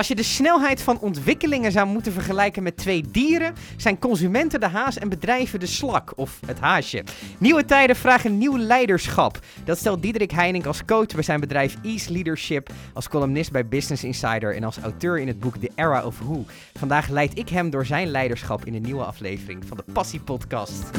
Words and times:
Als 0.00 0.08
je 0.08 0.14
de 0.14 0.22
snelheid 0.22 0.82
van 0.82 0.98
ontwikkelingen 1.00 1.72
zou 1.72 1.86
moeten 1.86 2.12
vergelijken 2.12 2.62
met 2.62 2.76
twee 2.76 3.04
dieren, 3.10 3.54
zijn 3.76 3.98
consumenten 3.98 4.60
de 4.60 4.68
haas 4.68 4.98
en 4.98 5.08
bedrijven 5.08 5.60
de 5.60 5.66
slak 5.66 6.12
of 6.16 6.40
het 6.46 6.60
haasje. 6.60 7.04
Nieuwe 7.38 7.64
tijden 7.64 7.96
vragen 7.96 8.38
nieuw 8.38 8.58
leiderschap. 8.58 9.38
Dat 9.64 9.78
stelt 9.78 10.02
Diederik 10.02 10.30
Heining 10.30 10.66
als 10.66 10.84
coach 10.84 11.06
bij 11.06 11.22
zijn 11.22 11.40
bedrijf 11.40 11.76
Ease 11.82 12.12
Leadership, 12.12 12.70
als 12.92 13.08
columnist 13.08 13.52
bij 13.52 13.66
Business 13.66 14.04
Insider 14.04 14.56
en 14.56 14.64
als 14.64 14.78
auteur 14.78 15.18
in 15.18 15.26
het 15.26 15.40
boek 15.40 15.56
The 15.56 15.70
Era 15.74 16.04
of 16.04 16.18
Who. 16.18 16.44
Vandaag 16.78 17.08
leid 17.08 17.38
ik 17.38 17.48
hem 17.48 17.70
door 17.70 17.86
zijn 17.86 18.08
leiderschap 18.08 18.64
in 18.64 18.74
een 18.74 18.82
nieuwe 18.82 19.04
aflevering 19.04 19.64
van 19.66 19.76
de 19.76 19.92
Passie 19.92 20.20
Podcast. 20.20 20.90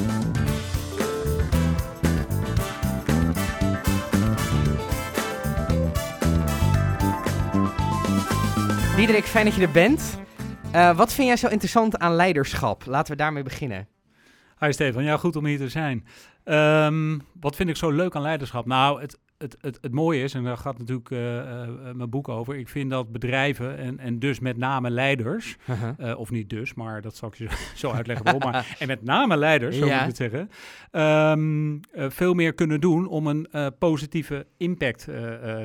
Diederik, 9.02 9.26
fijn 9.26 9.46
dat 9.46 9.56
je 9.56 9.62
er 9.62 9.72
bent. 9.72 10.20
Uh, 10.76 10.98
wat 10.98 11.14
vind 11.14 11.28
jij 11.28 11.38
zo 11.38 11.48
interessant 11.48 11.98
aan 11.98 12.16
leiderschap? 12.16 12.86
Laten 12.86 13.12
we 13.12 13.18
daarmee 13.18 13.44
beginnen. 13.44 13.88
Hi 14.60 14.72
Stefan, 14.72 15.04
ja 15.04 15.18
goed 15.18 15.36
om 15.36 15.46
hier 15.46 15.58
te 15.58 15.70
zijn. 15.70 16.06
Um, 16.46 17.22
wat 17.40 17.56
vind 17.56 17.70
ik 17.70 17.76
zo 17.76 17.90
leuk 17.90 18.16
aan 18.16 18.22
leiderschap? 18.22 18.66
Nou, 18.66 19.02
het, 19.02 19.20
het, 19.42 19.58
het, 19.62 19.78
het 19.82 19.92
mooie 19.92 20.24
is, 20.24 20.34
en 20.34 20.44
daar 20.44 20.58
gaat 20.58 20.78
natuurlijk 20.78 21.10
uh, 21.10 21.20
uh, 21.20 21.68
mijn 21.94 22.10
boek 22.10 22.30
over, 22.30 22.56
ik 22.56 22.70
vind 22.70 22.90
dat 22.90 23.12
bedrijven 23.12 23.78
en, 23.78 24.00
en 24.00 24.20
dus 24.20 24.40
met 24.40 24.58
name 24.58 24.90
leiders, 24.90 25.58
uh, 26.00 26.20
of 26.20 26.32
niet 26.32 26.50
dus, 26.50 26.74
maar 26.74 27.02
dat 27.02 27.16
zal 27.16 27.28
ik 27.28 27.36
je 27.36 27.48
zo 27.76 27.92
uitleggen 27.92 28.26
waarom, 28.26 28.52
maar, 28.52 28.76
en 28.80 28.88
met 28.88 29.04
name 29.04 29.38
leiders, 29.38 29.78
zo 29.78 29.86
ja. 29.86 29.92
moet 29.92 30.02
ik 30.02 30.08
het 30.08 30.32
zeggen, 30.32 30.50
um, 31.40 31.80
veel 31.94 32.34
meer 32.34 32.54
kunnen 32.54 32.80
doen 32.80 33.08
om 33.08 33.28
een 33.28 33.48
positieve 33.80 34.46
impact 34.58 35.04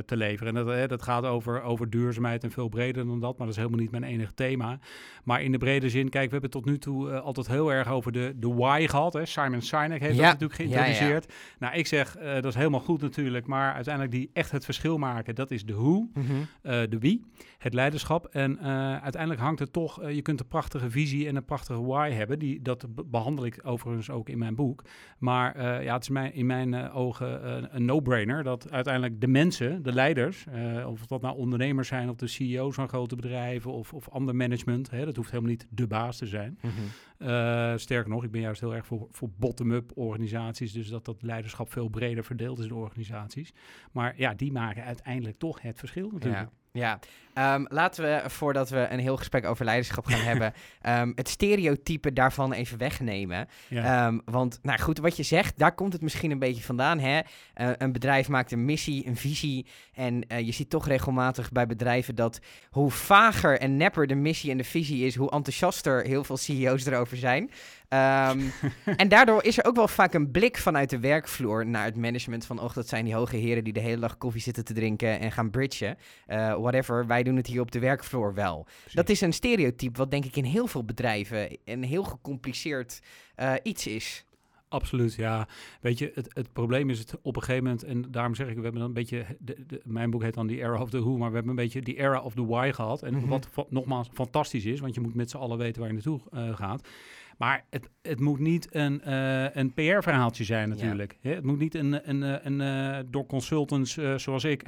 te 0.06 0.16
leveren. 0.16 0.56
En 0.56 0.64
dat, 0.64 0.88
dat 0.88 1.02
gaat 1.02 1.24
over, 1.24 1.62
over 1.62 1.90
duurzaamheid 1.90 2.44
en 2.44 2.50
veel 2.50 2.68
breder 2.68 3.06
dan 3.06 3.20
dat, 3.20 3.38
maar 3.38 3.46
dat 3.46 3.56
is 3.56 3.62
helemaal 3.62 3.80
niet 3.80 3.90
mijn 3.90 4.04
enige 4.04 4.34
thema. 4.34 4.78
Maar 5.24 5.42
in 5.42 5.52
de 5.52 5.58
brede 5.58 5.90
zin, 5.90 6.08
kijk, 6.08 6.24
we 6.24 6.32
hebben 6.32 6.50
tot 6.50 6.64
nu 6.64 6.78
toe 6.78 7.20
altijd 7.20 7.46
heel 7.48 7.72
erg 7.72 7.88
over 7.88 8.12
de, 8.12 8.32
de 8.36 8.54
why 8.54 8.86
gehad. 8.88 9.12
Hè? 9.12 9.24
Simon 9.24 9.62
Sinek 9.62 10.00
heeft 10.00 10.16
ja. 10.16 10.22
dat 10.22 10.40
natuurlijk 10.40 10.54
geïntroduceerd. 10.54 11.24
Ja, 11.28 11.34
nou, 11.58 11.74
ik 11.78 11.86
zeg, 11.86 12.16
dat 12.16 12.44
is 12.44 12.54
helemaal 12.54 12.80
goed 12.80 13.00
natuurlijk, 13.00 13.46
maar 13.46 13.65
uiteindelijk 13.74 14.14
die 14.14 14.30
echt 14.32 14.50
het 14.50 14.64
verschil 14.64 14.98
maken, 14.98 15.34
dat 15.34 15.50
is 15.50 15.64
de 15.64 15.72
hoe, 15.72 16.08
mm 16.12 16.26
-hmm. 16.26 16.38
uh, 16.38 16.46
de 16.62 16.98
wie, 16.98 17.24
het 17.58 17.74
leiderschap. 17.74 18.26
En 18.26 18.58
uh, 18.60 18.66
uiteindelijk 19.02 19.42
hangt 19.42 19.58
het 19.58 19.72
toch, 19.72 20.02
uh, 20.02 20.14
je 20.14 20.22
kunt 20.22 20.40
een 20.40 20.48
prachtige 20.48 20.90
visie 20.90 21.28
en 21.28 21.36
een 21.36 21.44
prachtige 21.44 21.82
why 21.82 22.10
hebben. 22.10 22.38
Die, 22.38 22.62
dat 22.62 22.86
behandel 23.06 23.44
ik 23.44 23.60
overigens 23.62 24.10
ook 24.10 24.28
in 24.28 24.38
mijn 24.38 24.54
boek. 24.54 24.84
Maar 25.18 25.82
ja, 25.82 25.94
het 25.94 26.02
is 26.02 26.08
mijn, 26.08 26.34
in 26.34 26.46
mijn 26.46 26.90
ogen 26.90 27.74
een 27.74 27.84
no-brainer 27.84 28.42
dat 28.42 28.70
uiteindelijk 28.70 29.20
de 29.20 29.28
mensen, 29.28 29.82
de 29.82 29.92
leiders, 29.92 30.46
of 30.86 31.06
dat 31.06 31.22
nou 31.22 31.36
ondernemers 31.36 31.88
zijn 31.88 32.08
of 32.08 32.16
de 32.16 32.26
CEO's 32.26 32.74
van 32.74 32.88
grote 32.88 33.16
bedrijven 33.16 33.72
of, 33.72 33.92
of 33.92 34.08
ander 34.08 34.36
management, 34.36 34.90
hè, 34.90 35.04
dat 35.04 35.16
hoeft 35.16 35.30
helemaal 35.30 35.50
niet 35.50 35.66
de 35.70 35.86
baas 35.86 36.16
te 36.16 36.26
zijn. 36.26 36.58
Mm 36.62 36.70
-hmm. 36.70 36.86
Uh, 37.18 37.72
sterker 37.76 38.10
nog, 38.10 38.24
ik 38.24 38.30
ben 38.30 38.40
juist 38.40 38.60
heel 38.60 38.74
erg 38.74 38.86
voor, 38.86 39.08
voor 39.10 39.30
bottom-up 39.36 39.92
organisaties. 39.94 40.72
Dus 40.72 40.88
dat 40.88 41.04
dat 41.04 41.22
leiderschap 41.22 41.72
veel 41.72 41.88
breder 41.88 42.24
verdeeld 42.24 42.58
is 42.58 42.64
in 42.64 42.72
organisaties. 42.72 43.52
Maar 43.92 44.14
ja, 44.16 44.34
die 44.34 44.52
maken 44.52 44.84
uiteindelijk 44.84 45.36
toch 45.36 45.60
het 45.60 45.78
verschil 45.78 46.10
natuurlijk. 46.10 46.42
Ja. 46.42 46.50
Ja, 46.76 46.98
um, 47.38 47.66
laten 47.68 48.04
we 48.04 48.30
voordat 48.30 48.68
we 48.68 48.86
een 48.90 48.98
heel 48.98 49.16
gesprek 49.16 49.46
over 49.46 49.64
leiderschap 49.64 50.06
gaan 50.06 50.20
hebben, 50.32 50.52
um, 50.82 51.12
het 51.14 51.28
stereotype 51.28 52.12
daarvan 52.12 52.52
even 52.52 52.78
wegnemen. 52.78 53.48
Ja. 53.68 54.06
Um, 54.06 54.22
want, 54.24 54.58
nou 54.62 54.78
goed, 54.78 54.98
wat 54.98 55.16
je 55.16 55.22
zegt, 55.22 55.58
daar 55.58 55.74
komt 55.74 55.92
het 55.92 56.02
misschien 56.02 56.30
een 56.30 56.38
beetje 56.38 56.62
vandaan. 56.62 56.98
Hè? 56.98 57.18
Uh, 57.18 57.70
een 57.76 57.92
bedrijf 57.92 58.28
maakt 58.28 58.52
een 58.52 58.64
missie, 58.64 59.06
een 59.06 59.16
visie. 59.16 59.66
En 59.94 60.24
uh, 60.28 60.40
je 60.40 60.52
ziet 60.52 60.70
toch 60.70 60.86
regelmatig 60.86 61.52
bij 61.52 61.66
bedrijven 61.66 62.14
dat 62.14 62.40
hoe 62.70 62.90
vager 62.90 63.58
en 63.58 63.76
nepper 63.76 64.06
de 64.06 64.14
missie 64.14 64.50
en 64.50 64.56
de 64.56 64.64
visie 64.64 65.06
is, 65.06 65.14
hoe 65.14 65.30
enthousiaster 65.30 66.04
heel 66.04 66.24
veel 66.24 66.36
CEO's 66.36 66.86
erover 66.86 67.16
zijn. 67.16 67.50
Um, 67.88 68.52
en 68.96 69.08
daardoor 69.08 69.44
is 69.44 69.58
er 69.58 69.64
ook 69.64 69.76
wel 69.76 69.88
vaak 69.88 70.14
een 70.14 70.30
blik 70.30 70.58
vanuit 70.58 70.90
de 70.90 70.98
werkvloer 70.98 71.66
naar 71.66 71.84
het 71.84 71.96
management 71.96 72.46
van, 72.46 72.60
oh, 72.60 72.74
dat 72.74 72.88
zijn 72.88 73.04
die 73.04 73.14
hoge 73.14 73.36
heren 73.36 73.64
die 73.64 73.72
de 73.72 73.80
hele 73.80 74.00
dag 74.00 74.18
koffie 74.18 74.40
zitten 74.40 74.64
te 74.64 74.72
drinken 74.72 75.20
en 75.20 75.32
gaan 75.32 75.50
bridgen. 75.50 75.96
Uh, 76.28 76.54
whatever, 76.54 77.06
wij 77.06 77.22
doen 77.26 77.36
het 77.36 77.46
hier 77.46 77.60
op 77.60 77.70
de 77.70 77.78
werkvloer 77.78 78.34
wel. 78.34 78.62
Precies. 78.62 78.92
Dat 78.92 79.08
is 79.08 79.20
een 79.20 79.32
stereotype 79.32 79.98
wat 79.98 80.10
denk 80.10 80.24
ik 80.24 80.36
in 80.36 80.44
heel 80.44 80.66
veel 80.66 80.84
bedrijven 80.84 81.56
een 81.64 81.82
heel 81.82 82.04
gecompliceerd 82.04 83.00
uh, 83.36 83.54
iets 83.62 83.86
is. 83.86 84.24
Absoluut, 84.68 85.14
ja. 85.14 85.48
Weet 85.80 85.98
je, 85.98 86.10
het, 86.14 86.28
het 86.34 86.52
probleem 86.52 86.90
is 86.90 86.98
het 86.98 87.14
op 87.22 87.36
een 87.36 87.42
gegeven 87.42 87.64
moment, 87.64 87.82
en 87.82 88.10
daarom 88.10 88.34
zeg 88.34 88.48
ik, 88.48 88.56
we 88.56 88.62
hebben 88.62 88.80
dan 88.80 88.88
een 88.88 88.94
beetje, 88.94 89.26
de, 89.38 89.66
de, 89.66 89.80
mijn 89.84 90.10
boek 90.10 90.22
heet 90.22 90.34
dan 90.34 90.46
The 90.46 90.56
Era 90.56 90.80
of 90.80 90.90
the 90.90 91.00
Who, 91.00 91.16
maar 91.16 91.28
we 91.28 91.34
hebben 91.34 91.50
een 91.50 91.64
beetje 91.64 91.82
die 91.82 91.98
Era 91.98 92.20
of 92.20 92.34
the 92.34 92.46
Why 92.46 92.70
gehad. 92.72 93.02
En 93.02 93.14
mm 93.14 93.20
-hmm. 93.20 93.28
wat 93.28 93.70
nogmaals 93.70 94.08
fantastisch 94.12 94.64
is, 94.64 94.80
want 94.80 94.94
je 94.94 95.00
moet 95.00 95.14
met 95.14 95.30
z'n 95.30 95.36
allen 95.36 95.58
weten 95.58 95.80
waar 95.80 95.88
je 95.88 95.94
naartoe 95.94 96.20
uh, 96.34 96.56
gaat. 96.56 96.88
Maar 97.36 97.64
het, 97.70 97.90
het 98.02 98.20
moet 98.20 98.38
niet 98.38 98.74
een, 98.74 99.02
uh, 99.06 99.54
een 99.54 99.74
PR-verhaaltje 99.74 100.44
zijn 100.44 100.68
natuurlijk. 100.68 101.18
Ja. 101.20 101.30
Het 101.30 101.44
moet 101.44 101.58
niet 101.58 101.74
een, 101.74 102.08
een, 102.08 102.22
een, 102.22 102.60
een 102.60 102.96
uh, 102.96 103.04
door 103.10 103.26
consultants 103.26 103.96
uh, 103.96 104.18
zoals 104.18 104.44
ik, 104.44 104.62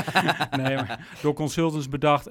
nee, 0.56 0.74
maar 0.74 1.18
door 1.22 1.34
consultants 1.34 1.88
bedacht, 1.88 2.30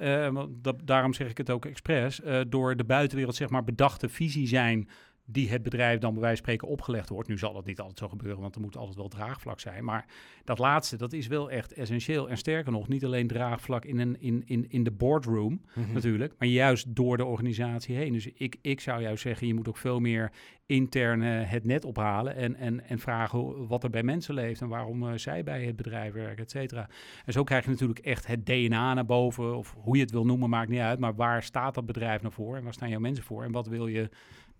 dat, 0.50 0.76
daarom 0.84 1.14
zeg 1.14 1.30
ik 1.30 1.38
het 1.38 1.50
ook 1.50 1.64
expres, 1.64 2.20
door 2.48 2.76
de 2.76 2.84
buitenwereld 2.84 3.36
zeg 3.36 3.48
maar 3.48 3.64
bedachte 3.64 4.08
visie 4.08 4.46
zijn 4.46 4.88
die 5.32 5.50
het 5.50 5.62
bedrijf 5.62 5.98
dan 5.98 6.12
bij 6.12 6.20
wijze 6.20 6.36
van 6.36 6.44
spreken 6.44 6.68
opgelegd 6.68 7.08
wordt. 7.08 7.28
Nu 7.28 7.38
zal 7.38 7.52
dat 7.52 7.66
niet 7.66 7.80
altijd 7.80 7.98
zo 7.98 8.08
gebeuren, 8.08 8.40
want 8.40 8.54
er 8.54 8.60
moet 8.60 8.76
altijd 8.76 8.96
wel 8.96 9.08
draagvlak 9.08 9.60
zijn. 9.60 9.84
Maar 9.84 10.06
dat 10.44 10.58
laatste, 10.58 10.96
dat 10.96 11.12
is 11.12 11.26
wel 11.26 11.50
echt 11.50 11.72
essentieel. 11.72 12.28
En 12.28 12.36
sterker 12.36 12.72
nog, 12.72 12.88
niet 12.88 13.04
alleen 13.04 13.26
draagvlak 13.26 13.84
in, 13.84 13.98
een, 13.98 14.20
in, 14.20 14.42
in, 14.46 14.66
in 14.68 14.84
de 14.84 14.90
boardroom 14.90 15.52
mm 15.52 15.84
-hmm. 15.84 15.92
natuurlijk, 15.92 16.34
maar 16.38 16.48
juist 16.48 16.96
door 16.96 17.16
de 17.16 17.24
organisatie 17.24 17.96
heen. 17.96 18.12
Dus 18.12 18.26
ik, 18.26 18.56
ik 18.60 18.80
zou 18.80 19.02
juist 19.02 19.22
zeggen, 19.22 19.46
je 19.46 19.54
moet 19.54 19.68
ook 19.68 19.76
veel 19.76 20.00
meer 20.00 20.32
intern 20.66 21.22
uh, 21.22 21.50
het 21.50 21.64
net 21.64 21.84
ophalen 21.84 22.36
en, 22.36 22.56
en, 22.56 22.88
en 22.88 22.98
vragen 22.98 23.66
wat 23.66 23.84
er 23.84 23.90
bij 23.90 24.02
mensen 24.02 24.34
leeft 24.34 24.60
en 24.60 24.68
waarom 24.68 25.02
uh, 25.02 25.12
zij 25.14 25.42
bij 25.42 25.64
het 25.64 25.76
bedrijf 25.76 26.12
werken, 26.12 26.44
et 26.44 26.50
cetera. 26.50 26.88
En 27.24 27.32
zo 27.32 27.44
krijg 27.44 27.64
je 27.64 27.70
natuurlijk 27.70 27.98
echt 27.98 28.26
het 28.26 28.46
DNA 28.46 28.94
naar 28.94 29.06
boven, 29.06 29.56
of 29.56 29.74
hoe 29.78 29.96
je 29.96 30.02
het 30.02 30.10
wil 30.10 30.24
noemen, 30.24 30.50
maakt 30.50 30.68
niet 30.68 30.80
uit. 30.80 30.98
Maar 30.98 31.14
waar 31.14 31.42
staat 31.42 31.74
dat 31.74 31.86
bedrijf 31.86 32.22
nou 32.22 32.34
voor 32.34 32.56
en 32.56 32.62
waar 32.62 32.72
staan 32.72 32.88
jouw 32.88 33.00
mensen 33.00 33.24
voor 33.24 33.44
en 33.44 33.52
wat 33.52 33.66
wil 33.66 33.86
je 33.86 34.08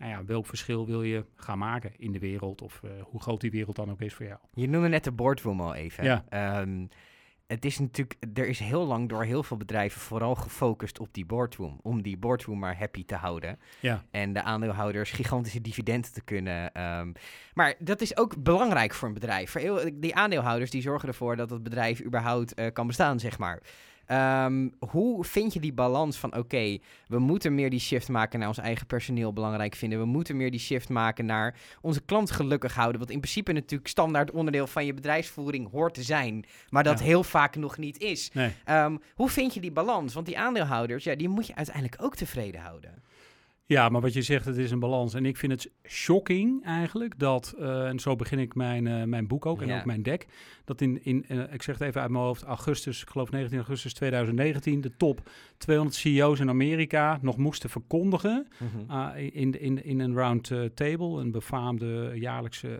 nou 0.02 0.14
ja, 0.14 0.24
welk 0.24 0.46
verschil 0.46 0.86
wil 0.86 1.02
je 1.02 1.24
gaan 1.36 1.58
maken 1.58 1.92
in 1.96 2.12
de 2.12 2.18
wereld 2.18 2.62
of 2.62 2.80
uh, 2.84 2.90
hoe 3.02 3.20
groot 3.20 3.40
die 3.40 3.50
wereld 3.50 3.76
dan 3.76 3.90
ook 3.90 4.00
is 4.00 4.14
voor 4.14 4.26
jou. 4.26 4.38
Je 4.54 4.68
noemde 4.68 4.88
net 4.88 5.04
de 5.04 5.12
boardroom 5.12 5.60
al 5.60 5.74
even. 5.74 6.04
Ja. 6.04 6.60
Um, 6.60 6.88
het 7.46 7.64
is 7.64 7.78
natuurlijk, 7.78 8.18
er 8.34 8.48
is 8.48 8.58
heel 8.58 8.86
lang 8.86 9.08
door 9.08 9.24
heel 9.24 9.42
veel 9.42 9.56
bedrijven 9.56 10.00
vooral 10.00 10.34
gefocust 10.34 10.98
op 10.98 11.08
die 11.14 11.26
boardroom. 11.26 11.80
Om 11.82 12.02
die 12.02 12.16
boardroom 12.16 12.58
maar 12.58 12.78
happy 12.78 13.04
te 13.04 13.14
houden. 13.14 13.58
Ja. 13.80 14.04
En 14.10 14.32
de 14.32 14.42
aandeelhouders 14.42 15.10
gigantische 15.10 15.60
dividenden 15.60 16.12
te 16.12 16.22
kunnen. 16.22 16.82
Um, 16.82 17.12
maar 17.54 17.74
dat 17.78 18.00
is 18.00 18.16
ook 18.16 18.42
belangrijk 18.42 18.94
voor 18.94 19.08
een 19.08 19.14
bedrijf. 19.14 19.50
Voor 19.50 19.60
heel, 19.60 19.90
die 19.94 20.14
aandeelhouders 20.14 20.70
die 20.70 20.82
zorgen 20.82 21.08
ervoor 21.08 21.36
dat 21.36 21.50
het 21.50 21.62
bedrijf 21.62 22.04
überhaupt 22.04 22.58
uh, 22.58 22.66
kan 22.72 22.86
bestaan, 22.86 23.20
zeg 23.20 23.38
maar. 23.38 23.62
Um, 24.12 24.72
hoe 24.78 25.24
vind 25.24 25.52
je 25.52 25.60
die 25.60 25.72
balans 25.72 26.16
van, 26.16 26.28
oké, 26.28 26.38
okay, 26.38 26.80
we 27.08 27.18
moeten 27.18 27.54
meer 27.54 27.70
die 27.70 27.80
shift 27.80 28.08
maken 28.08 28.38
naar 28.38 28.48
ons 28.48 28.58
eigen 28.58 28.86
personeel 28.86 29.32
belangrijk 29.32 29.74
vinden. 29.74 29.98
We 29.98 30.04
moeten 30.04 30.36
meer 30.36 30.50
die 30.50 30.60
shift 30.60 30.88
maken 30.88 31.26
naar 31.26 31.54
onze 31.80 32.00
klant 32.00 32.30
gelukkig 32.30 32.74
houden. 32.74 33.00
Wat 33.00 33.10
in 33.10 33.20
principe 33.20 33.52
natuurlijk 33.52 33.88
standaard 33.88 34.30
onderdeel 34.30 34.66
van 34.66 34.86
je 34.86 34.94
bedrijfsvoering 34.94 35.70
hoort 35.70 35.94
te 35.94 36.02
zijn. 36.02 36.44
Maar 36.68 36.84
dat 36.84 36.98
ja. 36.98 37.04
heel 37.04 37.24
vaak 37.24 37.56
nog 37.56 37.78
niet 37.78 37.98
is. 37.98 38.30
Nee. 38.32 38.52
Um, 38.68 39.00
hoe 39.14 39.28
vind 39.28 39.54
je 39.54 39.60
die 39.60 39.72
balans? 39.72 40.14
Want 40.14 40.26
die 40.26 40.38
aandeelhouders, 40.38 41.04
ja, 41.04 41.14
die 41.14 41.28
moet 41.28 41.46
je 41.46 41.54
uiteindelijk 41.54 42.02
ook 42.02 42.16
tevreden 42.16 42.60
houden. 42.60 43.02
Ja, 43.66 43.88
maar 43.88 44.00
wat 44.00 44.12
je 44.12 44.22
zegt, 44.22 44.44
het 44.44 44.56
is 44.56 44.70
een 44.70 44.78
balans. 44.78 45.14
En 45.14 45.26
ik 45.26 45.36
vind 45.36 45.52
het 45.52 45.70
shocking 45.88 46.64
eigenlijk 46.64 47.18
dat, 47.18 47.54
uh, 47.58 47.88
en 47.88 47.98
zo 47.98 48.16
begin 48.16 48.38
ik 48.38 48.54
mijn, 48.54 48.86
uh, 48.86 49.02
mijn 49.02 49.26
boek 49.26 49.46
ook 49.46 49.62
en 49.62 49.68
ja. 49.68 49.78
ook 49.78 49.84
mijn 49.84 50.02
deck, 50.02 50.26
dat 50.64 50.80
in, 50.80 51.04
in 51.04 51.24
uh, 51.28 51.52
ik 51.52 51.62
zeg 51.62 51.78
het 51.78 51.88
even 51.88 52.00
uit 52.00 52.10
mijn 52.10 52.24
hoofd, 52.24 52.42
augustus, 52.42 53.02
ik 53.02 53.10
geloof 53.10 53.30
19 53.30 53.58
augustus 53.58 53.94
2019, 53.94 54.80
de 54.80 54.96
top 54.96 55.30
200 55.58 55.98
CEO's 55.98 56.40
in 56.40 56.48
Amerika 56.48 57.18
nog 57.22 57.36
moesten 57.36 57.70
verkondigen 57.70 58.48
mm 58.58 58.68
-hmm. 58.88 59.16
in, 59.16 59.60
in, 59.60 59.84
in 59.84 60.00
een 60.00 60.14
round 60.14 60.52
table, 60.74 61.20
een 61.20 61.30
befaamde 61.30 62.12
jaarlijkse 62.14 62.78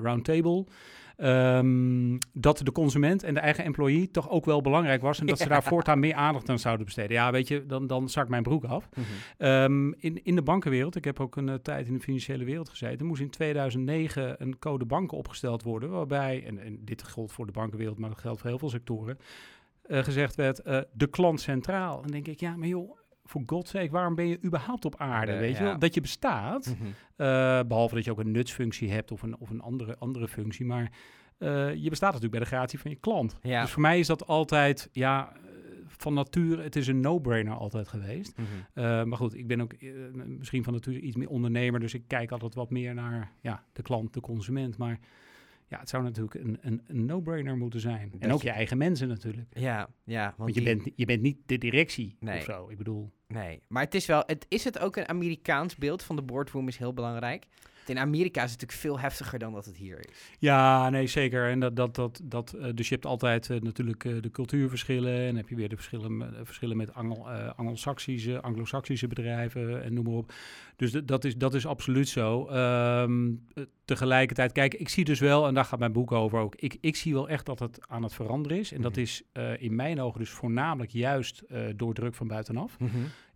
round 0.00 0.24
table. 0.24 0.64
Um, 1.22 2.18
dat 2.32 2.58
de 2.58 2.72
consument 2.72 3.22
en 3.22 3.34
de 3.34 3.40
eigen 3.40 3.64
employee 3.64 4.10
toch 4.10 4.30
ook 4.30 4.44
wel 4.44 4.60
belangrijk 4.60 5.02
was. 5.02 5.20
En 5.20 5.26
dat 5.26 5.38
ze 5.38 5.48
daar 5.58 5.62
voortaan 5.62 5.98
meer 5.98 6.14
aandacht 6.14 6.48
aan 6.48 6.58
zouden 6.58 6.84
besteden. 6.84 7.12
Ja, 7.12 7.32
weet 7.32 7.48
je, 7.48 7.66
dan, 7.66 7.86
dan 7.86 8.08
zak 8.08 8.28
mijn 8.28 8.42
broek 8.42 8.64
af. 8.64 8.88
Mm 8.94 9.04
-hmm. 9.04 9.48
um, 9.48 9.94
in, 9.98 10.24
in 10.24 10.34
de 10.34 10.42
bankenwereld, 10.42 10.96
ik 10.96 11.04
heb 11.04 11.20
ook 11.20 11.36
een 11.36 11.48
uh, 11.48 11.54
tijd 11.54 11.86
in 11.86 11.94
de 11.94 12.00
financiële 12.00 12.44
wereld 12.44 12.68
gezeten, 12.68 13.06
moest 13.06 13.20
in 13.20 13.30
2009 13.30 14.34
een 14.38 14.58
code 14.58 14.84
banken 14.84 15.18
opgesteld 15.18 15.62
worden. 15.62 15.90
Waarbij, 15.90 16.44
en, 16.46 16.58
en 16.58 16.78
dit 16.84 17.02
geldt 17.02 17.32
voor 17.32 17.46
de 17.46 17.52
bankenwereld, 17.52 17.98
maar 17.98 18.10
dat 18.10 18.18
geldt 18.18 18.40
voor 18.40 18.48
heel 18.50 18.58
veel 18.58 18.70
sectoren, 18.70 19.18
uh, 19.86 19.98
gezegd 19.98 20.34
werd: 20.34 20.66
uh, 20.66 20.80
de 20.92 21.06
klant 21.06 21.40
centraal. 21.40 22.02
En 22.02 22.10
denk 22.10 22.26
ik, 22.26 22.40
ja, 22.40 22.56
maar 22.56 22.68
joh 22.68 22.99
voor 23.30 23.42
godsake, 23.46 23.90
waarom 23.90 24.14
ben 24.14 24.26
je 24.26 24.38
überhaupt 24.44 24.84
op 24.84 24.96
aarde? 24.96 25.36
weet 25.36 25.56
je 25.56 25.62
wel? 25.62 25.78
Dat 25.78 25.94
je 25.94 26.00
bestaat, 26.00 26.66
mm 26.66 26.76
-hmm. 26.78 26.86
uh, 26.86 27.60
behalve 27.68 27.94
dat 27.94 28.04
je 28.04 28.10
ook 28.10 28.18
een 28.18 28.30
nutsfunctie 28.30 28.90
hebt 28.90 29.12
of 29.12 29.22
een, 29.22 29.36
of 29.38 29.50
een 29.50 29.60
andere, 29.60 29.96
andere 29.98 30.28
functie. 30.28 30.66
Maar 30.66 30.92
uh, 31.38 31.74
je 31.74 31.88
bestaat 31.88 32.12
natuurlijk 32.12 32.30
bij 32.30 32.40
de 32.40 32.56
gratie 32.56 32.78
van 32.78 32.90
je 32.90 32.96
klant. 32.96 33.38
Ja. 33.42 33.60
Dus 33.62 33.70
voor 33.70 33.82
mij 33.82 33.98
is 33.98 34.06
dat 34.06 34.26
altijd, 34.26 34.88
ja, 34.92 35.32
van 35.86 36.14
nature, 36.14 36.62
het 36.62 36.76
is 36.76 36.86
een 36.86 37.00
no-brainer 37.00 37.54
altijd 37.54 37.88
geweest. 37.88 38.36
Mhm. 38.36 39.08
maar 39.08 39.18
goed, 39.18 39.34
ik 39.34 39.46
ben 39.46 39.60
ook 39.60 39.74
misschien 40.24 40.64
van 40.64 40.72
nature 40.72 41.00
iets 41.00 41.16
meer 41.16 41.28
ondernemer, 41.28 41.80
dus 41.80 41.94
ik 41.94 42.02
kijk 42.06 42.30
altijd 42.30 42.54
wat 42.54 42.70
meer 42.70 42.94
naar 42.94 43.32
ja, 43.40 43.64
de 43.72 43.82
klant, 43.82 44.14
de 44.14 44.20
consument. 44.20 44.78
Maar 44.78 44.98
ja, 45.70 45.78
het 45.78 45.88
zou 45.88 46.02
natuurlijk 46.02 46.34
een, 46.34 46.58
een, 46.60 46.82
een 46.86 47.04
no-brainer 47.04 47.56
moeten 47.56 47.80
zijn. 47.80 48.12
en 48.18 48.32
ook 48.32 48.42
je 48.42 48.50
eigen 48.50 48.78
mensen 48.78 49.08
natuurlijk. 49.08 49.58
Ja, 49.58 49.88
ja. 50.04 50.34
Want, 50.36 50.54
je, 50.54 50.62
bent, 50.62 50.90
je 50.94 51.04
bent 51.04 51.22
niet 51.22 51.38
de 51.46 51.58
directie 51.58 52.16
nee. 52.20 52.38
of 52.38 52.44
zo. 52.44 52.68
Ik 52.68 52.76
bedoel... 52.76 53.12
Nee, 53.32 53.62
maar 53.68 53.82
het 53.82 53.94
is 53.94 54.06
wel... 54.06 54.22
Het, 54.26 54.46
is 54.48 54.64
het 54.64 54.78
ook 54.78 54.96
een 54.96 55.08
Amerikaans 55.08 55.76
beeld 55.76 56.02
van 56.02 56.16
de 56.16 56.22
boardroom 56.22 56.68
is 56.68 56.76
heel 56.76 56.94
belangrijk? 56.94 57.46
In 57.88 57.98
Amerika 57.98 58.42
is 58.42 58.50
het 58.50 58.60
natuurlijk 58.60 58.80
veel 58.88 59.00
heftiger 59.00 59.38
dan 59.38 59.52
dat 59.52 59.64
het 59.64 59.76
hier 59.76 59.98
is. 59.98 60.36
Ja, 60.38 60.90
nee, 60.90 61.06
zeker. 61.06 61.50
En 61.50 61.60
dat, 61.60 61.76
dat, 61.76 61.94
dat, 61.94 62.20
dat, 62.22 62.54
uh, 62.56 62.66
dus 62.74 62.88
je 62.88 62.94
hebt 62.94 63.06
altijd 63.06 63.48
uh, 63.48 63.60
natuurlijk 63.60 64.04
uh, 64.04 64.22
de 64.22 64.30
cultuurverschillen. 64.30 65.26
En 65.26 65.36
heb 65.36 65.48
je 65.48 65.54
weer 65.54 65.68
de 65.68 65.76
verschillen, 65.76 66.34
verschillen 66.42 66.76
met 66.76 66.94
Anglo, 66.94 67.26
Anglo-Saxische, 67.56 68.40
Anglo-Saxische 68.40 69.06
bedrijven 69.06 69.82
en 69.82 69.94
noem 69.94 70.04
maar 70.04 70.14
op. 70.14 70.32
Dus 70.76 70.92
dat, 71.04 71.24
is, 71.24 71.36
dat 71.36 71.54
is 71.54 71.66
absoluut 71.66 72.08
zo. 72.08 72.50
Um, 72.50 73.46
tegelijkertijd, 73.84 74.52
kijk, 74.52 74.74
ik 74.74 74.88
zie 74.88 75.04
dus 75.04 75.20
wel, 75.20 75.46
en 75.46 75.54
daar 75.54 75.64
gaat 75.64 75.78
mijn 75.78 75.92
boek 75.92 76.12
over 76.12 76.38
ook. 76.38 76.54
Ik, 76.54 76.76
ik 76.80 76.96
zie 76.96 77.14
wel 77.14 77.28
echt 77.28 77.46
dat 77.46 77.58
het 77.58 77.88
aan 77.88 78.02
het 78.02 78.14
veranderen 78.14 78.58
is. 78.58 78.72
En 78.72 78.82
dat 78.82 78.92
mhm. 78.92 79.00
is 79.00 79.22
in 79.58 79.74
mijn 79.74 80.00
ogen 80.00 80.20
dus 80.20 80.30
voornamelijk 80.30 80.90
juist 80.90 81.42
door 81.76 81.94
druk 81.94 82.14
van 82.14 82.26
buitenaf. 82.26 82.78
Mm 82.78 82.90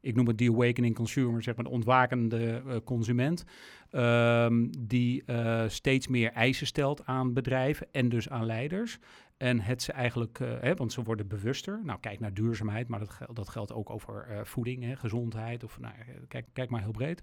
ik 0.04 0.14
noem 0.14 0.26
het 0.26 0.38
die 0.38 0.50
awakening 0.50 0.94
consumer, 0.94 1.42
zeg 1.42 1.54
maar 1.54 1.64
de 1.64 1.70
ontwakende 1.70 2.62
uh, 2.66 2.76
consument, 2.84 3.44
um, 3.92 4.70
die 4.86 5.22
uh, 5.26 5.64
steeds 5.66 6.08
meer 6.08 6.32
eisen 6.32 6.66
stelt 6.66 7.06
aan 7.06 7.32
bedrijven 7.32 7.86
en 7.92 8.08
dus 8.08 8.28
aan 8.28 8.46
leiders. 8.46 8.98
En 9.36 9.60
het 9.60 9.82
ze 9.82 9.92
eigenlijk, 9.92 10.38
uh, 10.38 10.48
hè, 10.60 10.74
want 10.74 10.92
ze 10.92 11.02
worden 11.02 11.28
bewuster. 11.28 11.80
Nou, 11.84 12.00
kijk 12.00 12.20
naar 12.20 12.34
duurzaamheid, 12.34 12.88
maar 12.88 12.98
dat, 12.98 13.18
dat 13.32 13.48
geldt 13.48 13.72
ook 13.72 13.90
over 13.90 14.40
voeding, 14.44 14.82
hè, 14.82 14.96
gezondheid, 14.96 15.64
of 15.64 15.80
nou, 15.80 15.94
kijk, 16.28 16.46
kijk 16.52 16.70
maar 16.70 16.82
heel 16.82 16.90
breed. 16.90 17.22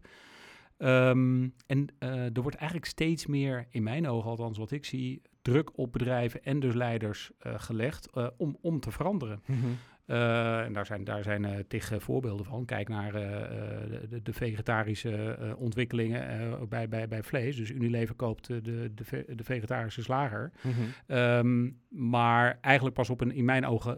Um, 0.78 1.54
en 1.68 1.88
er 2.00 2.42
wordt 2.42 2.57
eigenlijk 2.57 2.89
steeds 2.89 3.25
meer, 3.25 3.68
in 3.69 3.83
mijn 3.83 4.07
ogen 4.07 4.30
althans 4.30 4.57
wat 4.57 4.72
ik 4.72 4.86
zie, 4.86 5.22
druk 5.42 5.78
op 5.78 5.92
bedrijven 5.92 6.44
en 6.44 6.60
dus 6.60 6.74
leiders 6.74 7.31
gelegd 7.39 8.10
om, 8.38 8.57
om 8.62 8.80
te 8.80 8.92
veranderen. 8.92 9.42
Mm 9.45 9.78
uh, 10.07 10.59
en 10.59 10.74
daar 10.74 10.86
zijn, 10.86 11.03
daar 11.03 11.24
zijn 11.24 11.44
uh, 11.44 11.50
tig 11.68 11.94
voorbeelden 11.98 12.45
van. 12.45 12.65
Kijk 12.65 12.89
naar 12.89 13.12
de, 13.12 14.19
de, 14.24 14.33
vegetarische 14.33 15.38
ontwikkelingen 15.57 16.69
bij, 16.69 16.89
bij, 16.89 17.07
bij 17.07 17.24
vlees. 17.24 17.56
Dus 17.56 17.69
Unilever 17.69 18.15
koopt 18.15 18.48
de, 18.48 18.62
de, 18.62 18.92
de 19.36 19.44
vegetarische 19.44 20.03
slager. 20.03 20.51
Mhm. 20.62 21.18
um, 21.18 21.80
maar 21.89 22.57
eigenlijk 22.62 22.95
pas 22.95 23.09
op 23.09 23.21
een, 23.21 23.31
in 23.31 23.45
mijn 23.45 23.65
ogen, 23.65 23.98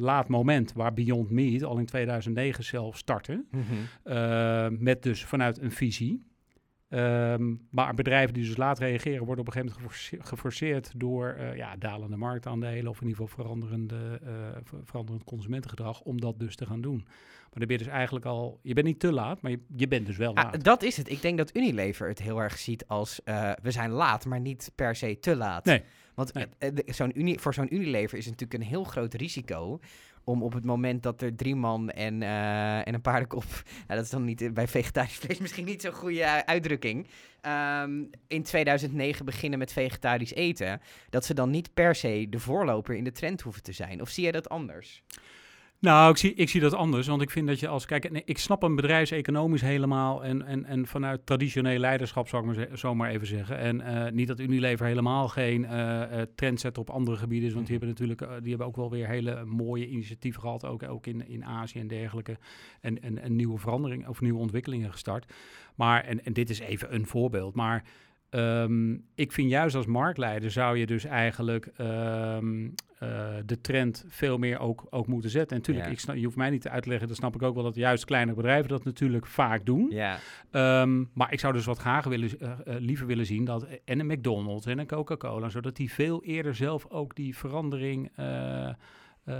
laat 0.00 0.28
moment... 0.28 0.72
waar 0.72 0.94
Beyond 0.94 1.30
Meat 1.30 1.62
al 1.62 1.78
in 1.78 1.86
2009 1.86 2.64
zelf 2.64 2.96
startte. 2.96 3.44
Mm 3.50 3.66
met 4.78 5.02
dus 5.02 5.24
vanuit 5.24 5.60
een 5.60 5.72
visie... 5.72 6.27
Ehm, 6.88 7.54
maar 7.70 7.94
bedrijven 7.94 8.34
die 8.34 8.44
dus 8.44 8.56
laat 8.56 8.78
reageren, 8.78 9.24
worden 9.24 9.46
op 9.46 9.54
een 9.54 9.62
gegeven 9.62 9.82
moment 9.82 10.28
geforceerd 10.28 10.92
door 10.96 11.36
uh, 11.38 11.56
ja, 11.56 11.76
dalende 11.76 12.16
marktaandelen 12.16 12.90
of 12.90 13.00
in 13.00 13.08
ieder 13.08 13.22
geval 13.22 13.44
veranderende, 13.44 14.20
uh, 14.24 14.30
veranderend 14.84 15.24
consumentengedrag 15.24 16.00
om 16.00 16.20
dat 16.20 16.38
dus 16.38 16.56
te 16.56 16.66
gaan 16.66 16.80
doen. 16.80 16.96
Maar 17.04 17.58
dan 17.58 17.66
ben 17.66 17.78
je 17.78 17.84
dus 17.84 17.92
eigenlijk 17.92 18.24
al, 18.24 18.60
je 18.62 18.74
bent 18.74 18.86
niet 18.86 19.00
te 19.00 19.12
laat, 19.12 19.42
maar 19.42 19.50
je, 19.50 19.60
je 19.76 19.88
bent 19.88 20.06
dus 20.06 20.16
wel 20.16 20.34
ah, 20.34 20.44
laat. 20.44 20.64
dat 20.64 20.82
is 20.82 20.96
het. 20.96 21.10
Ik 21.10 21.22
denk 21.22 21.38
dat 21.38 21.56
Unilever 21.56 22.08
het 22.08 22.22
heel 22.22 22.42
erg 22.42 22.58
ziet 22.58 22.86
als 22.86 23.20
uh, 23.24 23.52
we 23.62 23.70
zijn 23.70 23.90
laat, 23.90 24.24
maar 24.24 24.40
niet 24.40 24.72
per 24.74 24.96
se 24.96 25.18
te 25.20 25.36
laat. 25.36 25.64
Nee. 25.64 25.82
Want 26.14 26.32
zo'n 26.86 27.36
voor 27.40 27.54
zo'n 27.54 27.74
Unilever 27.74 28.18
is 28.18 28.26
het 28.26 28.40
natuurlijk 28.40 28.62
een 28.62 28.68
heel 28.68 28.84
groot 28.84 29.14
risico 29.14 29.80
om 30.28 30.42
op 30.42 30.52
het 30.52 30.64
moment 30.64 31.02
dat 31.02 31.22
er 31.22 31.36
drie 31.36 31.54
man 31.54 31.90
en, 31.90 32.20
uh, 32.20 32.86
en 32.86 32.94
een 32.94 33.00
paardenkop... 33.00 33.44
Nou, 33.86 34.00
dat 34.00 34.04
is 34.04 34.10
dan 34.10 34.24
niet 34.24 34.54
bij 34.54 34.68
vegetarisch 34.68 35.16
vlees 35.16 35.38
misschien 35.38 35.64
niet 35.64 35.82
zo'n 35.82 35.92
goede 35.92 36.18
uh, 36.18 36.38
uitdrukking. 36.38 37.06
Um, 37.82 38.10
in 38.26 38.42
2009 38.42 39.24
beginnen 39.24 39.58
met 39.58 39.72
vegetarisch 39.72 40.34
eten. 40.34 40.80
Dat 41.10 41.24
ze 41.24 41.34
dan 41.34 41.50
niet 41.50 41.74
per 41.74 41.94
se 41.94 42.26
de 42.30 42.38
voorloper 42.38 42.94
in 42.94 43.04
de 43.04 43.12
trend 43.12 43.40
hoeven 43.40 43.62
te 43.62 43.72
zijn. 43.72 44.00
Of 44.00 44.08
zie 44.08 44.22
jij 44.22 44.32
dat 44.32 44.48
anders? 44.48 45.02
Nou, 45.80 46.10
ik 46.10 46.16
zie, 46.16 46.34
ik 46.34 46.48
zie 46.48 46.60
dat 46.60 46.74
anders, 46.74 47.06
want 47.06 47.22
ik 47.22 47.30
vind 47.30 47.46
dat 47.46 47.60
je 47.60 47.68
als... 47.68 47.86
Kijk, 47.86 48.10
nee, 48.10 48.22
ik 48.24 48.38
snap 48.38 48.62
een 48.62 48.74
bedrijfseconomisch 48.74 49.60
helemaal 49.60 50.24
en, 50.24 50.42
en, 50.42 50.64
en 50.64 50.86
vanuit 50.86 51.26
traditioneel 51.26 51.78
leiderschap, 51.78 52.28
zou 52.28 52.50
ik 52.50 52.56
maar 52.56 52.78
zo 52.78 52.94
maar 52.94 53.10
even 53.10 53.26
zeggen. 53.26 53.58
En 53.58 53.80
uh, 53.80 54.10
niet 54.10 54.28
dat 54.28 54.40
Unilever 54.40 54.86
helemaal 54.86 55.28
geen 55.28 55.62
uh, 55.62 56.02
trend 56.34 56.60
zet 56.60 56.78
op 56.78 56.90
andere 56.90 57.16
gebieden 57.16 57.48
is, 57.48 57.54
want 57.54 57.66
die 57.66 57.76
mhm. 57.76 57.86
hebben 57.86 58.06
natuurlijk 58.06 58.42
die 58.42 58.48
hebben 58.48 58.66
ook 58.66 58.76
wel 58.76 58.90
weer 58.90 59.08
hele 59.08 59.44
mooie 59.44 59.88
initiatieven 59.88 60.40
gehad, 60.40 60.64
ook, 60.64 60.82
ook 60.82 61.06
in, 61.06 61.28
in 61.28 61.44
Azië 61.44 61.78
en 61.78 61.88
dergelijke. 61.88 62.38
En, 62.80 63.02
en, 63.02 63.18
en 63.18 63.36
nieuwe 63.36 63.58
veranderingen 63.58 64.08
of 64.08 64.20
nieuwe 64.20 64.40
ontwikkelingen 64.40 64.92
gestart. 64.92 65.32
Maar, 65.74 66.04
en, 66.04 66.24
en 66.24 66.32
dit 66.32 66.50
is 66.50 66.58
even 66.58 66.94
een 66.94 67.06
voorbeeld, 67.06 67.54
maar... 67.54 67.84
Um, 68.30 69.04
ik 69.14 69.32
vind 69.32 69.50
juist 69.50 69.76
als 69.76 69.86
marktleider 69.86 70.50
zou 70.50 70.78
je 70.78 70.86
dus 70.86 71.04
eigenlijk 71.04 71.70
um, 71.80 72.64
uh, 73.02 73.10
de 73.44 73.60
trend 73.60 74.04
veel 74.08 74.38
meer 74.38 74.58
ook, 74.58 74.86
ook 74.90 75.06
moeten 75.06 75.30
zetten. 75.30 75.56
En 75.56 75.62
natuurlijk, 75.62 75.90
ik 75.90 76.00
snap, 76.00 76.16
je 76.16 76.24
hoeft 76.24 76.36
mij 76.36 76.50
niet 76.50 76.68
uit 76.68 76.82
te 76.82 76.88
leggen, 76.88 77.08
dat 77.08 77.16
snap 77.16 77.34
ik 77.34 77.42
ook 77.42 77.54
wel, 77.54 77.64
dat 77.64 77.74
juist 77.74 78.04
kleine 78.04 78.34
bedrijven 78.34 78.68
dat 78.68 78.84
natuurlijk 78.84 79.26
vaak 79.26 79.66
doen. 79.66 79.90
Ja. 79.90 80.18
Um, 80.82 81.10
maar 81.12 81.32
ik 81.32 81.40
zou 81.40 81.52
dus 81.52 81.64
wat 81.64 81.78
graag 81.78 82.04
willen, 82.04 82.30
uh, 82.40 82.50
uh, 82.66 82.74
liever 82.78 83.06
willen 83.06 83.26
zien 83.26 83.44
dat 83.44 83.66
en 83.84 84.00
een 84.00 84.06
McDonald's 84.06 84.66
en 84.66 84.78
een 84.78 84.86
Coca-Cola, 84.86 85.48
zodat 85.48 85.76
die 85.76 85.92
veel 85.92 86.24
eerder 86.24 86.54
zelf 86.54 86.86
ook 86.88 87.14
die 87.14 87.36
verandering 87.36 88.10
uh, 89.28 89.34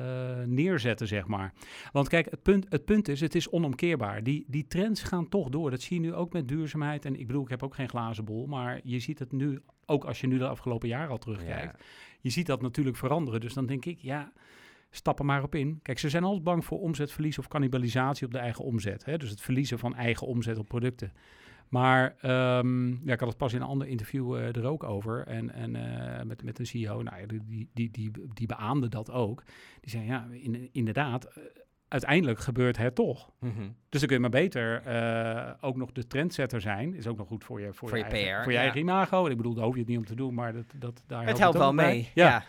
neerzetten, 0.47 1.07
zeg 1.07 1.27
maar. 1.27 1.53
Want 1.93 2.09
kijk, 2.09 2.31
het 2.31 2.43
punt, 2.43 2.67
het 2.69 2.85
punt 2.85 3.09
is, 3.09 3.21
het 3.21 3.35
is 3.35 3.51
onomkeerbaar. 3.51 4.23
Die, 4.23 4.45
die 4.49 4.67
trends 4.67 5.03
gaan 5.03 5.29
toch 5.29 5.49
door. 5.49 5.71
Dat 5.71 5.81
zie 5.81 6.01
je 6.01 6.07
nu 6.07 6.15
ook 6.15 6.33
met 6.33 6.49
duurzaamheid. 6.49 7.05
En 7.05 7.21
ik 7.21 7.27
bedoel, 7.27 7.43
ik 7.43 7.49
heb 7.49 7.63
ook 7.63 7.75
geen 7.75 7.89
glazen 7.89 8.25
bol, 8.25 8.47
maar 8.47 8.81
je 8.85 8.99
ziet 8.99 9.19
het 9.19 9.33
nu, 9.33 9.61
ook 9.87 10.05
als 10.05 10.21
je 10.21 10.27
nu 10.27 10.39
de 10.39 10.49
afgelopen 10.49 10.89
jaren 10.89 11.11
al 11.11 11.19
terugkijkt, 11.19 11.85
je 12.21 12.31
ziet 12.31 12.47
dat 12.47 12.63
natuurlijk 12.63 12.97
veranderen. 12.97 13.41
Dus 13.41 13.55
dan 13.55 13.67
denk 13.67 13.85
ik, 13.85 13.99
ja, 13.99 14.33
stap 14.91 15.19
er 15.19 15.25
maar 15.25 15.43
op 15.43 15.55
in. 15.55 15.79
Kijk, 15.83 15.99
ze 15.99 16.09
zijn 16.09 16.25
altijd 16.25 16.45
bang 16.45 16.65
voor 16.65 16.81
omzetverlies 16.81 17.39
of 17.39 17.49
cannibalisatie 17.49 18.27
op 18.27 18.33
de 18.33 18.39
eigen 18.39 18.65
omzet. 18.65 19.05
Hè? 19.05 19.17
Dus 19.17 19.31
het 19.31 19.41
verliezen 19.41 19.79
van 19.79 19.95
eigen 19.95 20.27
omzet 20.27 20.59
op 20.59 20.69
producten. 20.69 21.13
Maar 21.69 22.15
um, 22.59 23.01
ja, 23.05 23.13
ik 23.13 23.21
had 23.21 23.29
het 23.29 23.37
pas 23.37 23.53
in 23.53 23.61
een 23.61 23.67
ander 23.67 23.87
interview 23.87 24.37
uh, 24.37 24.57
er 24.57 24.65
ook 24.65 24.85
over. 24.85 25.27
En, 25.27 25.55
en 25.55 25.75
uh, 25.75 26.23
met, 26.23 26.43
met 26.43 26.59
een 26.59 26.67
CEO, 26.67 27.03
nou, 27.03 27.27
die, 27.27 27.69
die, 27.75 27.91
die, 27.91 28.11
die 28.35 28.47
beaamde 28.47 28.89
dat 28.89 29.11
ook. 29.11 29.43
Die 29.81 29.91
zei, 29.91 30.07
ja, 30.07 30.27
in, 30.31 30.69
inderdaad, 30.73 31.27
uh, 31.27 31.45
uiteindelijk 31.89 32.39
gebeurt 32.39 32.77
het 32.77 32.95
toch. 32.95 33.31
Mm 33.41 33.53
-hmm. 33.57 33.75
Dus 33.89 34.01
dan 34.01 34.09
kun 34.09 34.17
je 34.17 34.23
maar 34.23 34.41
beter 34.41 34.83
ook 35.61 35.77
nog 35.77 35.93
de 35.93 36.07
trendsetter 36.07 36.61
zijn. 36.61 36.95
Is 36.95 37.07
ook 37.07 37.17
nog 37.17 37.27
goed 37.27 37.45
voor 37.45 37.61
je, 37.61 37.73
voor, 37.73 37.89
voor 37.89 37.99
je, 37.99 38.05
je, 38.05 38.11
eigen, 38.11 38.37
PR, 38.37 38.43
voor 38.43 38.53
je 38.53 38.57
ja. 38.59 38.63
eigen 38.63 38.81
imago. 38.81 39.27
Ik 39.27 39.37
bedoel, 39.37 39.55
daar 39.55 39.65
hoef 39.65 39.75
je 39.75 39.81
het 39.81 39.89
niet 39.89 39.99
om 39.99 40.05
te 40.05 40.15
doen, 40.15 40.35
maar 40.35 40.53
dat, 40.53 40.65
dat, 40.75 41.03
daar 41.07 41.27
het 41.27 41.39
helpt, 41.39 41.55
het 41.55 41.63
wel 41.63 41.75
mee. 41.75 42.11
ja. 42.15 42.29
ja. 42.29 42.45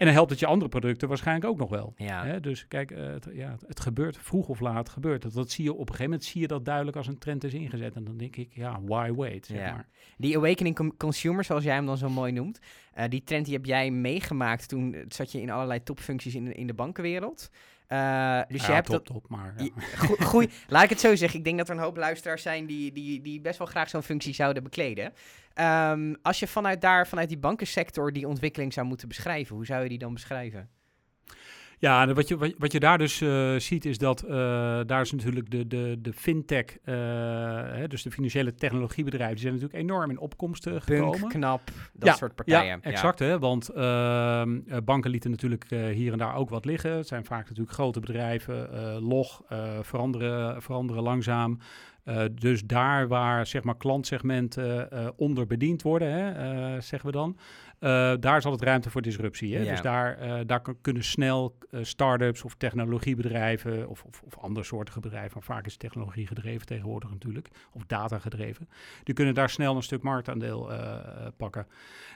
En 0.00 0.06
dan 0.06 0.14
helpt 0.14 0.30
het 0.30 0.38
je 0.38 0.46
andere 0.46 0.70
producten 0.70 1.08
waarschijnlijk 1.08 1.46
ook 1.46 1.58
nog 1.58 1.70
wel. 1.70 1.92
Ja. 1.96 2.24
Hè? 2.24 2.40
Dus 2.40 2.68
kijk, 2.68 2.90
uh, 2.90 3.06
het, 3.06 3.28
ja, 3.32 3.56
het 3.66 3.80
gebeurt 3.80 4.16
vroeg 4.18 4.48
of 4.48 4.60
laat 4.60 4.88
gebeurt. 4.88 5.22
Dat, 5.22 5.32
dat 5.32 5.50
zie 5.50 5.64
je 5.64 5.72
op 5.72 5.78
een 5.78 5.86
gegeven 5.86 6.04
moment 6.04 6.24
zie 6.24 6.40
je 6.40 6.46
dat 6.46 6.64
duidelijk 6.64 6.96
als 6.96 7.06
een 7.06 7.18
trend 7.18 7.44
is 7.44 7.54
ingezet. 7.54 7.94
En 7.94 8.04
dan 8.04 8.16
denk 8.16 8.36
ik, 8.36 8.50
ja, 8.54 8.80
why 8.82 9.12
wait? 9.12 9.46
Zeg 9.46 9.58
ja. 9.58 9.72
maar. 9.72 9.88
Die 10.16 10.36
awakening 10.36 10.96
consumer, 10.96 11.44
zoals 11.44 11.64
jij 11.64 11.74
hem 11.74 11.86
dan 11.86 11.96
zo 11.96 12.08
mooi 12.08 12.32
noemt, 12.32 12.60
uh, 12.98 13.04
die 13.08 13.24
trend 13.24 13.44
die 13.44 13.54
heb 13.54 13.64
jij 13.64 13.90
meegemaakt 13.90 14.68
toen 14.68 15.04
zat 15.08 15.32
je 15.32 15.40
in 15.40 15.50
allerlei 15.50 15.82
topfuncties 15.82 16.34
in, 16.34 16.54
in 16.54 16.66
de 16.66 16.74
bankenwereld. 16.74 17.50
Uh, 17.88 18.40
dus 18.48 18.66
je 18.66 18.72
hebt 18.72 18.86
top, 18.86 18.96
dat. 18.96 19.04
Top, 19.04 19.28
maar. 19.28 19.54
Ja. 19.56 19.70
laat 20.68 20.82
ik 20.82 20.90
het 20.90 21.00
zo 21.00 21.14
zeggen. 21.14 21.38
Ik 21.38 21.44
denk 21.44 21.58
dat 21.58 21.68
er 21.68 21.74
een 21.74 21.82
hoop 21.82 21.96
luisteraars 21.96 22.42
zijn 22.42 22.66
die, 22.66 22.92
die, 22.92 23.20
die 23.20 23.40
best 23.40 23.58
wel 23.58 23.66
graag 23.66 23.88
zo'n 23.88 24.02
functie 24.02 24.34
zouden 24.34 24.62
bekleden. 24.62 25.12
Um, 25.54 26.16
als 26.22 26.38
je 26.38 26.46
vanuit 26.46 26.80
daar, 26.80 27.06
vanuit 27.06 27.28
die 27.28 27.38
bankensector, 27.38 28.12
die 28.12 28.28
ontwikkeling 28.28 28.72
zou 28.72 28.86
moeten 28.86 29.08
beschrijven, 29.08 29.56
hoe 29.56 29.66
zou 29.66 29.82
je 29.82 29.88
die 29.88 29.98
dan 29.98 30.14
beschrijven? 30.14 30.70
Ja, 31.80 32.12
wat 32.12 32.28
je, 32.28 32.54
wat, 32.58 32.72
je 32.72 32.80
daar 32.80 32.98
dus 32.98 33.20
uh, 33.20 33.58
ziet 33.58 33.84
is 33.84 33.98
dat 33.98 34.24
uh, 34.24 34.30
daar 34.86 35.00
is 35.00 35.12
natuurlijk 35.12 35.50
de, 35.50 35.66
de, 35.66 35.98
de 36.00 36.12
fintech, 36.12 36.64
uh, 36.84 36.94
hè, 37.72 37.88
dus 37.88 38.02
de 38.02 38.10
financiële 38.10 38.54
technologiebedrijven, 38.54 39.34
die 39.34 39.42
zijn 39.42 39.54
natuurlijk 39.54 39.82
enorm 39.82 40.10
in 40.10 40.18
opkomst 40.18 40.68
gekomen. 40.68 41.18
Punk, 41.18 41.30
knap, 41.32 41.60
dat 41.92 42.08
ja, 42.08 42.14
soort 42.14 42.34
partijen. 42.34 42.80
Ja, 42.82 42.90
exact. 42.90 43.18
Hè, 43.18 43.38
want 43.38 43.68
ehm, 43.68 44.60
banken 44.84 45.10
lieten 45.10 45.30
natuurlijk 45.30 45.64
hier 45.70 46.12
en 46.12 46.18
daar 46.18 46.34
ook 46.34 46.50
wat 46.50 46.64
liggen. 46.64 46.96
Het 46.96 47.06
zijn 47.06 47.24
vaak 47.24 47.48
natuurlijk 47.48 47.74
grote 47.74 48.00
bedrijven, 48.00 48.68
log, 49.02 49.42
veranderen, 49.82 50.62
veranderen 50.62 51.02
langzaam. 51.02 51.58
Uh, 52.04 52.22
dus 52.32 52.62
daar 52.64 53.08
waar 53.08 53.46
zeg 53.46 53.62
maar, 53.62 53.76
klantsegmenten 53.76 54.88
uh, 54.92 55.08
onder 55.16 55.46
bediend 55.46 55.82
worden, 55.82 56.10
hè, 56.12 56.52
uh, 56.74 56.80
zeggen 56.80 57.06
we 57.06 57.12
dan, 57.12 57.36
Uh, 57.80 58.12
daar 58.20 58.42
zal 58.42 58.52
het 58.52 58.62
ruimte 58.62 58.90
voor 58.90 59.02
disruptie. 59.02 59.56
Hè? 59.56 59.64
Dus 59.64 59.80
daar, 59.80 60.46
daar 60.46 60.62
kunnen 60.80 61.04
snel 61.04 61.58
start-ups 61.70 62.42
of 62.42 62.54
technologiebedrijven 62.54 63.88
of, 63.88 64.04
of, 64.04 64.22
of 64.22 64.38
andere 64.38 64.66
soorten 64.66 65.00
bedrijven, 65.00 65.30
maar 65.34 65.56
vaak 65.56 65.66
is 65.66 65.76
technologie 65.76 66.26
gedreven 66.26 66.66
tegenwoordig 66.66 67.10
natuurlijk, 67.10 67.48
of 67.72 67.84
data 67.86 68.18
gedreven, 68.18 68.68
die 69.04 69.14
kunnen 69.14 69.34
daar 69.34 69.50
snel 69.50 69.76
een 69.76 69.82
stuk 69.82 70.02
marktaandeel 70.02 70.70
pakken. 71.36 71.66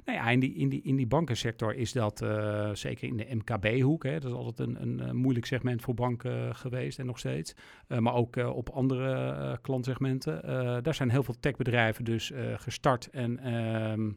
Nou 0.05 0.19
ja, 0.19 0.31
in 0.31 0.41
die, 0.41 0.55
in 0.55 0.69
die, 0.69 0.83
in 0.83 0.97
die 0.97 1.07
bankensector 1.07 1.75
is 1.75 1.93
dat 1.93 2.27
zeker 2.73 3.09
in 3.09 3.17
de 3.17 3.27
MKB-hoek, 3.31 4.03
dat 4.03 4.25
is 4.25 4.33
altijd 4.33 4.69
een, 4.69 4.83
een, 5.09 5.17
moeilijk 5.17 5.47
segment 5.47 5.83
voor 5.83 5.95
banken 5.95 6.55
geweest 6.55 6.99
en 6.99 7.07
nog 7.07 7.19
steeds, 7.19 7.55
maar 7.87 8.15
ook 8.15 8.37
op 8.37 8.69
andere 8.71 9.59
klantsegmenten. 9.63 10.43
daar 10.83 10.95
zijn 10.95 11.11
heel 11.11 11.23
veel 11.23 11.41
techbedrijven 11.41 12.05
dus 12.05 12.33
gestart 12.57 13.11
en 13.11 13.39
ehm, 13.39 14.11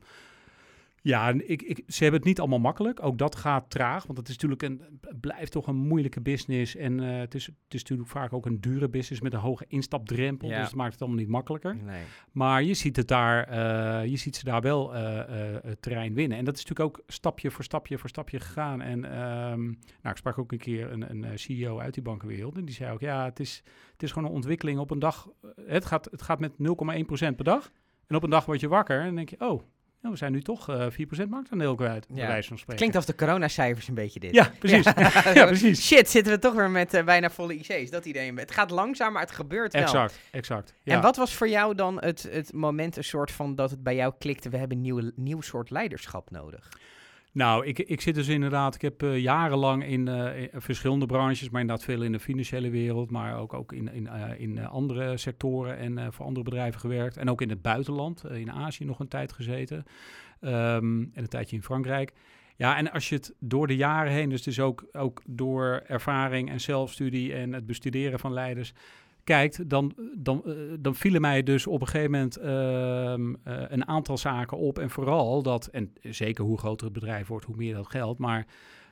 ja, 1.01 1.29
ik, 1.29 1.61
ik, 1.61 1.83
ze 1.87 2.01
hebben 2.01 2.19
het 2.19 2.29
niet 2.29 2.39
allemaal 2.39 2.59
makkelijk. 2.59 3.03
Ook 3.03 3.17
dat 3.17 3.35
gaat 3.35 3.69
traag, 3.69 4.05
want 4.05 4.17
het 4.17 4.27
is 4.27 4.37
natuurlijk 4.37 4.63
een, 4.63 4.99
blijft 5.21 5.51
toch 5.51 5.67
een 5.67 5.75
moeilijke 5.75 6.21
business. 6.21 6.75
En 6.75 6.99
uh, 7.01 7.17
het, 7.17 7.35
is, 7.35 7.45
het 7.45 7.73
is 7.73 7.81
natuurlijk 7.81 8.09
vaak 8.09 8.33
ook 8.33 8.45
een 8.45 8.61
dure 8.61 8.89
business 8.89 9.21
met 9.21 9.33
een 9.33 9.39
hoge 9.39 9.65
instapdrempel. 9.67 10.49
Ja. 10.49 10.57
Dus 10.57 10.65
het 10.65 10.75
maakt 10.75 10.91
het 10.91 11.01
allemaal 11.01 11.19
niet 11.19 11.29
makkelijker. 11.29 11.75
Nee. 11.75 12.03
Maar 12.31 12.63
je 12.63 12.73
ziet, 12.73 12.95
het 12.95 13.07
daar, 13.07 13.49
uh, 13.49 14.09
je 14.09 14.17
ziet 14.17 14.35
ze 14.35 14.43
daar 14.43 14.61
wel 14.61 14.95
uh, 14.95 15.21
het 15.63 15.81
terrein 15.81 16.13
winnen. 16.13 16.37
En 16.37 16.45
dat 16.45 16.57
is 16.57 16.65
natuurlijk 16.65 16.97
ook 16.97 17.03
stapje 17.07 17.51
voor 17.51 17.63
stapje 17.63 17.97
voor 17.97 18.09
stapje 18.09 18.39
gegaan. 18.39 18.81
En 18.81 19.19
um, 19.19 19.63
nou, 20.01 20.09
ik 20.09 20.17
sprak 20.17 20.37
ook 20.37 20.51
een 20.51 20.57
keer 20.57 20.91
een, 20.91 21.23
een 21.23 21.39
CEO 21.39 21.79
uit 21.79 21.93
die 21.93 22.03
bankenwereld. 22.03 22.57
En 22.57 22.65
die 22.65 22.75
zei 22.75 22.91
ook, 22.91 22.99
ja, 22.99 23.25
het 23.25 23.39
is, 23.39 23.63
het 23.91 24.03
is 24.03 24.11
gewoon 24.11 24.29
een 24.29 24.35
ontwikkeling 24.35 24.79
op 24.79 24.91
een 24.91 24.99
dag. 24.99 25.29
Het 25.65 25.85
gaat, 25.85 26.05
het 26.11 26.21
gaat 26.21 26.39
met 26.39 26.51
0,1% 26.51 27.35
per 27.35 27.43
dag. 27.43 27.71
En 28.07 28.15
op 28.15 28.23
een 28.23 28.29
dag 28.29 28.45
word 28.45 28.59
je 28.59 28.67
wakker 28.67 29.01
en 29.01 29.15
denk 29.15 29.29
je, 29.29 29.39
oh, 29.39 29.61
nou, 30.01 30.13
we 30.13 30.17
zijn 30.17 30.31
nu 30.31 30.41
toch 30.41 30.69
uh, 30.69 30.85
eh, 30.85 31.25
4% 31.25 31.29
marktaandeel 31.29 31.75
kwijt, 31.75 32.05
ja. 32.13 32.27
wijze 32.27 32.47
van 32.47 32.57
spreken. 32.57 32.75
Klinkt 32.75 32.95
als 32.95 33.05
de 33.05 33.15
coronacijfers 33.15 33.87
een 33.87 33.93
beetje 33.93 34.19
dit. 34.19 34.33
Ja, 34.33 34.51
precies. 34.59 34.85
Ja. 35.33 35.45
precies. 35.45 35.85
Shit, 35.85 36.09
zitten 36.09 36.33
we 36.33 36.39
toch 36.39 36.53
weer 36.53 36.69
met 36.69 36.93
uh, 36.93 37.03
bijna 37.03 37.29
volle 37.29 37.55
IC's. 37.55 37.89
Dat 37.89 38.05
idee. 38.05 38.33
Het 38.33 38.51
gaat 38.51 38.69
langzaam, 38.69 39.13
maar 39.13 39.21
het 39.21 39.31
gebeurt 39.31 39.73
wel. 39.73 39.81
Exact, 39.81 40.19
exact. 40.31 40.73
Ja. 40.83 40.95
En 40.95 41.01
wat 41.01 41.15
was 41.15 41.33
voor 41.33 41.49
jou 41.49 41.75
dan 41.75 42.01
het, 42.01 42.27
het 42.31 42.53
moment 42.53 42.97
een 42.97 43.03
soort 43.03 43.31
van 43.31 43.55
dat 43.55 43.69
het 43.69 43.83
bij 43.83 43.95
jou 43.95 44.13
klikte, 44.19 44.49
we 44.49 44.57
hebben 44.57 44.77
een 44.77 44.83
nieuw, 44.83 45.11
nieuw 45.15 45.41
soort 45.41 45.69
leiderschap 45.69 46.31
nodig? 46.31 46.69
Nou, 47.31 47.65
ik, 47.65 47.79
ik 47.79 48.01
zit 48.01 48.15
dus 48.15 48.27
inderdaad, 48.27 48.75
ik 48.75 48.81
heb 48.81 49.03
uh, 49.03 49.17
jarenlang 49.17 49.85
in, 49.85 50.07
uh, 50.07 50.41
in, 50.41 50.49
verschillende 50.53 51.05
branches, 51.05 51.49
maar 51.49 51.61
inderdaad 51.61 51.85
veel 51.85 52.01
in 52.01 52.11
de 52.11 52.19
financiële 52.19 52.69
wereld, 52.69 53.11
maar 53.11 53.37
ook, 53.37 53.53
ook 53.53 53.73
in, 53.73 53.93
in, 53.93 54.03
uh, 54.03 54.39
in 54.39 54.67
andere 54.67 55.17
sectoren 55.17 55.77
en 55.77 56.13
voor 56.13 56.25
andere 56.25 56.43
bedrijven 56.43 56.79
gewerkt. 56.79 57.17
En 57.17 57.29
ook 57.29 57.41
in 57.41 57.49
het 57.49 57.61
buitenland, 57.61 58.23
in 58.25 58.51
Azië 58.51 58.85
nog 58.85 58.99
een 58.99 59.07
tijd 59.07 59.31
gezeten 59.31 59.85
um, 60.41 61.11
en 61.13 61.21
een 61.21 61.27
tijdje 61.27 61.55
in 61.55 61.63
Frankrijk. 61.63 62.13
Ja, 62.55 62.77
en 62.77 62.91
als 62.91 63.09
je 63.09 63.15
het 63.15 63.33
door 63.39 63.67
de 63.67 63.75
jaren 63.75 64.11
heen, 64.11 64.29
dus, 64.29 64.43
dus 64.43 64.59
ook, 64.59 64.85
ook 64.91 65.21
door 65.25 65.83
ervaring 65.87 66.49
en 66.49 66.61
zelfstudie 66.61 67.33
en 67.33 67.53
het 67.53 67.65
bestuderen 67.65 68.19
van 68.19 68.33
leiders, 68.33 68.73
kijkt, 69.27 69.69
dan, 69.69 69.93
dan, 70.17 70.41
uh, 70.45 70.53
dan 70.79 70.95
vielen 70.95 71.21
mij 71.21 71.43
dus 71.43 71.67
op 71.67 71.81
een 71.81 71.87
gegeven 71.87 72.11
moment 72.11 72.39
uh, 72.39 72.45
uh, 72.47 73.63
een 73.67 73.87
aantal 73.87 74.17
zaken 74.17 74.57
op. 74.57 74.79
En 74.79 74.89
vooral 74.89 75.41
dat, 75.43 75.67
en 75.67 75.93
zeker 76.01 76.43
hoe 76.43 76.57
groter 76.57 76.85
het 76.85 76.93
bedrijf 76.93 77.27
wordt, 77.27 77.45
hoe 77.45 77.55
meer 77.55 77.73
dat 77.73 77.87
geldt, 77.87 78.19
maar 78.19 78.45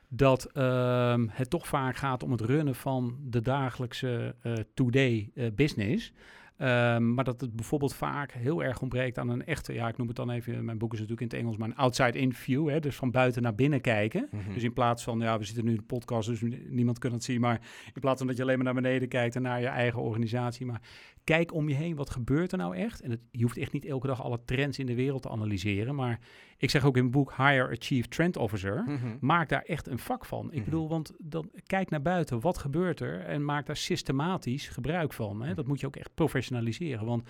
dat 0.10 0.46
ehm, 0.54 1.28
het 1.30 1.50
toch 1.50 1.68
vaak 1.68 1.96
gaat 1.96 2.24
om 2.24 2.32
het 2.32 2.42
runnen 2.42 2.76
van 2.76 3.18
de 3.24 3.42
dagelijkse 3.42 4.36
uh, 4.44 4.54
today 4.74 5.32
business. 5.56 6.14
Um, 6.58 7.14
maar 7.14 7.24
dat 7.24 7.42
het 7.42 7.56
bijvoorbeeld 7.56 7.96
vaak 7.96 8.32
heel 8.32 8.64
erg 8.64 8.82
ontbreekt 8.82 9.18
aan 9.18 9.30
een 9.30 9.46
echte, 9.46 9.74
ja, 9.74 9.88
ik 9.88 9.98
noem 9.98 10.08
het 10.08 10.16
dan 10.16 10.30
even, 10.30 10.66
mijn 10.66 10.78
boek 10.78 10.94
is 10.94 11.00
natuurlijk 11.00 11.32
in 11.32 11.38
het 11.38 11.46
Engels, 11.46 11.58
maar 11.58 11.70
een 11.70 11.76
outside-in 11.76 12.34
view. 12.34 12.70
Hè, 12.70 12.80
dus 12.80 12.96
van 12.96 13.12
buiten 13.12 13.42
naar 13.42 13.56
binnen 13.56 13.82
kijken. 13.82 14.28
Mm 14.32 14.40
-hmm. 14.40 14.54
Dus 14.54 14.64
in 14.64 14.74
plaats 14.74 15.04
van, 15.04 15.20
ja, 15.20 15.38
we 15.38 15.44
zitten 15.44 15.66
nu 15.66 15.72
in 15.72 15.78
de 15.78 15.84
podcast, 15.84 16.28
dus 16.28 16.42
niemand 16.70 17.00
kan 17.00 17.12
het 17.12 17.24
zien. 17.24 17.42
Maar 17.42 17.62
in 17.94 18.02
plaats 18.02 18.18
van 18.18 18.28
dat 18.28 18.38
je 18.38 18.42
alleen 18.42 18.56
maar 18.56 18.66
naar 18.66 18.82
beneden 18.82 19.08
kijkt 19.08 19.36
en 19.36 19.42
naar 19.42 19.62
je 19.62 19.68
eigen 19.68 20.02
organisatie. 20.02 20.66
Maar 20.66 20.82
kijk 21.26 21.54
om 21.54 21.70
je 21.70 21.76
heen, 21.76 21.96
wat 21.96 22.10
gebeurt 22.10 22.52
er 22.52 22.58
nou 22.58 22.76
echt? 22.76 23.02
En 23.02 23.12
het, 23.12 23.20
je 23.32 23.42
hoeft 23.42 23.58
echt 23.58 23.72
niet 23.72 23.86
elke 23.86 24.08
dag 24.08 24.24
alle 24.24 24.40
trends 24.46 24.80
in 24.80 24.86
de 24.86 24.96
wereld 24.96 25.22
te 25.22 25.30
analyseren. 25.30 25.96
Maar 25.96 26.20
ik 26.58 26.70
zeg 26.70 26.86
ook 26.86 26.96
in 26.96 27.02
mijn 27.02 27.14
boek 27.14 27.34
Hire 27.38 27.70
a 27.70 27.76
Chief 27.80 28.08
Trend 28.08 28.38
Officer. 28.38 28.84
Mm 28.86 28.98
-hmm. 28.98 29.18
Maak 29.20 29.50
daar 29.50 29.62
echt 29.62 29.88
een 29.88 30.00
vak 30.00 30.26
van. 30.26 30.46
Ik 30.46 30.46
mm 30.46 30.56
-hmm. 30.56 30.64
bedoel, 30.64 30.90
want 30.90 31.12
dan 31.18 31.50
kijk 31.66 31.90
naar 31.90 32.02
buiten, 32.02 32.40
wat 32.40 32.58
gebeurt 32.58 33.00
er? 33.00 33.20
En 33.20 33.46
maak 33.46 33.66
daar 33.66 33.78
systematisch 33.78 34.68
gebruik 34.68 35.14
van. 35.14 35.42
Hè? 35.42 35.54
Dat 35.54 35.68
moet 35.68 35.80
je 35.80 35.88
ook 35.88 35.96
echt 35.96 36.14
professionaliseren. 36.14 37.06
Want 37.06 37.30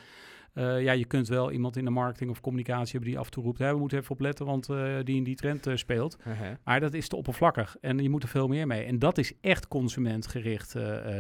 uh, 0.56 0.82
ja, 0.82 0.92
je 0.92 1.06
kunt 1.06 1.28
wel 1.28 1.52
iemand 1.52 1.78
in 1.78 1.86
de 1.86 1.92
marketing 1.92 2.30
of 2.30 2.42
communicatie 2.42 2.92
hebben 2.92 3.10
die 3.10 3.20
af 3.20 3.26
en 3.26 3.32
toe 3.32 3.44
roept... 3.44 3.60
Hè, 3.60 3.74
we 3.74 3.80
moeten 3.80 3.98
even 3.98 4.12
opletten, 4.12 4.46
want 4.46 4.70
uh, 4.70 4.96
die 5.04 5.16
in 5.16 5.24
die 5.24 5.36
trend 5.36 5.68
uh, 5.68 5.76
speelt. 5.76 6.18
-huh. 6.24 6.36
Maar 6.64 6.80
dat 6.80 6.94
is 6.94 7.08
te 7.08 7.16
oppervlakkig 7.16 7.78
en 7.82 7.98
je 7.98 8.10
moet 8.10 8.24
er 8.24 8.30
veel 8.30 8.48
meer 8.48 8.68
mee. 8.68 8.84
En 8.84 9.00
dat 9.00 9.18
is 9.18 9.34
echt 9.42 9.68
consumentgericht 9.68 10.76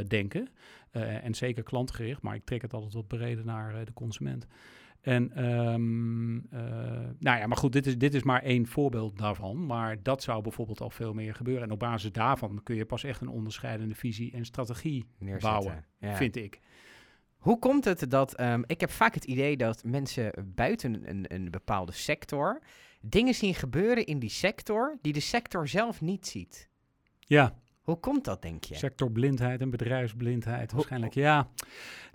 denken. 0.08 0.50
en 0.92 1.34
zeker 1.34 1.63
klantgericht, 1.63 2.22
maar 2.22 2.36
ik 2.36 2.46
trek 2.46 2.62
het 2.62 2.74
altijd 2.74 2.94
wat 2.94 3.08
breder 3.08 3.46
naar 3.46 3.86
de 3.86 3.94
consument. 3.94 4.48
En 5.06 5.46
um, 5.46 6.36
uh, 6.36 6.60
nou 7.20 7.39
ja, 7.39 7.48
maar 7.48 7.58
goed, 7.58 7.74
dit 7.74 7.86
is, 7.86 7.98
dit 7.98 8.13
is 8.13 8.24
maar 8.24 8.42
één 8.42 8.68
voorbeeld 8.68 9.18
daarvan. 9.18 9.65
Maar 9.65 10.04
dat 10.04 10.24
zou 10.24 10.42
bijvoorbeeld 10.42 10.82
al 10.82 10.89
veel 10.89 11.13
meer 11.13 11.36
gebeuren. 11.36 11.63
En 11.63 11.72
op 11.72 11.80
basis 11.80 12.12
daarvan 12.12 12.63
kun 12.63 12.75
je 12.75 12.86
pas 12.86 13.04
echt 13.04 13.22
een 13.22 13.27
onderscheidende 13.27 13.96
visie 13.96 14.32
en 14.32 14.46
strategie 14.46 15.06
Neerzetten. 15.18 15.50
bouwen, 15.50 15.86
ja. 16.00 16.15
vind 16.15 16.36
ik. 16.36 16.60
Hoe 17.46 17.60
komt 17.60 17.86
het 17.86 18.12
dat, 18.12 18.40
um, 18.40 18.64
ik 18.68 18.80
heb 18.80 18.90
vaak 18.90 19.14
het 19.14 19.24
idee 19.24 19.58
dat 19.58 19.84
mensen 19.84 20.54
buiten 20.56 21.10
een, 21.10 21.25
een 21.28 21.52
bepaalde 21.52 21.92
sector 21.92 22.60
dingen 23.02 23.34
zien 23.34 23.56
gebeuren 23.56 24.06
in 24.06 24.20
die 24.20 24.30
sector 24.30 24.98
die 25.02 25.14
de 25.14 25.20
sector 25.20 25.68
zelf 25.68 26.02
niet 26.02 26.28
ziet? 26.28 26.70
Ja. 27.20 27.56
Hoe 27.82 28.00
komt 28.00 28.24
dat, 28.24 28.42
denk 28.42 28.64
je? 28.64 28.75
Sectorblindheid 28.75 29.62
en 29.62 29.70
bedrijfsblindheid 29.70 30.72
waarschijnlijk. 30.72 31.14
Ja, 31.14 31.48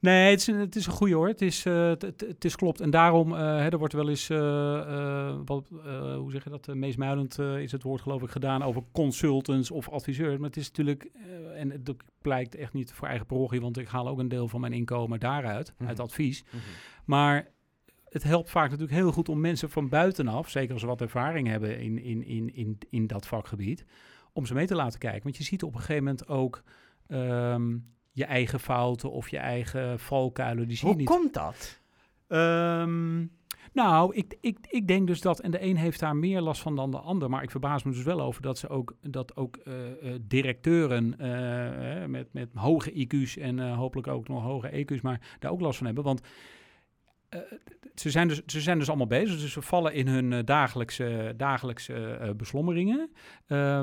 nee, 0.00 0.30
het 0.30 0.40
is, 0.40 0.46
het 0.46 0.76
is 0.76 0.86
een 0.86 0.92
goede 0.92 1.14
hoor. 1.14 1.28
Het 1.28 1.42
is, 1.42 1.64
uh, 1.64 1.88
het, 1.88 2.02
het, 2.02 2.44
is 2.44 2.56
klopt. 2.56 2.80
En 2.80 2.90
daarom, 2.90 3.32
uh, 3.32 3.38
hè, 3.38 3.68
er 3.68 3.78
wordt 3.78 3.94
wel 3.94 4.08
eens, 4.08 4.30
uh, 4.30 5.36
wat, 5.44 5.68
hoe 6.16 6.30
zeg 6.30 6.44
je 6.44 6.50
dat, 6.50 6.66
meesmuilend 6.66 7.38
is 7.38 7.72
het 7.72 7.82
woord 7.82 8.00
geloof 8.00 8.22
ik 8.22 8.30
gedaan 8.30 8.62
over 8.62 8.82
consultants 8.92 9.70
of 9.70 9.88
adviseurs. 9.88 10.36
Maar 10.36 10.48
het 10.48 10.56
is 10.56 10.66
natuurlijk, 10.66 11.10
en 11.60 11.84
dat 11.84 11.96
blijkt 12.22 12.54
echt 12.54 12.72
niet 12.72 12.92
voor 12.92 13.08
eigen 13.08 13.26
parochie, 13.26 13.60
want 13.60 13.78
ik 13.78 13.88
haal 13.88 14.08
ook 14.08 14.18
een 14.18 14.28
deel 14.28 14.48
van 14.48 14.60
mijn 14.60 14.72
inkomen 14.72 15.20
daaruit, 15.20 15.72
uit 15.86 16.00
advies. 16.00 16.42
Mm 16.42 16.50
-hmm. 16.50 16.60
Maar 17.04 17.48
het 18.04 18.22
helpt 18.22 18.50
vaak 18.50 18.70
natuurlijk 18.70 18.98
heel 18.98 19.12
goed 19.12 19.28
om 19.28 19.40
mensen 19.40 19.70
van 19.70 19.88
buitenaf, 19.88 20.48
zeker 20.48 20.72
als 20.72 20.80
ze 20.80 20.86
wat 20.86 21.00
ervaring 21.00 21.48
hebben 21.48 21.78
in, 21.78 21.98
in, 21.98 22.24
in, 22.24 22.54
in, 22.54 22.78
in 22.90 23.06
dat 23.06 23.26
vakgebied 23.26 23.84
om 24.32 24.46
ze 24.46 24.54
mee 24.54 24.66
te 24.66 24.74
laten 24.74 24.98
kijken. 24.98 25.22
Want 25.22 25.36
je 25.36 25.42
ziet 25.42 25.62
op 25.62 25.74
een 25.74 25.80
gegeven 25.80 26.04
moment 26.04 26.28
ook 26.28 26.62
um, 27.08 27.94
je 28.12 28.24
eigen 28.24 28.60
fouten 28.60 29.10
of 29.10 29.28
je 29.28 29.38
eigen 29.38 30.00
valkuilen. 30.00 30.68
Die 30.68 30.76
zie 30.76 30.88
Hoe 30.88 30.96
je 30.96 31.02
niet. 31.02 31.10
komt 31.10 31.34
dat? 31.34 31.79
Um, 32.32 33.30
nou, 33.72 34.14
ik, 34.14 34.36
ik, 34.40 34.58
ik 34.68 34.88
denk 34.88 35.06
dus 35.06 35.20
dat, 35.20 35.40
en 35.40 35.50
de 35.50 35.62
een 35.62 35.76
heeft 35.76 36.00
daar 36.00 36.16
meer 36.16 36.40
last 36.40 36.62
van 36.62 36.76
dan 36.76 36.90
de 36.90 36.98
ander, 36.98 37.30
maar 37.30 37.42
ik 37.42 37.50
verbaas 37.50 37.82
me 37.82 37.92
dus 37.92 38.02
wel 38.02 38.20
over 38.20 38.42
dat 38.42 38.58
ze 38.58 38.68
ook, 38.68 38.94
dat 39.00 39.36
ook 39.36 39.58
uh, 39.64 39.74
uh, 40.02 40.14
directeuren 40.20 41.14
uh, 41.20 42.06
met, 42.06 42.32
met 42.32 42.48
hoge 42.54 42.92
IQ's 42.92 43.36
en 43.36 43.72
hopelijk 43.74 44.08
ook 44.08 44.28
nog 44.28 44.42
hoge 44.42 44.70
EQ's, 44.84 45.00
maar 45.00 45.36
daar 45.38 45.50
ook 45.50 45.60
last 45.60 45.76
van 45.76 45.86
hebben. 45.86 46.04
Want 46.04 46.20
ze, 47.94 48.10
zijn 48.10 48.28
dus, 48.28 48.42
ze 48.46 48.60
zijn 48.60 48.78
dus 48.78 48.88
allemaal 48.88 49.06
bezig, 49.06 49.40
dus 49.40 49.52
ze 49.52 49.62
vallen 49.62 49.94
in 49.94 50.08
hun 50.08 50.32
uh, 50.32 50.38
dagelijkse, 50.44 51.34
dagelijkse 51.36 52.18
uh, 52.22 52.30
beslommeringen. 52.30 53.10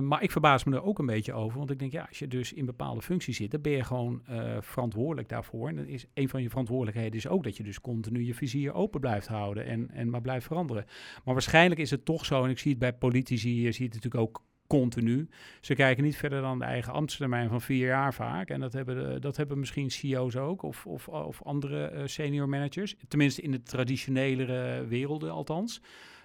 maar 0.04 0.24
ik 0.24 0.32
verbaas 0.32 0.63
me 0.63 0.75
er 0.75 0.84
ook 0.84 1.00
een 1.00 1.06
beetje 1.06 1.34
over, 1.34 1.58
want 1.58 1.72
ik 1.72 1.80
denk, 1.80 1.92
ja, 1.92 2.06
als 2.10 2.20
je 2.20 2.27
dus 2.27 2.54
in 2.54 2.66
bepaalde 2.66 3.01
functies 3.01 3.38
zit, 3.38 3.51
dan 3.51 3.62
ben 3.62 3.72
je 3.72 3.84
gewoon 3.84 4.22
verantwoordelijk 4.60 5.30
daarvoor. 5.30 5.68
En 5.70 5.88
is 5.88 6.06
een 6.13 6.30
van 6.30 6.42
je 6.42 6.50
verantwoordelijkheden 6.50 7.18
is 7.18 7.27
ook 7.27 7.44
dat 7.44 7.58
je 7.58 7.63
dus 7.63 7.82
continu 7.82 8.25
je 8.25 8.34
vizier 8.34 8.74
open 8.74 9.00
blijft 9.00 9.27
houden 9.27 9.66
en, 9.66 9.89
en 9.92 10.10
maar 10.10 10.22
blijft 10.22 10.46
veranderen. 10.46 10.86
Maar 11.24 11.34
waarschijnlijk 11.34 11.80
is 11.80 11.92
het 11.92 12.06
toch 12.06 12.25
zo, 12.25 12.44
en 12.44 12.50
ik 12.50 12.60
zie 12.60 12.72
het 12.72 12.80
bij 12.80 12.94
politici, 12.94 13.62
je 13.62 13.72
ziet 13.72 13.94
het 13.94 14.04
natuurlijk 14.04 14.24
ook 14.30 14.44
continu. 14.67 15.29
Ze 15.62 15.75
kijken 15.75 16.03
niet 16.03 16.17
verder 16.17 16.41
dan 16.41 16.59
de 16.59 16.65
eigen 16.65 16.93
ambtstermijn 16.93 17.50
van 17.50 17.62
vier 17.62 17.88
jaar 17.88 18.13
vaak. 18.13 18.50
En 18.50 18.59
dat 18.59 18.74
hebben, 18.74 18.95
de, 18.95 19.19
dat 19.19 19.38
hebben 19.38 19.59
misschien 19.59 19.91
CEO's 19.91 20.36
ook 20.36 20.63
of, 20.63 20.86
of, 20.86 21.07
of 21.07 21.43
andere 21.43 21.91
uh, 21.93 22.01
senior 22.05 22.50
managers. 22.50 22.95
Tenminste 23.07 23.41
in 23.41 23.51
de 23.51 23.63
traditionelere 23.63 24.86
werelden 24.86 25.31
althans. 25.31 25.81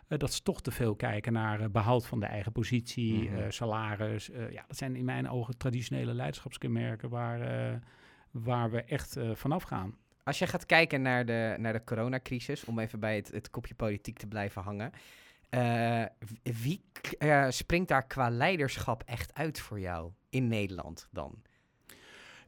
Uh, 0.09 0.19
dat 0.19 0.33
ze 0.33 0.43
toch 0.43 0.63
te 0.63 0.71
veel 0.71 0.95
kijken 0.95 1.33
naar 1.33 1.61
uh, 1.61 1.67
behoud 1.67 2.07
van 2.07 2.21
de 2.21 2.27
eigen 2.27 2.53
positie, 2.53 3.31
mm 3.31 3.37
-hmm. 3.37 3.51
salaris. 3.51 4.31
ja, 4.51 4.65
dat 4.69 4.77
zijn 4.77 4.97
in 4.97 5.05
mijn 5.05 5.31
ogen 5.31 5.57
traditionele 5.57 6.15
leiderschapskenmerken 6.15 7.09
waar, 7.09 7.81
waar 8.31 8.71
we 8.71 8.83
echt 8.83 9.17
vanaf 9.35 9.63
gaan. 9.63 9.95
Als 10.25 10.39
je 10.39 10.47
gaat 10.47 10.67
kijken 10.67 11.03
naar 11.03 11.27
de, 11.27 11.55
naar 11.59 11.73
de 11.73 11.85
coronacrisis, 11.85 12.65
om 12.65 12.79
even 12.79 13.01
bij 13.01 13.17
het, 13.17 13.31
het 13.33 13.51
kopje 13.51 13.75
politiek 13.75 14.19
te 14.19 14.27
blijven 14.27 14.63
hangen. 14.63 14.93
Uh, 15.55 16.05
wie 16.43 16.83
uh, 17.19 17.47
springt 17.49 17.89
daar 17.89 18.07
qua 18.07 18.31
leiderschap 18.31 19.03
echt 19.07 19.35
uit 19.35 19.61
voor 19.61 19.81
jou 19.81 20.11
in 20.31 20.49
Nederland 20.49 21.09
dan? 21.11 21.43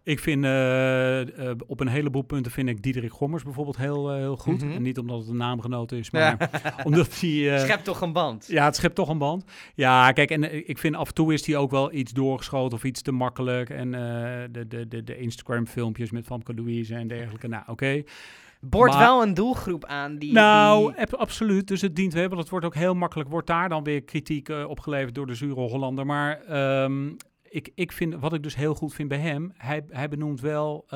Ik 0.04 0.18
vind 0.18 0.44
uh, 0.44 1.20
uh, 1.20 1.50
op 1.66 1.80
een 1.80 1.88
heleboel 1.88 2.22
punten 2.22 2.52
vind 2.52 2.68
ik 2.68 2.82
Diederik 2.82 3.12
Gommers 3.12 3.42
bijvoorbeeld 3.42 3.76
heel, 3.76 4.12
uh, 4.12 4.16
heel 4.16 4.36
goed. 4.36 4.60
Mm 4.60 4.68
-hmm. 4.68 4.76
En 4.76 4.82
niet 4.82 4.98
omdat 4.98 5.18
het 5.18 5.28
een 5.28 5.36
naamgenoot 5.36 5.92
is, 5.92 6.10
maar 6.10 6.50
omdat 6.84 7.20
hij... 7.20 7.58
schept 7.58 7.84
toch 7.84 8.00
een 8.00 8.12
band. 8.12 8.46
Ja, 8.48 8.64
het 8.64 8.76
schept 8.76 8.94
toch 8.94 9.08
een 9.08 9.18
band. 9.18 9.44
Ja, 9.74 10.12
kijk, 10.12 10.30
en 10.30 10.68
ik 10.68 10.78
vind 10.78 10.96
af 10.96 11.08
en 11.08 11.14
toe 11.14 11.32
is 11.32 11.46
hij 11.46 11.56
ook 11.56 11.70
wel 11.70 11.92
iets 11.92 12.12
doorgeschoten 12.12 12.78
of 12.78 12.84
iets 12.84 13.02
te 13.02 13.12
makkelijk. 13.12 13.70
En 13.70 13.90
de, 13.90 14.64
de, 14.68 14.88
de, 14.88 15.04
de 15.04 15.18
Instagram 15.18 15.66
filmpjes 15.66 16.10
met 16.10 16.24
Famke 16.24 16.54
Louise 16.54 16.94
en 16.94 17.08
dergelijke. 17.08 17.48
Nou, 17.48 17.62
oké. 17.62 17.72
Okay. 17.72 18.06
Boort 18.64 18.96
wel 18.96 19.22
een 19.22 19.34
doelgroep 19.34 19.84
aan 19.84 20.18
die... 20.18 20.32
Nou, 20.32 20.94
die... 20.94 21.06
absoluut. 21.06 21.66
Dus 21.68 21.80
het 21.80 21.96
dient 21.96 22.12
wel, 22.12 22.28
want 22.28 22.40
het 22.40 22.50
wordt 22.50 22.66
ook 22.66 22.74
heel 22.74 22.94
makkelijk... 22.94 23.28
wordt 23.28 23.46
daar 23.46 23.68
dan 23.68 23.84
weer 23.84 24.02
kritiek 24.02 24.48
uh, 24.48 24.68
opgeleverd 24.68 25.14
door 25.14 25.26
de 25.26 25.34
zure 25.34 25.60
Hollander. 25.60 26.06
Maar 26.06 26.40
um, 26.82 27.16
ik, 27.42 27.70
ik 27.74 27.92
vind, 27.92 28.14
wat 28.14 28.32
ik 28.32 28.42
dus 28.42 28.56
heel 28.56 28.74
goed 28.74 28.94
vind 28.94 29.08
bij 29.08 29.18
hem... 29.18 29.52
hij, 29.56 29.84
hij 29.88 30.08
benoemt 30.08 30.40
wel 30.40 30.84
uh, 30.84 30.90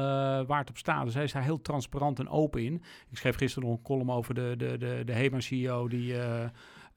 waar 0.47 0.59
het 0.59 0.71
op 0.71 0.79
staat. 0.79 1.05
Dus 1.05 1.15
hij 1.15 1.25
is 1.25 1.33
daar 1.33 1.43
heel 1.43 1.61
transparant 1.61 2.19
en 2.19 2.29
open 2.29 2.65
in. 2.65 2.83
Ik 3.11 3.19
schreef 3.19 3.37
gisteren 3.37 3.69
nog 3.69 3.79
een 3.79 3.85
column 3.85 4.11
over 4.11 4.35
de, 4.35 4.55
de, 4.57 4.79
de, 4.79 5.03
de 5.05 5.13
HEMA-CEO... 5.13 5.89
die 5.89 6.13
uh, 6.13 6.45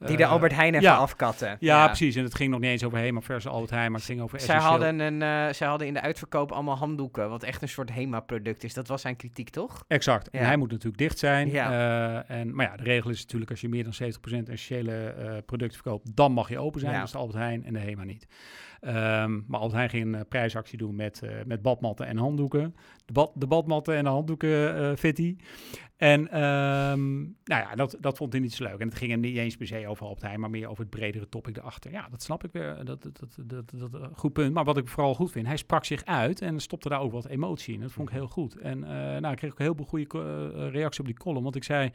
die 0.06 0.18
de 0.18 0.26
Albert 0.26 0.54
Heijn 0.54 0.74
even 0.74 0.86
ja. 0.86 0.96
afkatten. 0.96 1.58
Ja, 1.60 1.86
precies. 1.86 2.16
En 2.16 2.24
het 2.24 2.36
ging 2.36 2.52
nog 2.52 2.60
niet 2.60 2.70
eens 2.70 2.84
over 2.84 2.98
Hema 2.98 3.22
versus 3.22 3.52
Albert 3.52 3.72
Heijn, 3.72 3.92
maar 3.92 4.00
het 4.00 4.10
ging 4.10 4.22
over 4.22 4.40
zij 4.40 4.58
hadden, 4.58 5.00
een, 5.00 5.14
uh, 5.14 5.54
zij 5.54 5.68
hadden 5.68 5.88
in 5.88 5.94
de 5.94 6.02
uitverkoop 6.02 6.52
allemaal 6.52 6.78
handdoeken, 6.78 7.30
wat 7.30 7.44
echt 7.44 7.62
een 7.62 7.70
soort 7.70 7.92
Hema-product 7.92 8.64
is. 8.64 8.74
Dat 8.74 8.88
was 8.88 9.02
zijn 9.02 9.16
kritiek, 9.16 9.50
toch? 9.50 9.84
Exact. 9.88 10.30
En 10.30 10.46
hij 10.46 10.58
moet 10.58 10.72
natuurlijk 10.72 10.98
dicht 10.98 11.20
zijn. 11.20 11.50
Ja. 11.50 11.72
Uh, 11.72 12.38
en, 12.40 12.56
maar 12.56 12.66
ja, 12.66 12.78
de 12.78 12.84
regel 12.84 13.10
is 13.10 13.22
natuurlijk 13.22 13.52
als 13.52 13.62
je 13.62 13.70
meer 13.70 13.84
dan 13.84 13.94
70% 13.94 14.50
essentiële 14.50 15.44
producten 15.46 15.82
verkoopt, 15.82 16.16
dan 16.16 16.32
mag 16.32 16.50
je 16.50 16.60
open 16.60 16.80
zijn. 16.80 16.94
Dat 16.94 17.04
is 17.04 17.12
de 17.12 17.18
Albert 17.18 17.38
Heijn 17.38 17.66
en 17.66 17.74
de 17.74 17.80
Hema 17.80 18.04
niet. 18.04 18.28
Um, 18.86 19.46
maar 19.48 19.60
Albert 19.60 19.72
Heijn 19.72 19.90
ging 19.90 20.16
een 20.16 20.28
prijsactie 20.28 20.78
doen 20.78 20.96
met, 20.96 21.22
met 21.46 21.62
badmatten 21.62 22.06
en 22.08 22.18
handdoeken. 22.18 22.76
De, 23.06 23.14
bad, 23.14 23.32
de 23.36 23.48
badmatten 23.48 23.96
en 23.96 24.04
de 24.04 24.10
handdoeken 24.10 24.98
fitty. 24.98 25.36
En 26.02 26.42
um, 26.42 27.36
nou 27.44 27.62
ja, 27.62 27.76
dat, 27.76 27.98
dat 28.00 28.18
vond 28.18 28.32
hij 28.32 28.42
niet 28.42 28.54
zo 28.54 28.64
leuk. 28.64 28.80
En 28.80 28.88
het 28.88 28.98
ging 28.98 29.12
hem 29.12 29.20
niet 29.20 29.38
eens 29.38 29.58
per 29.58 29.68
se 29.68 29.88
over 29.88 30.06
Albert 30.06 30.38
maar 30.38 30.50
meer 30.50 30.70
over 30.70 30.82
het 30.82 30.90
bredere 30.90 31.30
topic 31.30 31.58
erachter. 31.58 31.92
Ja, 31.92 32.08
dat 32.10 32.22
snap 32.22 32.44
ik 32.44 32.52
weer. 32.52 32.86
Dat, 32.86 33.04
dat, 33.04 33.20
dat, 33.20 33.40
dat, 33.46 33.92
dat, 33.92 34.12
goed 34.14 34.34
punt. 34.34 34.54
Maar 34.54 34.64
wat 34.64 34.78
ik 34.78 34.88
vooral 34.88 35.16
goed 35.16 35.32
vind, 35.32 35.48
hij 35.48 35.58
sprak 35.58 35.86
zich 35.86 36.06
uit 36.06 36.42
en 36.42 36.60
stopte 36.60 36.90
daar 36.90 37.02
ook 37.02 37.12
wat 37.12 37.26
emotie 37.26 37.74
in. 37.74 37.82
Dat 37.82 37.92
vond 37.92 38.10
ik 38.10 38.16
heel 38.16 38.28
goed. 38.28 38.56
En 38.56 38.78
uh, 38.78 38.88
nou, 38.90 39.32
ik 39.32 39.38
kreeg 39.38 39.52
ook 39.52 39.60
een 39.60 39.66
heel 39.66 39.76
veel 39.76 39.86
goede 39.86 40.08
uh, 40.14 40.72
reactie 40.72 41.00
op 41.00 41.06
die 41.06 41.18
column. 41.18 41.44
Want 41.44 41.56
ik 41.56 41.64
zei, 41.64 41.92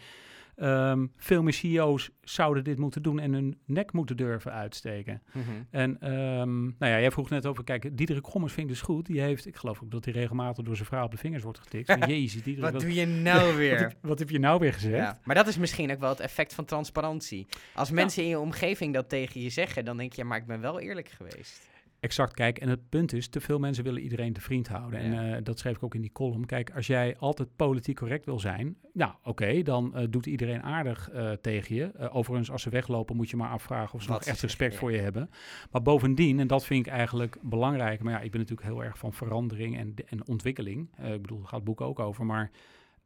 Um, 0.62 1.12
veel 1.16 1.42
meer 1.42 1.52
CEO's 1.52 2.10
zouden 2.20 2.64
dit 2.64 2.78
moeten 2.78 3.02
doen 3.02 3.20
en 3.20 3.32
hun 3.32 3.58
nek 3.64 3.92
moeten 3.92 4.16
durven 4.16 4.52
uitsteken. 4.52 5.22
Mm 5.32 5.42
-hmm. 5.42 5.66
En 5.70 6.12
um, 6.12 6.75
nou 6.78 6.92
ja, 6.92 7.00
jij 7.00 7.10
vroeg 7.10 7.30
net 7.30 7.46
over, 7.46 7.64
kijk, 7.64 7.96
Diederik 7.96 8.26
Gommers 8.26 8.52
vind 8.52 8.66
ik 8.66 8.72
dus 8.72 8.82
goed. 8.82 9.06
Die 9.06 9.20
heeft, 9.20 9.46
ik 9.46 9.56
geloof 9.56 9.82
ook 9.82 9.90
dat 9.90 10.04
hij 10.04 10.14
regelmatig 10.14 10.64
door 10.64 10.76
zijn 10.76 10.88
vrouw 10.88 11.04
op 11.04 11.10
de 11.10 11.16
vingers 11.16 11.42
wordt 11.42 11.58
getikt. 11.58 11.86
Van, 11.92 12.08
Jezus, 12.08 12.42
Diederik, 12.42 12.60
wat, 12.60 12.72
wat, 12.72 12.80
doe 12.80 12.94
je 12.94 13.06
nou 13.06 13.54
weer? 13.56 13.70
wat, 13.70 13.80
heb, 13.80 13.96
wat, 14.00 14.18
heb, 14.18 14.30
je 14.30 14.38
nou 14.38 14.58
weer 14.58 14.72
gezegd? 14.72 14.96
Ja, 14.96 15.20
maar 15.25 15.34
dat 15.34 15.46
is 15.46 15.58
misschien 15.58 15.92
ook 15.92 16.00
wel 16.00 16.10
het 16.10 16.20
effect 16.20 16.54
van 16.54 16.64
transparantie. 16.64 17.46
Als 17.75 17.90
mensen 17.90 18.22
ja. 18.22 18.28
in 18.28 18.34
je 18.34 18.40
omgeving 18.40 18.94
dat 18.94 19.08
tegen 19.08 19.40
je 19.40 19.50
zeggen, 19.50 19.84
dan 19.84 19.96
denk 19.96 20.12
je, 20.12 20.25
maar 20.25 20.38
ik 20.38 20.46
ben 20.46 20.60
wel 20.60 20.80
eerlijk 20.80 21.08
geweest. 21.08 21.68
Exact, 22.06 22.34
kijk, 22.34 22.58
en 22.58 22.68
het 22.68 22.88
punt 22.88 23.12
is, 23.12 23.28
te 23.28 23.40
veel 23.40 23.58
mensen 23.58 23.84
willen 23.84 24.02
iedereen 24.02 24.32
te 24.32 24.40
vriend 24.40 24.68
houden. 24.68 25.10
Ja. 25.10 25.22
En 25.22 25.36
uh, 25.36 25.36
dat 25.42 25.58
schreef 25.58 25.76
ik 25.76 25.82
ook 25.82 25.94
in 25.94 26.00
die 26.00 26.12
column. 26.12 26.46
Kijk, 26.46 26.70
als 26.75 26.86
jij 26.86 27.16
altijd 27.18 27.48
politiek 27.56 27.96
correct 27.96 28.25
wil 28.25 28.38
zijn, 28.38 28.76
nou 28.92 29.12
oké, 29.18 29.28
okay, 29.28 29.62
dan 29.62 29.92
uh, 29.94 30.02
doet 30.10 30.26
iedereen 30.26 30.62
aardig 30.62 31.12
uh, 31.12 31.30
tegen 31.30 31.75
je. 31.75 32.10
overigens, 32.10 32.50
als 32.50 32.62
ze 32.62 32.70
weglopen, 32.70 33.16
moet 33.16 33.30
je 33.30 33.36
maar 33.36 33.50
afvragen 33.50 33.94
of 33.94 34.02
ze 34.02 34.10
nog 34.10 34.22
echt 34.22 34.40
respect 34.40 34.72
ja. 34.72 34.78
voor 34.78 34.92
je 34.92 34.98
hebben. 34.98 35.30
Maar 35.70 35.82
bovendien, 35.82 36.40
en 36.40 36.46
dat 36.46 36.64
vind 36.64 36.86
ik 36.86 36.92
eigenlijk 36.92 37.36
belangrijk, 37.42 38.02
maar 38.02 38.12
ja, 38.12 38.20
ik 38.20 38.30
ben 38.30 38.40
natuurlijk 38.40 38.68
heel 38.68 38.84
erg 38.84 38.98
van 38.98 39.12
verandering 39.12 39.78
en, 39.78 39.94
en 40.06 40.26
ontwikkeling. 40.26 40.88
ik 41.02 41.22
bedoel, 41.22 41.38
daar 41.38 41.48
gaat 41.48 41.60
het 41.60 41.64
boek 41.64 41.80
ook 41.80 42.00
over, 42.00 42.26
maar... 42.26 42.50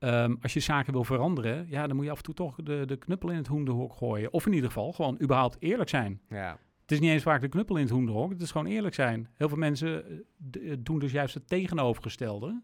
Um, 0.02 0.38
als 0.42 0.52
je 0.52 0.60
zaken 0.60 0.92
wil 0.92 1.04
veranderen, 1.04 1.66
ja, 1.68 1.86
dan 1.86 1.96
moet 1.96 2.04
je 2.04 2.10
af 2.10 2.16
en 2.16 2.22
toe 2.22 2.34
toch 2.34 2.56
de, 2.62 2.82
de 2.86 2.96
knuppel 2.96 3.30
in 3.30 3.36
het 3.36 3.46
hoenderhok 3.46 3.92
gooien. 3.92 4.32
Of 4.32 4.46
in 4.46 4.52
ieder 4.52 4.68
geval 4.68 4.92
gewoon 4.92 5.18
überhaupt 5.22 5.56
eerlijk 5.58 5.88
zijn. 5.88 6.20
Ja. 6.28 6.58
Het 6.90 6.98
is 6.98 7.04
niet 7.04 7.14
eens 7.14 7.24
vaak 7.24 7.40
de 7.40 7.48
knuppel 7.48 7.76
in 7.76 7.82
het 7.82 7.92
hoenderhok. 7.92 8.30
Het 8.30 8.40
is 8.40 8.50
gewoon 8.50 8.66
eerlijk 8.66 8.94
zijn. 8.94 9.28
Heel 9.36 9.48
veel 9.48 9.58
mensen 9.58 10.04
uh, 10.56 10.74
doen 10.78 10.98
dus 10.98 11.12
juist 11.12 11.34
het 11.34 11.48
tegenovergestelde. 11.48 12.62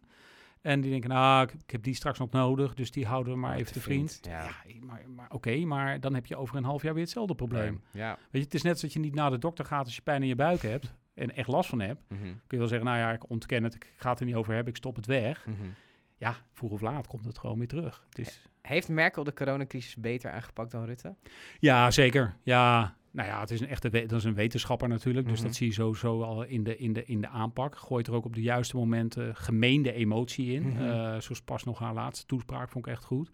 En 0.60 0.80
die 0.80 0.90
denken, 0.90 1.10
nou, 1.10 1.42
ik, 1.42 1.52
ik, 1.52 1.70
heb 1.70 1.82
die 1.82 1.94
straks 1.94 2.18
nog 2.18 2.30
nodig, 2.30 2.74
dus 2.74 2.90
die 2.90 3.06
houden 3.06 3.32
we 3.32 3.38
maar 3.38 3.56
even 3.56 3.72
te 3.72 3.80
vriend. 3.80 4.20
vriend. 4.22 4.34
Ja. 4.34 4.50
ja. 4.66 4.84
maar, 4.84 5.02
maar 5.14 5.24
oké, 5.24 5.34
okay, 5.34 5.62
maar 5.62 6.00
dan 6.00 6.14
heb 6.14 6.26
je 6.26 6.36
over 6.36 6.56
een 6.56 6.64
half 6.64 6.82
jaar 6.82 6.94
weer 6.94 7.02
hetzelfde 7.02 7.34
probleem. 7.34 7.80
Ja. 7.90 8.14
Weet 8.14 8.28
je, 8.30 8.38
het 8.38 8.54
is 8.54 8.62
net 8.62 8.80
dat 8.80 8.92
je 8.92 8.98
niet 8.98 9.14
naar 9.14 9.30
de 9.30 9.38
dokter 9.38 9.64
gaat 9.64 9.84
als 9.84 9.94
je 9.94 10.02
pijn 10.02 10.22
in 10.22 10.28
je 10.28 10.36
buik 10.36 10.62
hebt 10.62 10.94
en 11.14 11.36
echt 11.36 11.48
last 11.48 11.68
van 11.68 11.80
hebt. 11.80 12.00
Mm 12.08 12.16
-hmm. 12.16 12.24
Kun 12.26 12.42
je 12.48 12.58
wel 12.58 12.68
zeggen, 12.68 12.86
nou 12.86 12.98
ja, 12.98 13.12
ik 13.12 13.30
ontken 13.30 13.64
het, 13.64 13.74
ik 13.74 13.92
ga 13.96 14.10
het 14.10 14.20
er 14.20 14.26
niet 14.26 14.34
over 14.34 14.54
hebben, 14.54 14.72
ik 14.72 14.78
stop 14.78 14.96
het 14.96 15.06
weg. 15.06 15.46
Mm 15.46 15.56
-hmm. 15.60 15.74
Ja, 16.16 16.36
vroeg 16.52 16.70
of 16.70 16.80
laat 16.80 17.06
komt 17.06 17.24
het 17.24 17.38
gewoon 17.38 17.58
weer 17.58 17.68
terug. 17.68 18.04
Het 18.08 18.18
is... 18.18 18.48
Heeft 18.60 18.88
Merkel 18.88 19.24
de 19.24 19.32
coronacrisis 19.32 19.96
beter 19.96 20.30
aangepakt 20.30 20.70
dan 20.70 20.84
Rutte? 20.84 21.14
Ja, 21.58 21.90
zeker. 21.90 22.36
Ja, 22.42 22.96
nou 23.10 23.28
ja, 23.28 23.40
het 23.40 23.50
is 23.50 23.60
een 23.60 23.68
echte 23.68 23.90
dat 23.90 24.12
is 24.12 24.24
een 24.24 24.34
wetenschapper 24.34 24.88
natuurlijk. 24.88 25.26
Dus 25.26 25.34
mm 25.34 25.38
-hmm. 25.38 25.46
dat 25.46 25.56
zie 25.56 25.66
je 25.66 25.72
sowieso 25.72 26.22
al 26.22 26.42
in 26.42 26.64
de, 26.64 26.76
in, 26.76 26.92
de, 26.92 27.04
in 27.04 27.20
de 27.20 27.28
aanpak. 27.28 27.76
Gooit 27.76 28.06
er 28.06 28.14
ook 28.14 28.24
op 28.24 28.34
de 28.34 28.42
juiste 28.42 28.76
momenten 28.76 29.36
gemeende 29.36 29.92
emotie 29.92 30.52
in. 30.52 30.62
Mm 30.62 30.76
-hmm. 30.76 30.86
uh, 30.86 31.20
zoals 31.20 31.42
pas 31.44 31.64
nog 31.64 31.78
haar 31.78 31.94
laatste 31.94 32.26
toespraak 32.26 32.68
vond 32.68 32.86
ik 32.86 32.92
echt 32.92 33.04
goed. 33.04 33.30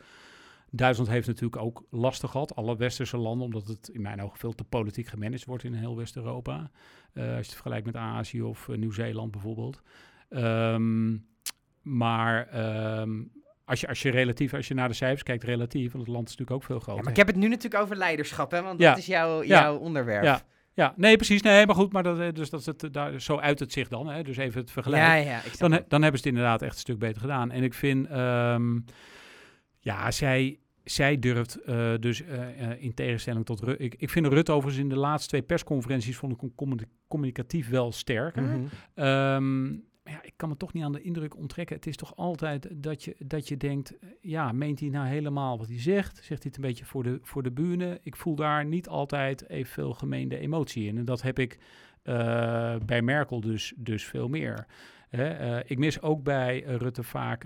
Duitsland 0.71 1.11
heeft 1.11 1.27
natuurlijk 1.27 1.62
ook 1.62 1.85
lastig 1.90 2.31
gehad, 2.31 2.57
alle 2.57 2.77
westerse 2.77 3.16
landen, 3.16 3.47
omdat 3.47 3.66
het 3.66 3.88
in 3.88 4.03
mijn 4.03 4.23
ogen 4.23 4.38
veel 4.38 4.53
te 4.53 4.64
politiek 4.64 5.07
gemanaged 5.07 5.45
wordt 5.45 5.64
in 5.64 5.75
heel 5.75 5.97
West-Europa. 5.97 6.71
Uh, 7.14 7.25
als 7.25 7.31
je 7.31 7.37
het 7.37 7.53
vergelijkt 7.53 7.87
met 7.87 7.97
Azië 7.97 8.42
of 8.42 8.68
uh, 8.68 8.77
Nieuw-Zeeland 8.77 9.31
bijvoorbeeld. 9.31 9.83
Um, 10.31 11.27
maar 11.83 12.49
um, 13.01 13.33
als 13.64 13.81
je, 13.81 13.88
als 13.88 14.03
je 14.03 14.11
relatief, 14.11 14.55
als 14.55 14.68
je 14.68 14.75
naar 14.75 14.88
de 14.88 14.95
cijfers 14.95 15.23
kijkt, 15.23 15.45
relatief, 15.45 15.92
want 15.92 16.05
het 16.05 16.14
land 16.14 16.29
is 16.29 16.37
natuurlijk 16.37 16.61
ook 16.61 16.66
veel 16.66 16.79
groter. 16.79 16.97
Ja, 16.97 17.03
maar 17.03 17.12
ik 17.12 17.18
heb 17.18 17.27
het 17.27 17.37
nu 17.37 17.49
natuurlijk 17.49 17.83
over 17.83 17.97
leiderschap, 17.97 18.51
hè, 18.51 18.62
want 18.62 18.81
ja. 18.81 18.88
dat 18.88 18.99
is 18.99 19.07
jouw, 19.07 19.45
jouw 19.45 19.77
onderwerp. 19.77 20.25
Ja. 20.25 20.40
Ja, 20.75 20.95
nee, 20.97 21.16
precies. 21.16 21.42
Nee, 21.42 21.66
maar 21.66 21.75
goed, 21.75 21.92
maar 21.92 22.03
dat, 22.03 22.35
dus 22.35 22.51
dat 22.51 22.61
is 22.61 22.66
het, 22.66 22.88
daar, 22.92 23.21
zo 23.21 23.38
uit 23.38 23.59
het 23.59 23.73
zich 23.73 23.88
dan. 23.88 24.09
Hè, 24.09 24.23
dus 24.23 24.37
even 24.37 24.61
het 24.61 24.71
vergelijken. 24.71 25.09
Ja, 25.09 25.14
ja, 25.14 25.40
dan, 25.59 25.71
dan 25.71 26.03
hebben 26.03 26.21
ze 26.21 26.27
het 26.29 26.37
inderdaad 26.37 26.62
echt 26.62 26.75
een 26.75 26.81
stuk 26.81 26.99
beter 26.99 27.21
gedaan. 27.21 27.51
En 27.51 27.62
ik 27.62 27.75
vind, 27.75 28.11
um, 28.11 28.85
ja, 29.79 30.11
zij, 30.11 30.59
zij 30.85 31.18
durft 31.18 31.59
uh, 31.66 31.92
dus 32.01 32.23
uh, 32.23 32.29
uh, 32.29 32.83
in 32.83 32.95
tegenstelling 32.95 33.45
tot 33.45 33.61
Rutte. 33.61 33.85
Ik, 33.85 33.95
ik 33.95 34.11
vind 34.11 34.27
Rutte 34.27 34.53
overigens 34.53 34.83
in 34.83 34.88
de 34.88 34.97
laatste 34.97 35.29
twee 35.29 35.42
persconferenties 35.42 36.16
vond 36.16 36.42
ik 36.42 36.51
communicatief 37.09 37.68
wel 37.68 37.92
sterker. 37.92 38.42
Mm 38.42 38.68
-hmm. 38.95 39.05
um, 39.05 39.85
ja, 40.12 40.22
ik 40.22 40.33
kan 40.37 40.48
me 40.48 40.57
toch 40.57 40.72
niet 40.72 40.85
aan 40.85 40.92
de 40.92 41.03
indruk 41.03 41.37
onttrekken. 41.37 41.77
Het 41.77 41.87
is 41.87 41.96
toch 41.96 42.16
altijd 42.16 42.68
dat 42.83 43.05
je, 43.05 43.16
dat 43.18 43.48
je 43.48 43.57
denkt, 43.57 43.94
ja, 44.20 44.53
meent 44.53 44.81
hij 44.81 44.88
nou 44.88 45.07
helemaal 45.07 45.59
wat 45.59 45.68
hij 45.68 45.81
zegt? 45.81 46.16
Zegt 46.16 46.29
hij 46.29 46.38
het 46.42 46.57
een 46.57 46.68
beetje 46.68 46.85
voor 46.85 47.03
de, 47.03 47.18
voor 47.22 47.42
de 47.42 47.51
bühne? 47.51 48.01
Ik 48.03 48.16
voel 48.16 48.35
daar 48.35 48.64
niet 48.64 48.88
altijd 48.88 49.48
evenveel 49.48 49.92
gemeende 49.92 50.38
emotie 50.38 50.87
in. 50.87 50.98
En 50.98 51.05
dat 51.05 51.22
heb 51.22 51.38
ik 51.38 51.59
uh, 52.05 52.77
bij 52.87 53.03
Merkel 53.03 53.40
dus, 53.40 53.72
dus 53.77 54.05
veel 54.05 54.29
meer. 54.29 54.66
Hè, 55.09 55.57
uh, 55.57 55.61
ik 55.66 55.79
mis 55.79 56.01
ook 56.01 56.22
bij 56.22 56.61
Rutte 56.61 57.03
vaak 57.03 57.42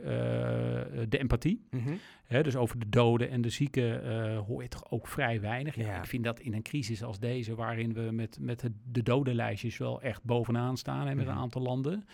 de 1.08 1.18
empathie. 1.18 1.66
Mm 1.70 1.80
-hmm. 1.80 1.98
Hè, 2.24 2.42
dus 2.42 2.56
over 2.56 2.78
de 2.78 2.88
doden 2.88 3.30
en 3.30 3.40
de 3.40 3.50
zieken 3.50 4.36
hoor 4.36 4.62
je 4.62 4.68
toch 4.68 4.90
ook 4.90 5.08
vrij 5.08 5.40
weinig. 5.40 5.74
Ja, 5.74 5.86
ja. 5.86 5.98
Ik 5.98 6.06
vind 6.06 6.24
dat 6.24 6.40
in 6.40 6.54
een 6.54 6.62
crisis 6.62 7.02
als 7.02 7.18
deze, 7.18 7.54
waarin 7.54 7.92
we 7.92 8.00
met, 8.12 8.38
met 8.40 8.60
de, 8.60 8.72
de 8.84 9.02
dodenlijstjes 9.02 9.78
wel 9.78 10.02
echt 10.02 10.24
bovenaan 10.24 10.76
staan, 10.76 11.06
hè, 11.06 11.14
met 11.14 11.14
mm 11.14 11.20
-hmm. 11.20 11.30
een 11.30 11.42
aantal 11.42 11.62
landen. 11.62 12.04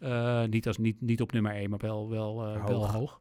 Uh, 0.00 0.44
niet, 0.44 0.66
als, 0.66 0.78
niet, 0.78 1.00
niet 1.00 1.20
op 1.20 1.32
nummer 1.32 1.52
1, 1.52 1.70
maar 1.70 1.78
wel, 1.78 2.08
wel, 2.08 2.46
uh, 2.46 2.60
hoog. 2.60 2.68
wel 2.68 2.90
hoog. 2.90 3.18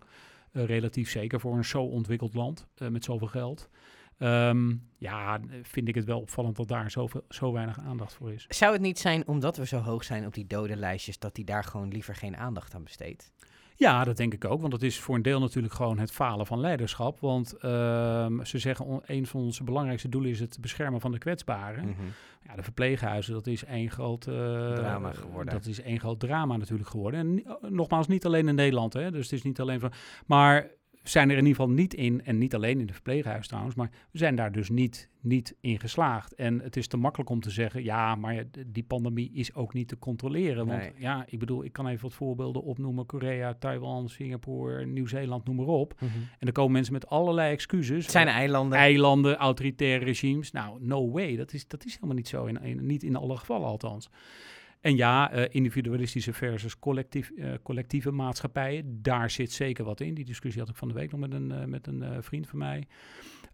Uh, 0.52 0.66
relatief 0.66 1.10
zeker 1.10 1.40
voor 1.40 1.56
een 1.56 1.66
zo 1.66 1.84
ontwikkeld 1.84 2.34
land 2.34 2.68
met 2.90 3.04
zoveel 3.04 3.28
geld. 3.28 3.70
Um, 4.20 4.90
ja, 4.98 5.40
vind 5.62 5.88
ik 5.88 5.96
het 5.96 6.06
wel 6.06 6.20
opvallend 6.20 6.56
dat 6.56 6.68
daar 6.68 6.92
zoveel, 6.92 7.24
zo 7.30 7.52
weinig 7.52 7.80
aandacht 7.80 8.14
voor 8.14 8.34
is. 8.34 8.46
Zou 8.50 8.74
het 8.74 8.82
niet 8.82 9.00
zijn 9.00 9.28
omdat 9.28 9.58
we 9.58 9.66
zo 9.66 9.78
hoog 9.78 10.04
zijn 10.04 10.26
op 10.26 10.34
die 10.34 10.48
dodenlijstjes, 10.48 11.20
dat 11.20 11.36
hij 11.36 11.46
daar 11.46 11.64
gewoon 11.64 11.88
liever 11.88 12.16
geen 12.16 12.38
aandacht 12.38 12.76
aan 12.76 12.84
besteedt? 12.84 13.32
Ja, 13.80 14.04
dat 14.04 14.18
denk 14.18 14.34
ik 14.34 14.46
ook. 14.46 14.60
Want 14.60 14.72
dat 14.72 14.82
is 14.82 15.00
voor 15.00 15.16
een 15.16 15.22
deel 15.22 15.40
natuurlijk 15.40 15.74
gewoon 15.74 16.00
het 16.00 16.12
falen 16.12 16.46
van 16.46 16.60
leiderschap. 16.60 17.20
Want 17.20 17.54
uh, 17.56 18.40
ze 18.44 18.58
zeggen, 18.60 19.02
een 19.06 19.28
van 19.28 19.42
onze 19.42 19.64
belangrijkste 19.64 20.10
doelen 20.10 20.30
is 20.30 20.40
het 20.40 20.58
beschermen 20.62 21.02
van 21.02 21.12
de 21.12 21.18
kwetsbaren. 21.18 21.86
Mm 21.86 21.96
-hmm. 21.98 22.12
Ja, 22.48 22.56
de 22.56 22.64
verpleeghuizen, 22.64 23.34
dat 23.34 23.48
is 23.48 23.66
één 23.66 23.90
groot 23.90 24.28
uh, 24.28 24.34
drama 24.74 25.12
geworden. 25.12 25.54
Dat 25.54 25.66
is 25.66 25.82
één 25.82 26.00
groot 26.00 26.20
drama 26.20 26.58
natuurlijk 26.58 26.90
geworden. 26.90 27.20
En 27.20 27.44
nogmaals, 27.74 28.08
niet 28.08 28.26
alleen 28.26 28.48
in 28.48 28.56
Nederland. 28.56 28.94
Hè, 28.94 29.12
dus 29.12 29.24
het 29.24 29.34
is 29.34 29.44
niet 29.44 29.60
alleen 29.60 29.80
van. 29.80 29.92
Maar 30.26 30.68
zijn 31.10 31.30
er 31.30 31.38
in 31.38 31.46
ieder 31.46 31.62
geval 31.62 31.76
niet 31.76 31.94
in, 31.94 32.24
en 32.24 32.38
niet 32.38 32.56
alleen 32.56 32.80
in 32.80 32.86
de 32.86 32.94
verpleeghuis 32.94 33.48
trouwens, 33.48 33.76
maar 33.76 33.90
we 34.12 34.18
zijn 34.18 34.36
daar 34.36 34.52
dus 34.52 34.70
niet, 34.70 35.10
niet 35.22 35.56
in 35.62 35.80
geslaagd. 35.80 36.36
En 36.36 36.60
het 36.60 36.78
is 36.78 36.88
te 36.88 36.98
makkelijk 36.98 37.30
om 37.30 37.40
te 37.40 37.50
zeggen, 37.50 37.84
ja, 37.84 38.16
maar 38.16 38.44
die 38.68 38.84
pandemie 38.84 39.32
is 39.34 39.54
ook 39.54 39.74
niet 39.74 39.88
te 39.88 40.00
controleren. 40.00 40.66
Want 40.68 40.80
nee. 40.80 40.92
ja, 40.98 41.26
ik 41.30 41.40
bedoel, 41.40 41.64
ik 41.64 41.74
kan 41.74 41.88
even 41.88 42.02
wat 42.02 42.14
voorbeelden 42.14 42.64
opnoemen. 42.64 43.06
Korea, 43.06 43.54
Taiwan, 43.54 44.10
Singapore, 44.10 44.86
Nieuw-Zeeland, 44.86 45.46
noem 45.46 45.56
maar 45.56 45.66
op. 45.66 45.94
Mm 46.00 46.08
-hmm. 46.08 46.22
En 46.22 46.38
dan 46.40 46.52
komen 46.52 46.72
mensen 46.72 46.94
met 46.94 47.08
allerlei 47.08 47.52
excuses. 47.52 48.04
Het 48.04 48.12
zijn 48.12 48.28
eilanden. 48.28 48.78
Eilanden, 48.78 49.36
autoritaire 49.36 50.06
regimes. 50.06 50.52
Nou, 50.52 50.78
no 50.82 51.12
way. 51.12 51.36
Dat 51.36 51.54
is, 51.54 51.68
dat 51.68 51.86
is 51.86 51.94
helemaal 51.94 52.16
niet 52.16 52.28
zo, 52.28 52.46
in, 52.46 52.62
in, 52.62 52.86
niet 52.86 53.04
in 53.04 53.16
alle 53.16 53.38
gevallen 53.38 53.68
althans. 53.68 54.10
En 54.88 54.96
ja, 54.96 55.32
individualistische 55.32 56.34
versus 56.34 56.80
collectief, 56.80 57.32
collectieve 57.64 58.12
maatschappijen, 58.12 59.02
daar 59.02 59.30
zit 59.30 59.52
zeker 59.52 59.86
wat 59.86 60.02
in. 60.02 60.14
Die 60.14 60.26
discussie 60.26 60.62
had 60.62 60.70
ik 60.70 60.76
van 60.76 60.88
de 60.88 60.94
week 60.94 61.12
nog 61.12 61.20
met 61.20 61.34
een, 61.34 61.70
met 61.70 61.88
een 61.88 62.24
vriend 62.24 62.48
van 62.48 62.60
mij. 62.60 62.88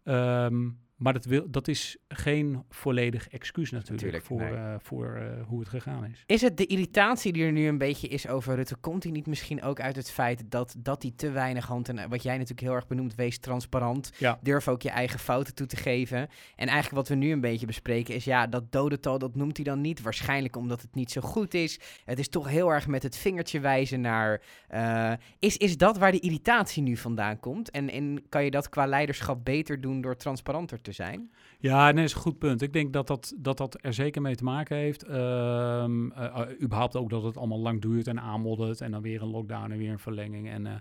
Um, 0.04 0.78
maar 1.04 1.14
dat, 1.14 1.26
wil, 1.26 1.52
dat 1.52 1.68
is 1.68 1.98
geen 2.08 2.64
volledig 2.70 3.30
excuus 3.30 3.72
natuurlijk, 3.72 4.24
voor, 4.24 4.42
uh, 4.42 4.76
voor 4.80 5.18
uh, 5.18 5.48
hoe 5.48 5.60
het 5.60 5.70
gegaan 5.70 6.06
is. 6.06 6.24
Is 6.26 6.42
het 6.42 6.58
de 6.58 6.66
irritatie 6.66 7.34
die 7.34 7.44
er 7.44 7.52
nu 7.52 7.68
een 7.68 7.78
beetje 7.78 8.08
is 8.08 8.28
over 8.28 8.56
Rutte, 8.56 8.76
komt 8.76 9.02
die 9.02 9.12
niet 9.12 9.28
misschien 9.28 9.64
ook 9.64 9.80
uit 9.80 9.96
het 9.96 10.12
feit 10.12 10.44
dat, 10.52 10.76
dat 10.78 11.02
hij 11.02 11.12
te 11.16 11.32
weinig 11.32 11.66
hand 11.66 11.90
en 11.90 12.10
wat 12.10 12.24
jij 12.24 12.34
natuurlijk 12.34 12.62
heel 12.62 12.74
erg 12.74 12.88
benoemt, 12.88 13.16
wees 13.16 13.40
transparant, 13.40 14.12
ja. 14.18 14.40
durf 14.42 14.68
ook 14.68 14.82
je 14.82 14.90
eigen 14.90 15.20
fouten 15.20 15.56
toe 15.56 15.68
te 15.68 15.76
geven. 15.76 16.18
En 16.56 16.68
eigenlijk 16.68 16.96
wat 16.96 17.08
we 17.08 17.16
nu 17.16 17.32
een 17.32 17.42
beetje 17.42 17.66
bespreken 17.66 18.16
is, 18.16 18.24
ja, 18.24 18.48
dat 18.48 18.72
dodental, 18.72 19.20
dat 19.20 19.36
noemt 19.36 19.56
hij 19.56 19.66
dan 19.66 19.82
niet, 19.82 20.02
waarschijnlijk 20.02 20.56
omdat 20.56 20.82
het 20.82 20.96
niet 20.96 21.12
zo 21.12 21.22
goed 21.22 21.54
is. 21.54 21.80
Het 22.06 22.20
is 22.20 22.30
toch 22.30 22.48
heel 22.48 22.70
erg 22.70 22.88
met 22.88 23.04
het 23.04 23.18
vingertje 23.18 23.60
wijzen 23.60 24.02
naar, 24.02 24.42
uh, 24.74 25.14
is, 25.40 25.58
is 25.58 25.78
dat 25.78 25.98
waar 25.98 26.12
de 26.12 26.20
irritatie 26.20 26.84
nu 26.84 26.98
vandaan 26.98 27.40
komt? 27.40 27.72
En, 27.72 27.90
en 27.90 28.24
kan 28.30 28.44
je 28.44 28.52
dat 28.52 28.70
qua 28.70 28.86
leiderschap 28.86 29.46
beter 29.46 29.82
doen 29.82 30.02
door 30.02 30.16
transparanter 30.16 30.82
te 30.82 30.92
zijn? 30.94 31.32
Ja, 31.60 31.92
nee, 31.92 32.04
is 32.04 32.14
een 32.14 32.22
goed 32.22 32.38
punt. 32.38 32.62
Ik 32.62 32.74
denk 32.74 32.94
dat 32.94 33.08
dat, 33.08 33.34
dat, 33.38 33.58
dat 33.58 33.78
er 33.82 33.94
zeker 33.94 34.22
mee 34.22 34.36
te 34.36 34.44
maken 34.44 34.78
heeft. 34.78 35.10
Um, 35.10 36.12
uh, 36.12 36.42
überhaupt 36.62 36.96
ook 36.96 37.10
dat 37.10 37.24
het 37.24 37.38
allemaal 37.38 37.60
lang 37.60 37.82
duurt 37.82 38.08
en 38.08 38.20
aanmoddert. 38.20 38.82
En 38.82 38.92
dan 38.92 39.02
weer 39.02 39.22
een 39.22 39.30
lockdown 39.30 39.72
en 39.72 39.78
weer 39.78 39.92
een 39.92 40.00
verlenging. 40.00 40.50
En, 40.50 40.66
uh, 40.66 40.72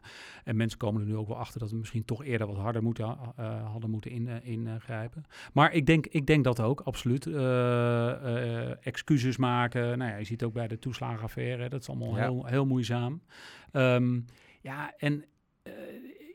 en 0.44 0.56
mensen 0.56 0.78
komen 0.78 1.00
er 1.00 1.06
nu 1.06 1.16
ook 1.16 1.28
wel 1.28 1.36
achter 1.36 1.60
dat 1.60 1.70
we 1.70 1.76
misschien 1.76 2.04
toch 2.04 2.24
eerder 2.24 2.46
wat 2.46 2.56
harder 2.56 2.82
moeten, 2.82 3.04
uh, 3.40 3.70
hadden 3.70 3.90
moeten 3.90 4.42
ingrijpen. 4.42 5.22
In, 5.24 5.50
maar 5.52 5.72
ik 5.72 5.86
denk, 5.86 6.06
ik 6.06 6.26
denk 6.26 6.44
dat 6.44 6.60
ook, 6.60 6.80
absoluut. 6.80 7.26
excuses 8.80 9.36
maken. 9.36 9.98
Nou 9.98 10.10
ja, 10.10 10.16
je 10.16 10.24
ziet 10.24 10.44
ook 10.44 10.52
bij 10.52 10.68
de 10.68 10.78
toeslagenaffaire. 10.78 11.68
Dat 11.68 11.80
is 11.80 11.88
allemaal 11.88 12.16
heel, 12.16 12.46
heel 12.46 12.66
moeizaam. 12.66 13.22
Um, 13.72 14.24
ja, 14.60 14.94
en 14.96 15.24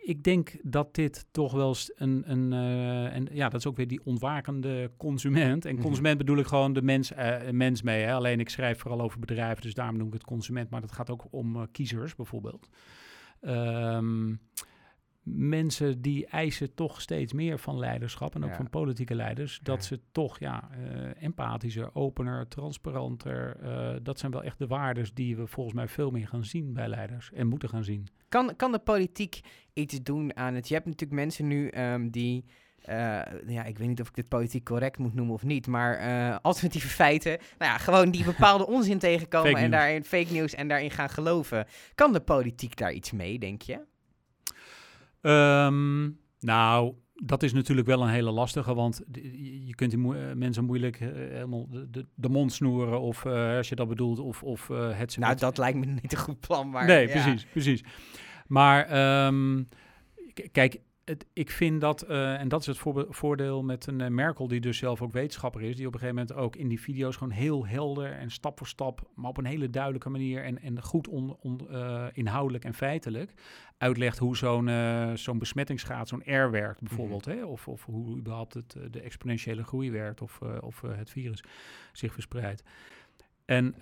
ik 0.08 0.24
denk 0.24 0.56
dat 0.62 0.96
dit 0.96 1.26
toch 1.32 1.52
wel 1.52 1.76
een, 1.96 2.24
een 2.32 2.52
uh, 2.52 3.16
en 3.16 3.28
ja, 3.32 3.50
dat 3.50 3.60
is 3.60 3.68
ook 3.68 3.76
weer 3.76 3.88
die 3.88 4.02
ontwakende 4.04 4.92
consument. 4.98 5.66
En 5.66 5.74
mhm. 5.74 5.84
consument 5.84 6.18
bedoel 6.18 6.38
ik 6.38 6.46
gewoon 6.46 6.74
de 6.74 6.82
mens, 6.82 7.12
uh, 7.12 7.50
mens 7.52 7.82
mee. 7.82 8.04
Hè? 8.04 8.14
Alleen 8.14 8.40
ik 8.40 8.50
schrijf 8.50 8.80
vooral 8.80 9.02
over 9.02 9.20
bedrijven, 9.20 9.62
dus 9.62 9.74
daarom 9.74 9.98
noem 9.98 10.08
ik 10.08 10.14
het 10.14 10.24
consument. 10.24 10.70
Maar 10.70 10.82
dat 10.82 10.92
gaat 10.92 11.10
ook 11.10 11.28
om 11.30 11.56
uh, 11.56 11.62
kiezers 11.72 12.16
bijvoorbeeld. 12.16 12.70
Um, 13.42 14.40
mensen 15.36 16.02
die 16.02 16.28
eisen 16.28 16.74
toch 16.74 17.02
steeds 17.02 17.34
meer 17.34 17.60
van 17.60 17.80
leiderschap 17.80 18.36
en 18.36 18.44
ook 18.44 18.56
van 18.56 18.70
politieke 18.70 19.16
leiders. 19.16 19.60
Dat 19.64 19.86
ze 19.86 20.00
toch 20.12 20.40
ja, 20.40 20.70
uh, 20.80 21.24
empathischer, 21.24 21.90
opener, 21.94 22.48
transparanter. 22.48 23.58
Uh, 23.64 23.96
dat 24.04 24.20
zijn 24.20 24.32
wel 24.32 24.44
echt 24.44 24.58
de 24.58 24.68
waarden 24.68 25.06
die 25.14 25.38
we 25.38 25.48
volgens 25.48 25.76
mij 25.76 25.88
veel 25.88 26.12
meer 26.12 26.28
gaan 26.28 26.46
zien 26.46 26.74
bij 26.74 26.88
leiders 26.88 27.32
en 27.34 27.48
moeten 27.48 27.70
gaan 27.70 27.84
zien. 27.84 28.08
Kan, 28.30 28.56
kan 28.56 28.72
de 28.72 28.80
politiek 28.80 29.40
iets 29.74 30.04
doen 30.04 30.36
aan 30.36 30.54
het? 30.54 30.68
Je 30.68 30.74
hebt 30.74 30.86
natuurlijk 30.86 31.20
mensen 31.20 31.48
nu 31.48 31.72
um, 31.78 32.10
die. 32.12 32.46
Uh, 32.90 33.22
ja, 33.48 33.64
ik 33.64 33.78
weet 33.78 33.88
niet 33.88 34.02
of 34.02 34.08
ik 34.08 34.16
dit 34.16 34.28
politiek 34.28 34.64
correct 34.64 34.98
moet 34.98 35.14
noemen 35.14 35.34
of 35.34 35.44
niet, 35.44 35.68
maar 35.68 36.08
uh, 36.08 36.38
alternatieve 36.42 36.88
feiten, 36.88 37.38
nou 37.58 37.72
ja, 37.72 37.78
gewoon 37.78 38.12
die 38.12 38.24
bepaalde 38.24 38.68
onzin 38.76 39.00
tegenkomen 39.00 39.56
en 39.56 39.72
daarin 39.72 40.04
fake 40.04 40.34
news 40.34 40.56
en 40.56 40.68
daarin 40.68 40.92
gaan 40.92 41.10
geloven. 41.10 41.66
Kan 41.96 42.14
de 42.14 42.20
politiek 42.20 42.76
daar 42.76 42.92
iets 42.92 43.12
mee, 43.12 43.40
denk 43.40 43.62
je? 43.62 43.80
Um, 45.28 46.20
nou, 46.40 46.94
dat 47.14 47.44
is 47.44 47.54
natuurlijk 47.54 47.88
wel 47.88 48.02
een 48.02 48.10
hele 48.10 48.32
lastige, 48.32 48.74
want 48.74 49.02
je 49.66 49.76
kunt 49.76 49.92
die 49.92 50.16
eh, 50.16 50.34
mensen 50.34 50.66
moeilijk 50.66 51.00
uh, 51.00 51.08
helemaal 51.14 51.68
de, 51.70 52.06
de, 52.16 52.30
mond 52.30 52.54
snoeren 52.54 53.02
of 53.02 53.26
uh, 53.26 53.56
als 53.58 53.70
je 53.70 53.76
dat 53.76 53.88
bedoelt, 53.88 54.20
of, 54.20 54.44
of 54.44 54.68
het... 54.68 55.18
Nou, 55.18 55.36
dat 55.36 55.58
lijkt 55.58 55.78
me 55.78 55.86
niet 55.86 56.12
een 56.12 56.18
goed 56.18 56.40
plan, 56.40 56.70
maar... 56.70 56.86
Nee, 56.86 57.08
precies, 57.08 57.46
precies. 57.46 57.84
Maar 58.48 59.28
um, 59.28 59.68
kijk, 60.52 60.80
het, 61.10 61.26
ik 61.34 61.52
vind 61.52 61.82
dat, 61.82 62.10
uh, 62.10 62.40
en 62.40 62.48
dat 62.48 62.60
is 62.60 62.68
het 62.68 62.80
voordeel 63.10 63.64
met 63.64 63.88
een 63.88 64.00
uh, 64.00 64.08
Merkel, 64.08 64.48
die 64.48 64.60
dus 64.60 64.78
zelf 64.78 65.02
ook 65.02 65.12
wetenschapper 65.12 65.62
is, 65.62 65.76
die 65.76 65.88
op 65.88 65.94
een 65.94 66.00
gegeven 66.00 66.22
moment 66.22 66.40
ook 66.46 66.56
in 66.56 66.68
die 66.68 66.80
video's 66.80 67.16
gewoon 67.16 67.34
heel 67.34 67.68
helder 67.68 68.12
en 68.12 68.32
stap 68.32 68.58
voor 68.58 68.68
stap, 68.68 69.10
maar 69.16 69.30
op 69.30 69.38
een 69.38 69.46
hele 69.46 69.70
duidelijke 69.70 70.10
manier 70.10 70.44
en, 70.44 70.62
en 70.62 70.84
goed 70.84 71.08
on, 71.08 71.38
on, 71.42 71.68
uh, 71.72 72.06
inhoudelijk 72.14 72.64
en 72.64 72.74
feitelijk 72.74 73.34
uitlegt 73.78 74.18
hoe 74.18 74.38
zo'n 74.38 74.70
zo'n 75.14 75.40
besmettingsgraad, 75.40 76.08
zo'n 76.08 76.24
R 76.26 76.52
werkt 76.52 76.82
bijvoorbeeld, 76.82 77.26
mm 77.26 77.32
-hmm. 77.32 77.42
hè? 77.42 77.48
Of, 77.48 77.68
of 77.68 77.86
hoe 77.86 78.18
überhaupt 78.18 78.54
het, 78.54 78.78
de 78.92 79.02
exponentiële 79.02 79.64
groei 79.64 79.92
werkt 79.92 80.22
of, 80.22 80.42
of 80.60 80.82
het 80.82 81.10
virus 81.10 81.44
zich 81.92 82.14
verspreidt. 82.14 82.64
En 83.48 83.76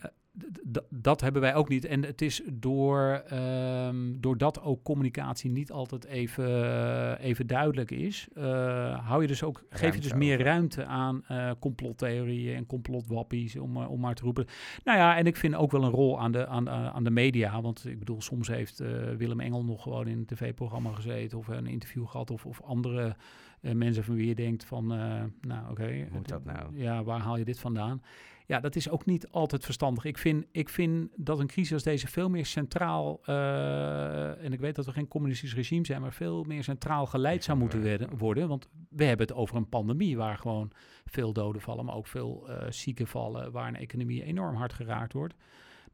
dat 0.90 1.22
hebben 1.22 1.42
wij 1.42 1.56
ook 1.56 1.70
niet. 1.70 1.86
En 1.86 2.04
het 2.04 2.22
is 2.22 2.42
door, 2.54 3.24
um, 3.34 4.22
doordat 4.22 4.62
ook 4.62 4.84
communicatie 4.84 5.50
niet 5.50 5.72
altijd 5.72 6.06
even, 6.06 6.50
uh, 6.50 7.14
even 7.20 7.48
duidelijk 7.48 7.92
is, 7.92 8.28
uh, 8.38 9.08
hou 9.08 9.22
je 9.22 9.28
dus 9.28 9.44
ook, 9.44 9.64
geef 9.70 9.96
je 9.96 10.02
dus 10.02 10.14
meer 10.14 10.44
ruimte 10.44 10.86
aan 10.86 11.24
uh, 11.32 11.52
complottheorieën 11.60 12.56
en 12.56 12.66
complotwappies, 12.66 13.56
om, 13.58 13.78
om 13.78 14.00
maar 14.00 14.16
te 14.16 14.24
roepen. 14.24 14.46
Nou 14.84 14.98
ja, 14.98 15.18
en 15.18 15.26
ik 15.26 15.36
vind 15.36 15.56
ook 15.56 15.72
wel 15.72 15.84
een 15.84 15.92
rol 15.92 16.20
aan 16.20 16.32
de, 16.32 16.48
aan, 16.48 16.70
aan 16.70 17.04
de 17.04 17.12
media. 17.12 17.62
Want 17.62 17.86
ik 17.88 18.00
bedoel, 18.00 18.22
soms 18.22 18.48
heeft 18.48 18.84
Willem 19.18 19.40
Engel 19.40 19.64
nog 19.64 19.82
gewoon 19.82 20.08
in 20.08 20.18
een 20.18 20.26
tv-programma 20.26 20.92
gezeten 20.92 21.38
of 21.38 21.48
een 21.48 21.68
interview 21.68 22.08
gehad 22.08 22.32
of, 22.32 22.46
of 22.46 22.62
andere 22.62 23.16
mensen 23.62 24.04
van 24.04 24.16
wie 24.16 24.28
je 24.28 24.36
denkt 24.36 24.66
van, 24.66 24.88
nou 24.88 25.62
oké, 25.62 25.72
okay, 25.72 26.08
moet 26.12 26.28
dat 26.28 26.46
nou? 26.46 26.78
Ja, 26.80 27.04
waar 27.04 27.20
haal 27.20 27.38
je 27.38 27.46
dit 27.46 27.60
vandaan? 27.60 28.02
Ja, 28.48 28.60
dat 28.60 28.76
is 28.76 28.90
ook 28.90 29.06
niet 29.06 29.30
altijd 29.30 29.66
verstandig. 29.66 30.06
Ik 30.06 30.18
vind, 30.18 30.46
ik 30.52 30.70
vind 30.70 31.10
dat 31.16 31.40
een 31.40 31.48
crisis 31.48 31.74
als 31.74 31.84
deze 31.84 32.08
veel 32.08 32.30
meer 32.30 32.46
centraal, 32.46 33.20
uh, 33.26 34.44
en 34.44 34.54
ik 34.54 34.60
weet 34.60 34.76
dat 34.76 34.86
we 34.86 34.92
geen 34.92 35.08
communistisch 35.08 35.56
regime 35.56 35.86
zijn, 35.86 36.02
maar 36.02 36.14
veel 36.14 36.44
meer 36.44 36.64
centraal 36.64 37.06
geleid 37.06 37.44
zou 37.44 37.58
moeten 37.58 37.82
werden, 37.82 38.18
worden. 38.18 38.48
Want 38.48 38.68
we 38.90 39.04
hebben 39.04 39.28
het 39.28 39.36
over 39.36 39.56
een 39.56 39.70
pandemie 39.70 40.18
waar 40.18 40.38
gewoon 40.38 40.72
veel 41.06 41.34
doden 41.34 41.62
vallen, 41.62 41.86
maar 41.86 41.96
ook 41.96 42.08
veel 42.08 42.46
uh, 42.50 42.58
zieken 42.70 43.08
vallen, 43.08 43.52
waar 43.52 43.68
een 43.68 43.76
economie 43.76 44.24
enorm 44.24 44.56
hard 44.56 44.74
geraakt 44.74 45.14
wordt. 45.14 45.36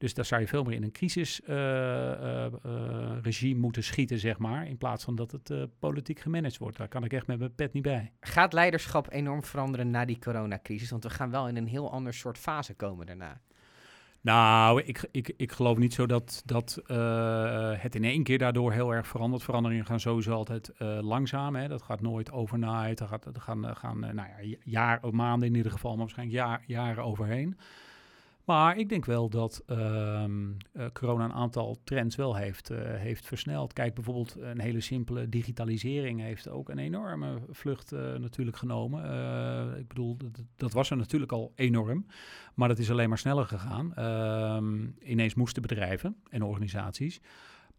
Dus 0.02 0.14
daar 0.14 0.26
zou 0.26 0.42
je 0.42 0.48
veel 0.48 0.64
meer 0.64 0.76
in 0.76 0.84
een 0.84 0.92
crisisregime 0.92 3.52
uh, 3.52 3.56
uh, 3.56 3.62
moeten 3.62 3.84
schieten, 3.84 4.20
zeg 4.20 4.38
maar. 4.38 4.68
In 4.68 4.78
plaats 4.78 5.04
van 5.04 5.16
dat 5.16 5.32
het 5.32 5.54
politiek 5.80 6.20
gemanaged 6.20 6.58
wordt. 6.58 6.78
Daar 6.78 6.88
kan 6.88 7.04
ik 7.04 7.14
echt 7.14 7.28
met 7.28 7.40
mijn 7.40 7.56
pet 7.56 7.74
niet 7.74 7.84
bij. 7.84 8.12
Gaat 8.20 8.54
leiderschap 8.54 9.12
enorm 9.12 9.44
veranderen 9.44 9.90
na 9.90 10.06
die 10.06 10.20
coronacrisis? 10.20 10.90
Want 10.90 11.04
we 11.04 11.10
gaan 11.10 11.32
wel 11.32 11.48
in 11.48 11.58
een 11.58 11.68
heel 11.68 11.92
ander 11.92 12.14
soort 12.14 12.38
fase 12.38 12.74
komen 12.74 13.06
daarna. 13.06 13.42
Nou, 14.22 14.82
ik, 14.82 15.08
ik, 15.12 15.34
ik 15.38 15.52
geloof 15.52 15.78
niet 15.78 15.94
zo 15.94 16.06
dat, 16.06 16.42
dat 16.46 16.82
uh, 16.88 17.72
het 17.76 17.96
in 17.96 18.04
één 18.04 18.24
keer 18.24 18.38
daardoor 18.38 18.72
heel 18.72 18.94
erg 18.94 19.08
verandert. 19.08 19.44
Veranderingen 19.44 19.86
gaan 19.86 20.00
sowieso 20.00 20.34
altijd 20.34 20.72
uh, 20.80 21.00
langzaam. 21.02 21.56
Hè. 21.56 21.68
Dat 21.68 21.82
gaat 21.82 22.02
nooit 22.02 22.32
overnight. 22.32 22.98
Dat, 22.98 23.08
gaat, 23.08 23.24
dat 23.24 23.40
gaan, 23.40 23.76
gaan 23.76 24.00
nou 24.00 24.16
ja, 24.16 24.56
jaar, 24.64 25.00
maanden 25.12 25.48
in 25.48 25.56
ieder 25.56 25.72
geval, 25.72 25.92
maar 25.92 26.00
waarschijnlijk 26.00 26.38
jaar, 26.38 26.64
jaren 26.66 27.04
overheen. 27.04 27.58
Maar 28.46 28.78
ik 28.78 28.90
denk 28.90 29.06
wel 29.06 29.30
dat 29.30 29.64
uh, 29.68 30.26
corona 30.94 31.24
een 31.24 31.34
aantal 31.34 31.78
trends 31.84 32.16
wel 32.16 32.36
heeft, 32.36 32.72
uh, 32.72 32.78
heeft 32.82 33.26
versneld. 33.26 33.74
Kijk, 33.74 33.94
bijvoorbeeld 33.94 34.36
een 34.40 34.60
hele 34.60 34.82
simpele 34.82 35.30
digitalisering 35.30 36.20
heeft 36.22 36.50
ook 36.50 36.70
een 36.70 36.80
enorme 36.80 37.40
vlucht 37.50 37.94
uh, 37.94 38.00
natuurlijk 38.16 38.58
genomen. 38.58 39.00
ik 39.78 39.88
bedoel, 39.88 40.18
dat 40.56 40.74
was 40.74 40.90
er 40.90 40.98
natuurlijk 40.98 41.32
al 41.32 41.52
enorm, 41.56 42.06
maar 42.54 42.68
dat 42.68 42.80
is 42.80 42.92
alleen 42.92 43.10
maar 43.10 43.18
sneller 43.18 43.46
gegaan. 43.46 43.94
Ehm, 43.94 44.88
ineens 45.00 45.34
moesten 45.34 45.62
bedrijven 45.62 46.16
en 46.30 46.44
organisaties 46.44 47.22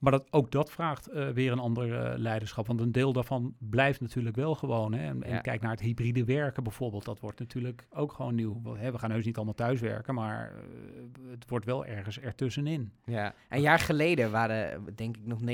maar 0.03 0.12
dat, 0.12 0.27
ook 0.31 0.51
dat 0.51 0.71
vraagt 0.71 1.12
uh, 1.12 1.29
weer 1.29 1.53
een 1.53 1.59
ander 1.59 1.88
uh, 1.88 2.19
leiderschap. 2.19 2.67
Want 2.67 2.81
een 2.81 2.93
deel 2.93 3.12
daarvan 3.12 3.55
blijft 3.59 4.01
natuurlijk 4.01 4.37
wel 4.37 4.55
gewoon. 4.55 4.93
Hè. 4.93 5.07
En, 5.07 5.23
en, 5.23 5.43
kijk 5.43 5.61
naar 5.61 5.71
het 5.71 5.81
hybride 5.81 6.25
werken 6.25 6.62
bijvoorbeeld. 6.62 7.05
Dat 7.05 7.21
wordt 7.21 7.38
natuurlijk 7.38 7.87
ook 7.91 8.12
gewoon 8.12 8.35
nieuw. 8.35 8.61
We, 8.62 8.91
we 8.91 8.99
gaan 8.99 9.11
heus 9.11 9.25
niet 9.25 9.37
allemaal 9.37 9.55
thuiswerken, 9.55 10.15
maar 10.15 10.53
uh, 10.53 11.31
het 11.31 11.49
wordt 11.49 11.65
wel 11.65 11.87
ergens 11.87 12.21
ertussenin. 12.21 12.93
Ja, 13.05 13.35
een 13.49 13.61
jaar 13.61 13.79
geleden 13.79 14.31
waren 14.31 14.95
denk 14.95 15.17
ik 15.17 15.27
nog 15.27 15.41
90% 15.41 15.45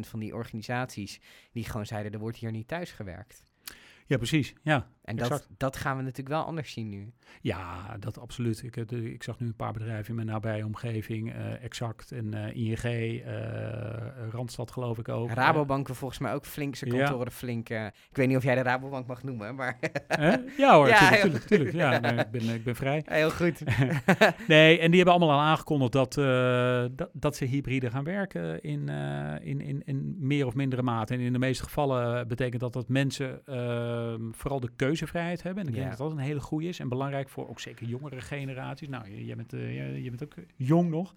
van 0.00 0.18
die 0.18 0.34
organisaties 0.34 1.20
die 1.52 1.64
gewoon 1.64 1.86
zeiden, 1.86 2.12
er 2.12 2.18
wordt 2.18 2.36
hier 2.36 2.50
niet 2.50 2.68
thuis 2.68 2.92
gewerkt. 2.92 3.44
Ja, 4.06 4.16
precies. 4.16 4.54
Ja, 4.62 4.88
en 5.06 5.16
dat, 5.16 5.48
dat 5.56 5.76
gaan 5.76 5.96
we 5.96 6.02
natuurlijk 6.02 6.36
wel 6.36 6.44
anders 6.44 6.72
zien 6.72 6.88
nu. 6.88 7.12
Ja, 7.40 7.96
dat 8.00 8.18
absoluut. 8.18 8.62
Ik, 8.62 8.76
ik 8.90 9.22
zag 9.22 9.38
nu 9.38 9.46
een 9.46 9.56
paar 9.56 9.72
bedrijven 9.72 10.08
in 10.08 10.14
mijn 10.14 10.26
nabije 10.26 10.64
omgeving. 10.64 11.34
Uh, 11.34 11.64
Exact 11.64 12.12
en 12.12 12.34
uh, 12.34 12.56
ING, 12.56 12.84
uh, 12.84 13.22
Randstad 14.30 14.70
geloof 14.70 14.98
ik 14.98 15.08
ook. 15.08 15.30
Rabobank 15.30 15.88
volgens 15.88 16.20
mij 16.20 16.34
ook 16.34 16.46
flink 16.46 16.76
zijn 16.76 16.90
kantoren 16.90 17.24
ja. 17.24 17.30
flink... 17.30 17.68
ik 17.68 18.16
weet 18.16 18.28
niet 18.28 18.36
of 18.36 18.42
jij 18.42 18.54
de 18.54 18.62
Rabobank 18.62 19.06
mag 19.06 19.22
noemen, 19.22 19.54
maar... 19.54 19.78
ja 20.56 20.74
hoor, 20.74 20.88
ja, 20.96 21.10
tuurlijk, 21.10 21.44
tuurlijk, 21.44 21.72
Ja, 21.72 21.98
nee, 21.98 22.12
ik, 22.12 22.30
ben, 22.30 22.54
ik 22.54 22.64
ben 22.64 22.76
vrij. 22.76 23.02
Heel 23.08 23.30
goed. 23.30 23.62
nee, 24.46 24.78
en 24.78 24.90
die 24.90 24.96
hebben 24.96 25.14
allemaal 25.14 25.38
al 25.38 25.44
aangekondigd 25.44 25.92
dat, 25.92 26.14
dat, 26.96 27.10
dat, 27.12 27.36
ze 27.36 27.44
hybride 27.44 27.90
gaan 27.90 28.04
werken 28.04 28.60
in, 28.62 28.88
in, 29.42 29.60
in, 29.60 29.82
in 29.84 30.16
meer 30.18 30.46
of 30.46 30.54
mindere 30.54 30.82
mate. 30.82 31.14
En 31.14 31.20
in 31.20 31.32
de 31.32 31.38
meeste 31.38 31.64
gevallen 31.64 32.28
betekent 32.28 32.60
dat 32.60 32.72
dat 32.72 32.88
mensen 32.88 33.40
vooral 34.32 34.60
de 34.60 34.70
keuze 34.76 34.95
keuzevrijheid 34.96 35.42
hebben. 35.42 35.62
En 35.62 35.68
ik 35.68 35.74
denk 35.74 35.88
dat 35.88 35.98
dat 35.98 36.10
een 36.10 36.18
hele 36.18 36.40
goede 36.40 36.68
is 36.68 36.78
en 36.78 36.88
belangrijk 36.88 37.28
voor 37.28 37.48
ook 37.48 37.60
zeker 37.60 37.86
jongere 37.86 38.20
generaties. 38.20 38.88
Nou, 38.88 39.24
jij 39.24 39.36
bent, 39.36 39.54
uh, 39.54 40.02
jij 40.02 40.10
bent 40.10 40.24
ook 40.24 40.34
jong 40.56 40.90
nog. 40.90 41.14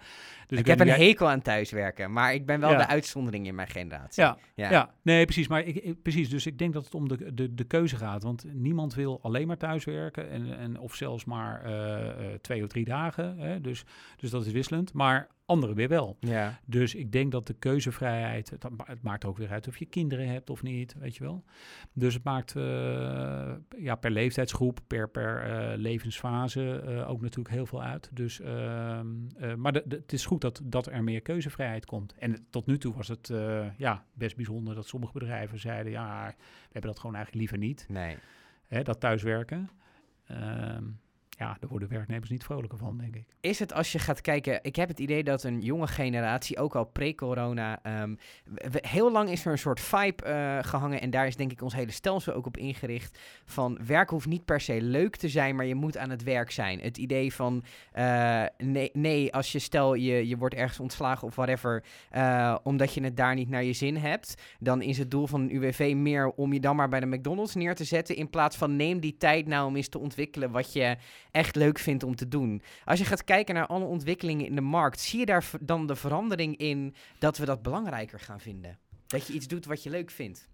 Dus 0.47 0.59
ik, 0.59 0.65
heb 0.65 0.79
een 0.79 0.87
hekel 0.87 1.29
aan 1.29 1.41
thuiswerken, 1.41 2.11
maar 2.11 2.33
ik 2.33 2.45
ben 2.45 2.59
wel 2.59 2.77
de 2.77 2.87
uitzondering 2.87 3.47
in 3.47 3.55
mijn 3.55 3.67
generatie. 3.67 4.23
Ja, 4.23 4.37
ja. 4.55 4.71
ja. 4.71 4.93
nee, 5.01 5.25
precies. 5.25 5.47
Maar 5.47 5.63
ik, 5.63 6.01
precies, 6.01 6.29
dus 6.29 6.45
ik 6.45 6.57
denk 6.57 6.73
dat 6.73 6.85
het 6.85 6.95
om 6.95 7.07
de, 7.07 7.33
de, 7.33 7.53
de 7.53 7.63
keuze 7.63 7.95
gaat. 7.95 8.23
Want 8.23 8.45
niemand 8.53 8.93
wil 8.93 9.19
alleen 9.21 9.47
maar 9.47 9.57
thuiswerken 9.57 10.29
en, 10.29 10.57
en 10.57 10.79
of 10.79 10.95
zelfs 10.95 11.25
maar 11.25 11.63
twee 12.41 12.63
of 12.63 12.67
drie 12.67 12.85
dagen. 12.85 13.37
Hè? 13.37 13.61
Dus, 13.61 13.83
dus 14.17 14.29
dat 14.29 14.45
is 14.45 14.51
wisselend. 14.51 14.93
Maar 14.93 15.27
anderen 15.49 15.75
weer 15.75 15.88
wel. 15.88 16.17
Ja. 16.19 16.59
Dus 16.65 16.95
ik 16.95 17.12
denk 17.12 17.31
dat 17.31 17.47
de 17.47 17.53
keuzevrijheid, 17.53 18.49
het, 18.49 18.63
het, 18.83 19.01
maakt 19.01 19.25
ook 19.25 19.38
weer 19.38 19.49
uit 19.49 19.67
of 19.67 19.77
je 19.77 19.85
kinderen 19.85 20.27
hebt 20.27 20.49
of 20.49 20.63
niet, 20.63 20.95
weet 20.99 21.15
je 21.15 21.23
wel. 21.23 21.43
Dus 21.93 22.13
het 22.13 22.23
maakt 22.23 22.55
uh, 22.55 22.63
ja, 23.77 23.95
per 23.95 24.12
leeftijdsgroep, 24.12 24.79
per, 24.88 25.09
per 25.09 25.47
uh, 25.47 25.77
levensfase 25.77 26.83
uh, 26.88 27.09
ook 27.09 27.21
natuurlijk 27.21 27.55
heel 27.55 27.65
veel 27.65 27.83
uit. 27.83 28.09
Dus, 28.13 28.39
ehm, 28.39 29.07
maar 29.57 29.71
de, 29.71 29.83
de, 29.85 29.95
het 29.95 30.13
is 30.13 30.25
goed 30.25 30.41
dat, 30.41 30.62
dat 30.63 30.88
er 30.88 31.03
meer 31.03 31.21
keuzevrijheid 31.21 31.85
komt. 31.85 32.13
En 32.13 32.45
tot 32.49 32.65
nu 32.65 32.77
toe 32.77 32.93
was 32.93 33.07
het 33.07 33.31
ja, 33.77 34.05
best 34.13 34.35
bijzonder 34.35 34.75
dat 34.75 34.88
sommige 34.88 35.13
bedrijven 35.13 35.59
zeiden, 35.59 35.91
ja, 35.91 36.27
we 36.38 36.69
hebben 36.71 36.91
dat 36.91 36.99
gewoon 36.99 37.15
eigenlijk 37.15 37.45
liever 37.45 37.67
niet. 37.67 37.85
Nee. 37.89 38.17
Hè, 38.67 38.83
dat 38.83 38.99
thuiswerken. 38.99 39.69
Ehm, 40.25 40.83
ja, 41.39 41.58
daar 41.60 41.69
worden 41.69 41.89
werknemers 41.89 42.30
niet 42.30 42.43
vrolijker 42.43 42.78
van, 42.78 42.97
denk 42.97 43.15
ik. 43.15 43.25
Is 43.39 43.60
het 43.60 43.73
als 43.73 43.91
je 43.91 43.99
gaat 43.99 44.21
kijken, 44.21 44.60
ik 44.62 44.75
heb 44.75 44.88
het 44.88 44.99
idee 44.99 45.23
dat 45.23 45.43
een 45.43 45.62
jonge 45.62 45.88
generatie, 45.88 46.58
ook 46.58 46.75
al 46.75 46.86
pre-corona, 46.86 48.02
um, 48.02 48.17
heel 48.71 49.12
lang 49.12 49.30
is 49.30 49.45
er 49.45 49.52
een 49.52 49.58
soort 49.58 49.80
vibe 49.80 50.23
uh, 50.25 50.58
gehangen 50.62 51.02
en 51.02 51.10
daar 51.10 51.28
is 51.28 51.36
denk 51.36 51.52
ik 51.52 51.62
ons 51.62 51.73
hele 51.73 51.91
stelsel 51.91 52.34
ook 52.34 52.45
op 52.45 52.58
ingericht 52.58 53.19
van 53.45 53.80
werk 53.86 54.10
hoeft 54.10 54.28
niet 54.28 54.45
per 54.45 54.62
se 54.62 54.82
leuk 54.82 55.15
te 55.15 55.30
zijn, 55.30 55.56
maar 55.56 55.65
je 55.65 55.75
moet 55.75 55.97
aan 55.97 56.10
het 56.10 56.23
werk 56.23 56.52
zijn. 56.52 56.80
Het 56.80 56.97
idee 56.97 57.34
van 57.34 57.63
uh, 57.95 58.43
nee, 58.58 58.89
nee, 58.93 59.34
als 59.34 59.52
je 59.52 59.60
stel 59.60 59.93
je, 59.93 60.28
je 60.28 60.38
wordt 60.38 60.56
ergens 60.56 60.80
ontslagen 60.80 61.28
of 61.28 61.36
whatever, 61.36 61.84
uh, 62.15 62.56
omdat 62.63 62.93
je 62.93 63.04
het 63.04 63.17
daar 63.17 63.36
niet 63.36 63.49
naar 63.49 63.63
je 63.63 63.73
zin 63.73 63.97
hebt, 63.97 64.41
dan 64.60 64.82
is 64.82 64.97
het 64.97 65.12
doel 65.12 65.28
van 65.28 65.41
een 65.41 65.56
UWV 65.56 65.93
meer 65.95 66.30
om 66.30 66.54
je 66.54 66.60
dan 66.60 66.75
maar 66.75 66.89
bij 66.89 66.99
de 66.99 67.06
McDonald's 67.06 67.56
neer 67.56 67.75
te 67.75 67.84
zetten 67.84 68.15
in 68.15 68.30
plaats 68.30 68.58
van 68.58 68.75
neem 68.75 68.99
die 68.99 69.17
tijd 69.17 69.47
nou 69.47 69.67
om 69.67 69.75
eens 69.75 69.89
te 69.89 69.99
ontwikkelen 69.99 70.52
wat 70.52 70.73
je 70.73 70.97
echt 71.31 71.55
leuk 71.55 71.79
vindt 71.79 72.03
om 72.03 72.15
te 72.15 72.27
doen. 72.27 72.61
Als 72.85 72.99
je 72.99 73.05
gaat 73.05 73.23
kijken 73.23 73.55
naar 73.55 73.67
alle 73.67 73.85
ontwikkelingen 73.85 74.45
in 74.45 74.55
de 74.55 74.61
markt, 74.61 74.99
zie 74.99 75.19
je 75.19 75.25
daar 75.25 75.49
dan 75.61 75.87
de 75.87 75.95
verandering 75.95 76.57
in 76.57 76.95
dat 77.19 77.37
we 77.37 77.45
dat 77.45 77.61
belangrijker 77.61 78.19
gaan 78.19 78.39
vinden? 78.39 78.77
Dat 79.07 79.27
je 79.27 79.33
iets 79.33 79.47
doet 79.47 79.65
wat 79.65 79.83
je 79.83 79.89
leuk 79.89 80.11
vindt. 80.11 80.47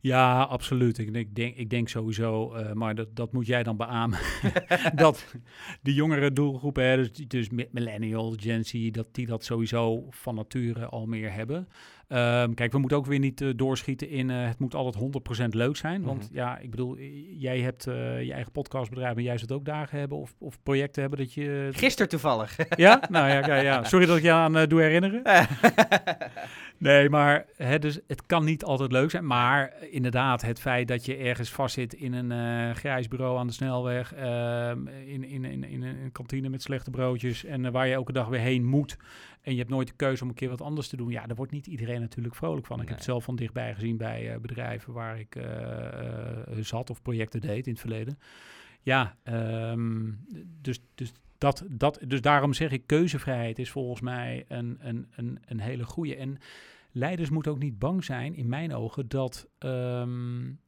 Ja, 0.00 0.42
absoluut. 0.42 0.98
Ik 0.98 1.34
denk, 1.34 1.56
ik 1.56 1.70
denk 1.70 1.88
sowieso, 1.88 2.56
uh, 2.56 2.72
maar 2.72 2.94
dat, 2.94 3.16
dat 3.16 3.32
moet 3.32 3.46
jij 3.46 3.62
dan 3.62 3.76
beamen, 3.76 4.18
dat 4.94 5.34
de 5.82 5.94
jongere 5.94 6.32
doelgroepen, 6.32 6.84
hè, 6.84 6.96
dus, 6.96 7.10
dus 7.28 7.48
millennials, 7.70 8.34
Gen 8.38 8.64
Z, 8.64 8.90
dat 8.90 9.08
die 9.12 9.26
dat 9.26 9.44
sowieso 9.44 10.06
van 10.10 10.34
nature 10.34 10.86
al 10.86 11.06
meer 11.06 11.32
hebben. 11.32 11.68
Um, 12.12 12.54
kijk, 12.54 12.72
we 12.72 12.78
moeten 12.78 12.98
ook 12.98 13.06
weer 13.06 13.18
niet 13.18 13.40
uh, 13.40 13.52
doorschieten 13.56 14.08
in 14.08 14.28
uh, 14.28 14.46
het 14.46 14.58
moet 14.58 14.74
altijd 14.74 15.04
100% 15.44 15.48
leuk 15.48 15.76
zijn. 15.76 16.02
Want 16.02 16.22
mm 16.22 16.26
-hmm. 16.26 16.36
ja, 16.36 16.58
ik 16.58 16.70
bedoel, 16.70 16.98
jij 17.38 17.60
hebt 17.60 17.86
uh, 17.86 18.22
je 18.22 18.32
eigen 18.32 18.52
podcastbedrijf 18.52 19.16
en 19.16 19.22
jij 19.22 19.38
zult 19.38 19.52
ook 19.52 19.64
dagen 19.64 19.98
hebben 19.98 20.18
of, 20.18 20.34
of 20.38 20.62
projecten 20.62 21.00
hebben 21.00 21.18
dat 21.18 21.32
je... 21.32 21.68
Gisteren 21.72 22.08
toevallig. 22.08 22.56
ja? 22.76 23.02
Nou 23.10 23.28
ja, 23.28 23.46
ja, 23.46 23.54
ja. 23.54 23.84
sorry 23.84 24.06
dat 24.06 24.16
ik 24.16 24.22
je 24.22 24.32
aan 24.32 24.68
doe 24.68 24.80
herinneren. 24.80 25.22
nee, 26.78 27.08
maar 27.08 27.46
hè, 27.56 27.78
dus 27.78 28.00
het 28.06 28.26
kan 28.26 28.44
niet 28.44 28.64
altijd 28.64 28.92
leuk 28.92 29.10
zijn. 29.10 29.26
Maar 29.26 29.72
inderdaad, 29.90 30.42
het 30.42 30.60
feit 30.60 30.88
dat 30.88 31.04
je 31.04 31.16
ergens 31.16 31.50
vastzit 31.50 31.94
in 31.94 32.12
een 32.12 32.74
grijs 32.76 33.08
bureau 33.08 33.38
aan 33.38 33.46
de 33.46 33.52
snelweg, 33.52 34.14
ehm, 34.14 34.86
in, 34.86 35.24
in, 35.24 35.44
in, 35.44 35.64
in, 35.64 35.82
een 35.82 36.12
kantine 36.12 36.48
met 36.48 36.62
slechte 36.62 36.90
broodjes 36.90 37.44
en 37.44 37.72
waar 37.72 37.86
je 37.86 37.94
elke 37.94 38.12
dag 38.12 38.28
weer 38.28 38.40
heen 38.40 38.64
moet 38.64 38.96
en 39.42 39.52
je 39.52 39.58
hebt 39.58 39.70
nooit 39.70 39.88
de 39.88 39.94
keuze 39.96 40.22
om 40.22 40.28
een 40.28 40.34
keer 40.34 40.48
wat 40.48 40.60
anders 40.60 40.88
te 40.88 40.96
doen. 40.96 41.10
Ja, 41.10 41.26
daar 41.26 41.36
wordt 41.36 41.52
niet 41.52 41.66
iedereen 41.66 42.00
natuurlijk 42.00 42.34
vrolijk 42.34 42.66
van. 42.66 42.80
Ik 42.80 42.88
heb 42.88 42.96
het 42.96 43.04
zelf 43.04 43.24
van 43.24 43.36
dichtbij 43.36 43.74
gezien 43.74 43.96
bij 43.96 44.34
uh, 44.34 44.40
bedrijven 44.40 44.92
waar 44.92 45.18
ik 45.18 45.36
uh, 45.36 45.44
uh, 45.44 46.58
zat 46.60 46.90
of 46.90 47.02
projecten 47.02 47.40
deed 47.40 47.66
in 47.66 47.72
het 47.72 47.80
verleden. 47.80 48.18
Ja, 48.82 49.16
um, 49.24 50.24
dus, 50.60 50.80
dus, 50.94 51.12
dat, 51.38 51.64
dat, 51.68 52.00
dus 52.06 52.20
daarom 52.20 52.52
zeg 52.52 52.70
ik, 52.70 52.86
keuzevrijheid 52.86 53.58
is 53.58 53.70
volgens 53.70 54.00
mij 54.00 54.44
een, 54.48 54.78
een, 54.80 55.06
een, 55.10 55.38
een 55.44 55.60
hele 55.60 55.84
goede. 55.84 56.16
En 56.16 56.38
leiders 56.92 57.30
moeten 57.30 57.52
ook 57.52 57.58
niet 57.58 57.78
bang 57.78 58.04
zijn, 58.04 58.34
in 58.34 58.48
mijn 58.48 58.74
ogen, 58.74 59.08
dat 59.08 59.48
um, 59.58 60.58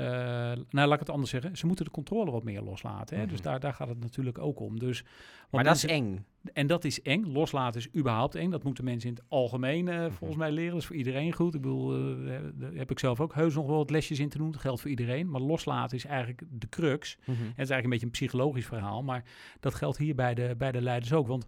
uh, 0.00 0.06
nou, 0.06 0.88
laat 0.88 0.92
ik 0.92 0.98
het 0.98 1.10
anders 1.10 1.30
zeggen. 1.30 1.56
Ze 1.56 1.66
moeten 1.66 1.84
de 1.84 1.90
controle 1.90 2.30
wat 2.30 2.44
meer 2.44 2.62
loslaten. 2.62 3.18
Hè? 3.18 3.26
Dus 3.26 3.38
mhm. 3.38 3.48
daar, 3.48 3.60
daar 3.60 3.74
gaat 3.74 3.88
het 3.88 4.00
natuurlijk 4.00 4.38
ook 4.38 4.60
om. 4.60 4.78
Dus, 4.78 5.04
maar 5.50 5.64
dat 5.64 5.76
is 5.76 5.86
eng. 5.86 6.26
En 6.52 6.66
dat 6.66 6.84
is 6.84 7.02
eng. 7.02 7.24
Loslaten 7.24 7.80
is 7.80 7.88
überhaupt 7.96 8.34
eng. 8.34 8.50
Dat 8.50 8.62
moeten 8.62 8.84
mensen 8.84 9.08
in 9.08 9.14
het 9.14 9.24
algemeen 9.28 9.86
uh, 9.86 10.06
volgens 10.10 10.38
mij 10.38 10.50
leren. 10.50 10.70
Dat 10.70 10.80
is 10.80 10.86
voor 10.86 10.96
iedereen 10.96 11.32
goed. 11.32 11.54
Ik 11.54 11.60
bedoel, 11.60 11.98
uh, 11.98 12.38
daar 12.54 12.72
heb 12.72 12.90
ik 12.90 12.98
zelf 12.98 13.20
ook 13.20 13.34
heus 13.34 13.54
nog 13.54 13.66
wel 13.66 13.76
wat 13.76 13.90
lesjes 13.90 14.18
in 14.18 14.28
te 14.28 14.38
doen. 14.38 14.50
Dat 14.50 14.60
geldt 14.60 14.80
voor 14.80 14.90
iedereen. 14.90 15.30
Maar 15.30 15.40
loslaten 15.40 15.96
is 15.96 16.04
eigenlijk 16.04 16.42
de 16.50 16.68
crux. 16.68 17.16
Mm 17.16 17.24
-hmm. 17.24 17.34
Het 17.34 17.42
is 17.42 17.56
eigenlijk 17.56 17.84
een 17.84 17.90
beetje 17.90 18.06
een 18.06 18.12
psychologisch 18.12 18.66
verhaal. 18.66 19.02
Maar 19.02 19.24
dat 19.60 19.74
geldt 19.74 19.98
hier 19.98 20.14
bij 20.14 20.34
de, 20.34 20.54
bij 20.58 20.72
de 20.72 20.82
leiders 20.82 21.12
ook. 21.12 21.26
Want 21.26 21.46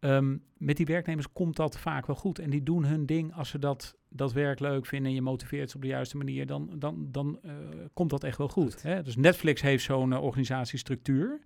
Um, 0.00 0.42
met 0.56 0.76
die 0.76 0.86
werknemers 0.86 1.32
komt 1.32 1.56
dat 1.56 1.78
vaak 1.78 2.06
wel 2.06 2.16
goed. 2.16 2.38
En 2.38 2.50
die 2.50 2.62
doen 2.62 2.84
hun 2.84 3.06
ding 3.06 3.34
als 3.34 3.48
ze 3.48 3.58
dat, 3.58 3.96
dat 4.16 4.32
werk 4.32 4.60
leuk 4.60 4.86
vinden 4.86 5.08
en 5.08 5.14
je 5.14 5.22
motiveert 5.22 5.70
ze 5.70 5.76
op 5.76 5.82
de 5.82 5.88
juiste 5.88 6.16
manier, 6.16 6.46
dan, 6.46 6.70
dan, 6.74 7.08
dan 7.10 7.38
uh, 7.44 7.52
komt 7.92 8.10
dat 8.10 8.24
echt 8.24 8.38
wel 8.38 8.48
goed. 8.48 8.72
goed. 8.72 8.82
Hè? 8.82 9.02
Dus 9.02 9.16
Netflix 9.16 9.62
heeft 9.62 9.84
zo'n 9.84 10.10
uh, 10.10 10.22
organisatiestructuur. 10.22 11.40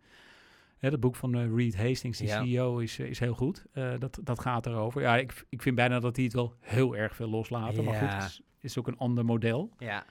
Hè, 0.79 0.91
dat 0.91 1.01
boek 1.01 1.17
van 1.17 1.37
uh, 1.37 1.57
Reed 1.57 1.77
Hastings, 1.77 2.19
de 2.19 2.25
ja. 2.25 2.43
CEO, 2.45 2.79
is, 2.79 2.99
is 2.99 3.19
heel 3.19 3.35
goed. 3.35 3.65
dat, 3.99 4.19
dat 4.23 4.41
gaat 4.41 4.67
erover. 4.67 5.03
Ja, 5.03 5.17
ik, 5.17 5.45
ik 5.49 5.63
vind 5.63 5.75
bijna 5.77 6.01
dat 6.01 6.15
die 6.15 6.25
het 6.25 6.35
wel 6.35 6.55
heel 6.61 6.97
erg 6.97 7.17
veel 7.17 7.29
loslaten. 7.29 7.83
Ja. 7.85 7.91
Maar 7.91 8.11
goed, 8.11 8.29
is, 8.29 8.43
is 8.61 8.79
ook 8.79 8.87
een 8.87 8.99
ander 8.99 9.25
model. 9.25 9.71
Ja. 9.79 10.05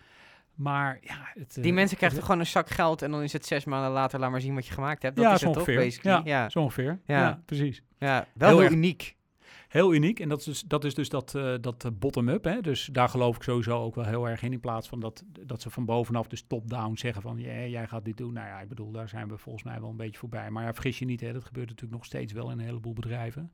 Maar 0.60 0.98
ja, 1.02 1.32
het, 1.34 1.58
die 1.62 1.74
mensen 1.74 1.98
krijgen 1.98 2.22
gewoon 2.22 2.40
een 2.40 2.46
zak 2.46 2.70
geld 2.70 3.02
en 3.02 3.12
dan 3.12 3.24
is 3.24 3.34
het 3.34 3.46
zes 3.46 3.66
maanden 3.66 3.92
later, 3.92 4.20
laat 4.20 4.32
maar 4.32 4.42
zien 4.42 4.56
wat 4.56 4.68
je 4.68 4.74
gemaakt 4.74 5.02
hebt. 5.02 5.16
Dat 5.16 5.26
ja, 5.26 5.34
is 5.34 5.42
het 5.42 5.50
ongeveer. 5.50 5.92
toch, 5.94 6.04
Ja, 6.04 6.22
ja. 6.24 6.50
zo 6.50 6.60
ongeveer. 6.60 7.00
Ja, 7.06 7.20
ja 7.20 7.42
precies. 7.46 7.82
Ja, 8.00 8.28
wel 8.34 8.60
heel, 8.60 8.72
uniek. 8.72 9.16
Heel 9.70 9.94
uniek. 9.94 10.20
En 10.20 10.30
dat 10.30 10.40
is 10.40 10.46
dus 10.46 10.62
dat, 10.62 10.84
is 10.84 10.94
dus 10.94 11.10
dat, 11.10 11.34
uh, 11.36 11.56
dat 11.62 11.92
bottom-up. 12.00 12.58
Dus 12.62 12.90
daar 12.92 13.10
geloof 13.10 13.36
ik 13.36 13.44
sowieso 13.44 13.84
ook 13.84 13.96
wel 13.96 14.06
heel 14.06 14.30
erg 14.30 14.42
in. 14.42 14.54
In 14.54 14.60
plaats 14.60 14.88
van 14.88 15.00
dat, 15.00 15.24
dat 15.46 15.62
ze 15.62 15.70
van 15.70 15.86
bovenaf, 15.86 16.28
dus 16.28 16.44
top-down, 16.48 16.96
zeggen 16.96 17.22
van 17.22 17.38
yeah, 17.38 17.70
jij 17.70 17.88
gaat 17.88 18.06
dit 18.06 18.18
doen. 18.18 18.34
Nou 18.34 18.48
ja, 18.48 18.60
ik 18.60 18.70
bedoel, 18.70 18.92
daar 18.92 19.10
zijn 19.10 19.28
we 19.28 19.38
volgens 19.38 19.64
mij 19.64 19.80
wel 19.80 19.90
een 19.90 19.98
beetje 19.98 20.20
voorbij. 20.20 20.50
Maar 20.50 20.64
ja, 20.64 20.74
vergis 20.74 21.00
je 21.00 21.06
niet, 21.06 21.22
hè, 21.22 21.34
dat 21.34 21.46
gebeurt 21.46 21.68
natuurlijk 21.68 21.96
nog 21.96 22.06
steeds 22.06 22.34
wel 22.34 22.52
in 22.52 22.60
een 22.60 22.66
heleboel 22.66 22.94
bedrijven. 22.94 23.52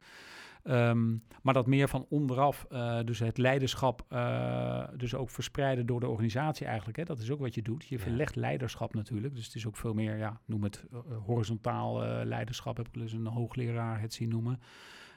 Um, 0.64 1.24
maar 1.42 1.54
dat 1.54 1.68
meer 1.68 1.88
van 1.90 2.06
onderaf, 2.10 2.66
uh, 2.72 3.00
dus 3.04 3.20
het 3.20 3.38
leiderschap, 3.38 4.06
uh, 4.10 4.84
dus 4.98 5.16
ook 5.16 5.30
verspreiden 5.30 5.86
door 5.86 6.00
de 6.00 6.08
organisatie 6.08 6.66
eigenlijk. 6.66 6.98
Hè, 6.98 7.04
dat 7.04 7.20
is 7.20 7.32
ook 7.32 7.40
wat 7.40 7.56
je 7.56 7.62
doet. 7.62 7.86
Je 7.86 8.00
verlegt 8.00 8.36
leiderschap 8.36 8.94
natuurlijk. 8.94 9.36
Dus 9.36 9.46
het 9.46 9.56
is 9.56 9.68
ook 9.68 9.78
veel 9.78 9.94
meer, 9.94 10.18
ja, 10.18 10.40
noem 10.46 10.64
het 10.64 10.86
uh, 10.94 11.00
horizontaal 11.26 12.04
leiderschap. 12.26 12.78
Heb 12.78 12.88
ik 12.88 12.94
dus 12.94 13.14
een 13.14 13.28
hoogleraar 13.28 14.02
het 14.02 14.14
zien 14.14 14.30
noemen. 14.30 14.60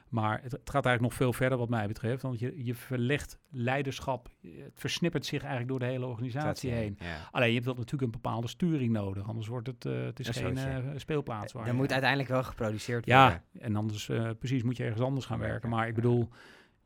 Maar 0.09 0.39
het, 0.41 0.51
het, 0.51 0.69
gaat 0.69 0.85
eigenlijk 0.85 1.01
nog 1.01 1.13
veel 1.13 1.33
verder 1.33 1.57
wat 1.57 1.69
mij 1.69 1.87
betreft. 1.87 2.21
Want 2.21 2.39
je, 2.39 2.65
je 2.65 2.75
verlegt 2.75 3.39
leiderschap, 3.49 4.29
het 4.41 4.73
versnippert 4.73 5.25
zich 5.25 5.39
eigenlijk 5.39 5.69
door 5.69 5.79
de 5.79 5.85
hele 5.85 6.05
organisatie 6.05 6.71
heen. 6.71 6.97
Ja. 6.99 7.27
Alleen 7.31 7.47
je 7.47 7.53
hebt 7.53 7.65
dat 7.65 7.77
natuurlijk 7.77 8.03
een 8.03 8.21
bepaalde 8.21 8.47
sturing 8.47 8.91
nodig. 8.91 9.27
Anders 9.27 9.47
wordt 9.47 9.67
het, 9.67 9.85
uh, 9.85 10.03
het 10.03 10.19
is 10.19 10.29
geen 10.29 10.57
uh, 10.57 10.75
speelplaats. 10.95 11.53
Waar, 11.53 11.75
moet 11.75 11.91
uiteindelijk 11.91 12.29
wel 12.29 12.43
geproduceerd 12.43 13.05
worden. 13.05 13.23
Ja, 13.23 13.43
en 13.59 13.75
anders 13.75 14.07
uh, 14.07 14.29
precies 14.39 14.63
moet 14.63 14.77
je 14.77 14.83
ergens 14.83 15.01
anders 15.01 15.25
gaan 15.25 15.39
werken. 15.39 15.69
Maar 15.69 15.87
ik 15.87 15.95
bedoel, 15.95 16.29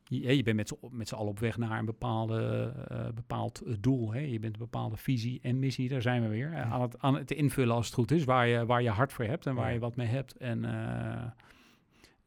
je, 0.02 0.36
je 0.36 0.42
bent 0.42 0.90
met 0.90 1.08
z'n 1.08 1.14
allen 1.14 1.30
op 1.30 1.38
weg 1.38 1.56
naar 1.56 1.78
een 1.78 1.84
bepaalde, 1.84 2.72
bepaald 3.14 3.62
doel. 3.80 4.12
Hè? 4.12 4.20
Je 4.20 4.38
bent 4.38 4.52
een 4.52 4.58
bepaalde 4.58 4.96
visie 4.96 5.40
en 5.42 5.58
missie, 5.58 5.88
daar 5.88 6.02
zijn 6.02 6.22
we 6.22 6.28
weer. 6.28 6.54
Aan, 6.56 6.82
het, 6.82 6.98
aan 6.98 7.14
het 7.14 7.30
invullen 7.30 7.74
als 7.74 7.86
het 7.86 7.94
goed 7.94 8.10
is, 8.10 8.24
waar 8.24 8.46
je, 8.46 8.66
waar 8.66 8.82
je 8.82 8.90
hart 8.90 9.12
voor 9.12 9.24
hebt 9.24 9.46
en 9.46 9.54
waar 9.54 9.72
je 9.72 9.78
wat 9.78 9.96
mee 9.96 10.06
hebt. 10.06 10.36
En 10.36 10.64
uh, 10.64 11.22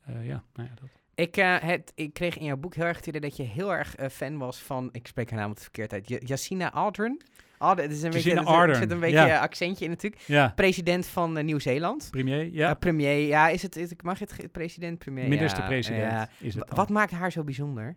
ja, 0.07 0.43
nou 0.53 0.69
ja, 0.69 0.73
dat. 0.81 0.89
Ik, 1.15 1.37
uh, 1.37 1.57
het, 1.59 1.91
ik 1.95 2.13
kreeg 2.13 2.37
in 2.37 2.45
jouw 2.45 2.57
boek 2.57 2.75
heel 2.75 2.85
erg 2.85 2.97
het 2.97 3.07
idee 3.07 3.21
dat 3.21 3.37
je 3.37 3.43
heel 3.43 3.73
erg 3.73 3.99
uh, 3.99 4.07
fan 4.07 4.37
was 4.37 4.59
van, 4.59 4.89
ik 4.91 5.07
spreek 5.07 5.29
haar 5.29 5.39
naam 5.39 5.53
de 5.53 5.61
verkeerd 5.61 5.93
uit, 5.93 6.07
Jacina 6.07 6.71
Aldrin. 6.71 7.21
Oh, 7.59 7.75
het 7.75 7.91
is 7.91 8.01
een 8.01 8.11
beetje, 8.11 8.33
er 8.33 8.75
zit 8.75 8.91
een 8.91 8.99
beetje 8.99 9.25
ja. 9.25 9.39
accentje 9.39 9.83
in 9.85 9.91
natuurlijk. 9.91 10.21
Ja. 10.25 10.53
President 10.55 11.05
van 11.05 11.37
uh, 11.37 11.43
Nieuw-Zeeland. 11.43 12.07
Premier, 12.11 12.53
ja. 12.53 12.73
premier, 12.73 13.27
ja, 13.27 13.47
is 13.47 13.61
het, 13.61 13.75
is, 13.75 13.91
mag 14.03 14.19
het 14.19 14.51
president, 14.51 14.99
premier? 14.99 15.27
Minister-president 15.27 16.11
ja, 16.11 16.29
is 16.39 16.55
het 16.55 16.63
Wat 16.69 16.89
maakt 16.89 17.11
haar 17.11 17.31
zo 17.31 17.43
bijzonder? 17.43 17.95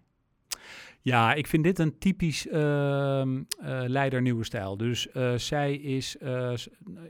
Ja, 1.02 1.34
ik 1.34 1.46
vind 1.46 1.64
dit 1.64 1.78
een 1.78 1.98
typisch 1.98 2.46
uh, 2.46 2.52
uh, 2.52 3.42
leider 3.86 4.22
nieuwe 4.22 4.44
stijl. 4.44 4.76
Dus 4.76 5.08
uh, 5.14 5.34
zij 5.34 5.74
is 5.74 6.16
uh, 6.22 6.52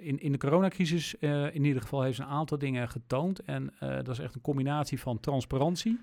in, 0.00 0.20
in 0.20 0.32
de 0.32 0.38
coronacrisis 0.38 1.14
in 1.52 1.64
ieder 1.64 1.82
geval 1.82 2.02
heeft 2.02 2.16
ze 2.16 2.22
een 2.22 2.28
aantal 2.28 2.58
dingen 2.58 2.88
getoond. 2.88 3.44
En 3.44 3.72
dat 3.78 4.08
is 4.08 4.18
echt 4.18 4.34
een 4.34 4.40
combinatie 4.40 5.00
van 5.00 5.20
transparantie. 5.20 5.98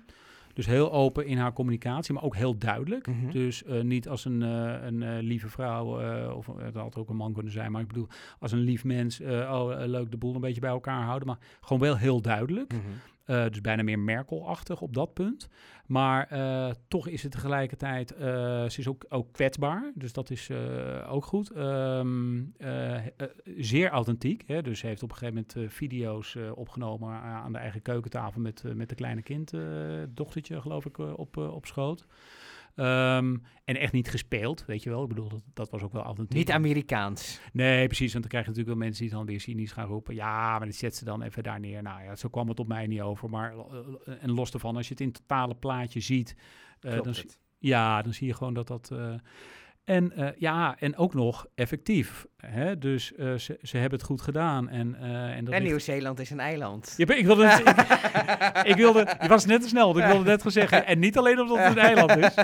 Dus 0.54 0.66
heel 0.66 0.92
open 0.92 1.26
in 1.26 1.38
haar 1.38 1.52
communicatie, 1.52 2.14
maar 2.14 2.22
ook 2.22 2.36
heel 2.36 2.58
duidelijk. 2.58 3.06
Mhm. 3.06 3.30
Dus 3.30 3.62
niet 3.82 4.08
als 4.08 4.24
een, 4.24 4.40
een 4.40 5.18
lieve 5.18 5.48
vrouw, 5.48 5.84
of 6.32 6.46
het 6.56 6.74
had 6.74 6.96
ook 6.96 7.08
een 7.08 7.16
man 7.16 7.32
kunnen 7.32 7.52
zijn, 7.52 7.72
maar 7.72 7.80
ik 7.80 7.88
bedoel, 7.88 8.08
als 8.38 8.52
een 8.52 8.58
lief 8.58 8.84
mens, 8.84 9.20
oh, 9.20 9.72
leuk 9.86 10.10
de 10.10 10.16
boel 10.16 10.34
een 10.34 10.40
beetje 10.40 10.60
bij 10.60 10.70
elkaar 10.70 11.02
houden, 11.02 11.28
maar 11.28 11.38
gewoon 11.60 11.82
wel 11.82 11.96
heel 11.96 12.20
duidelijk. 12.20 12.72
Mhm. 12.72 12.82
Uh, 13.30 13.48
dus 13.48 13.60
bijna 13.60 13.82
meer 13.82 13.98
Merkel-achtig 13.98 14.80
op 14.80 14.94
dat 14.94 15.14
punt. 15.14 15.48
Maar 15.86 16.28
uh, 16.32 16.70
toch 16.88 17.08
is 17.08 17.22
het 17.22 17.32
tegelijkertijd, 17.32 18.12
uh, 18.12 18.18
ze 18.68 18.78
is 18.78 18.88
ook, 18.88 19.04
ook 19.08 19.32
kwetsbaar, 19.32 19.92
dus 19.94 20.12
dat 20.12 20.30
is 20.30 20.50
ook 21.08 21.24
goed. 21.24 21.56
Um, 21.56 22.54
zeer 23.56 23.90
authentiek, 23.90 24.44
hè? 24.46 24.62
dus 24.62 24.78
ze 24.78 24.86
heeft 24.86 25.02
op 25.02 25.10
een 25.10 25.16
gegeven 25.16 25.46
moment 25.56 25.72
video's 25.72 26.36
opgenomen 26.54 27.08
aan 27.20 27.52
de 27.52 27.58
eigen 27.58 27.82
keukentafel 27.82 28.40
met, 28.40 28.62
met 28.74 28.88
de 28.88 28.94
kleine 28.94 29.22
kind, 29.22 29.52
dochtertje 30.08 30.60
geloof 30.60 30.84
ik, 30.84 30.98
op, 30.98 31.36
op 31.36 31.66
schoot. 31.66 32.06
Ehm, 32.78 33.36
en 33.64 33.76
echt 33.76 33.92
niet 33.92 34.10
gespeeld, 34.10 34.64
weet 34.64 34.82
je 34.82 34.90
wel. 34.90 35.02
Ik 35.02 35.08
bedoel, 35.08 35.28
dat, 35.28 35.42
dat 35.54 35.70
was 35.70 35.82
ook 35.82 35.92
wel 35.92 36.02
authentiek. 36.02 36.36
Niet 36.36 36.50
Amerikaans. 36.50 37.40
Nee, 37.52 37.86
precies. 37.86 38.12
Want 38.12 38.22
dan 38.22 38.30
krijg 38.30 38.44
je 38.44 38.50
natuurlijk 38.50 38.78
wel 38.78 38.86
mensen 38.86 39.04
die 39.04 39.14
dan 39.14 39.26
weer 39.26 39.40
cynisch 39.40 39.72
gaan 39.72 39.86
roepen. 39.86 40.14
Ja, 40.14 40.58
maar 40.58 40.66
dat 40.66 40.74
zet 40.74 40.96
ze 40.96 41.04
dan 41.04 41.22
even 41.22 41.42
daar 41.42 41.60
neer. 41.60 41.82
Nou 41.82 42.02
ja, 42.02 42.16
zo 42.16 42.28
kwam 42.28 42.48
het 42.48 42.60
op 42.60 42.68
mij 42.68 42.86
niet 42.86 43.00
over. 43.00 43.30
Maar 43.30 43.54
uh, 43.54 43.62
en 44.20 44.30
los 44.30 44.50
daarvan, 44.50 44.76
als 44.76 44.86
je 44.86 44.92
het 44.92 45.00
in 45.00 45.08
het 45.08 45.16
totale 45.16 45.54
plaatje 45.54 46.00
ziet... 46.00 46.36
Uh, 46.80 47.02
dan, 47.02 47.14
ja, 47.58 48.02
dan 48.02 48.12
zie 48.14 48.26
je 48.26 48.34
gewoon 48.34 48.54
dat 48.54 48.66
dat... 48.66 48.90
Uh, 48.92 49.14
en 49.84 50.12
uh, 50.16 50.28
ja, 50.38 50.78
en 50.78 50.96
ook 50.96 51.14
nog 51.14 51.46
effectief. 51.54 52.26
Hè? 52.46 52.78
Dus 52.78 53.12
uh, 53.16 53.34
ze, 53.34 53.58
ze 53.62 53.76
hebben 53.76 53.98
het 53.98 54.08
goed 54.08 54.20
gedaan. 54.20 54.68
En, 54.68 54.96
uh, 55.00 55.36
en, 55.36 55.52
en 55.52 55.62
Nieuw-Zeeland 55.62 56.20
is 56.20 56.30
een 56.30 56.40
eiland. 56.40 56.94
Ja, 56.96 57.14
ik 57.14 57.26
wilde 57.26 57.46
het, 57.46 57.60
ik, 57.60 58.66
ik, 58.72 58.76
wilde, 58.76 59.16
je 59.20 59.28
was 59.28 59.44
net 59.44 59.62
te 59.62 59.68
snel, 59.68 59.98
ik 59.98 60.04
wilde 60.04 60.24
net 60.24 60.42
zeggen. 60.46 60.86
En 60.86 60.98
niet 60.98 61.18
alleen 61.18 61.40
omdat 61.40 61.58
het 61.58 61.66
een 61.66 61.78
eiland 61.78 62.16
is. 62.16 62.34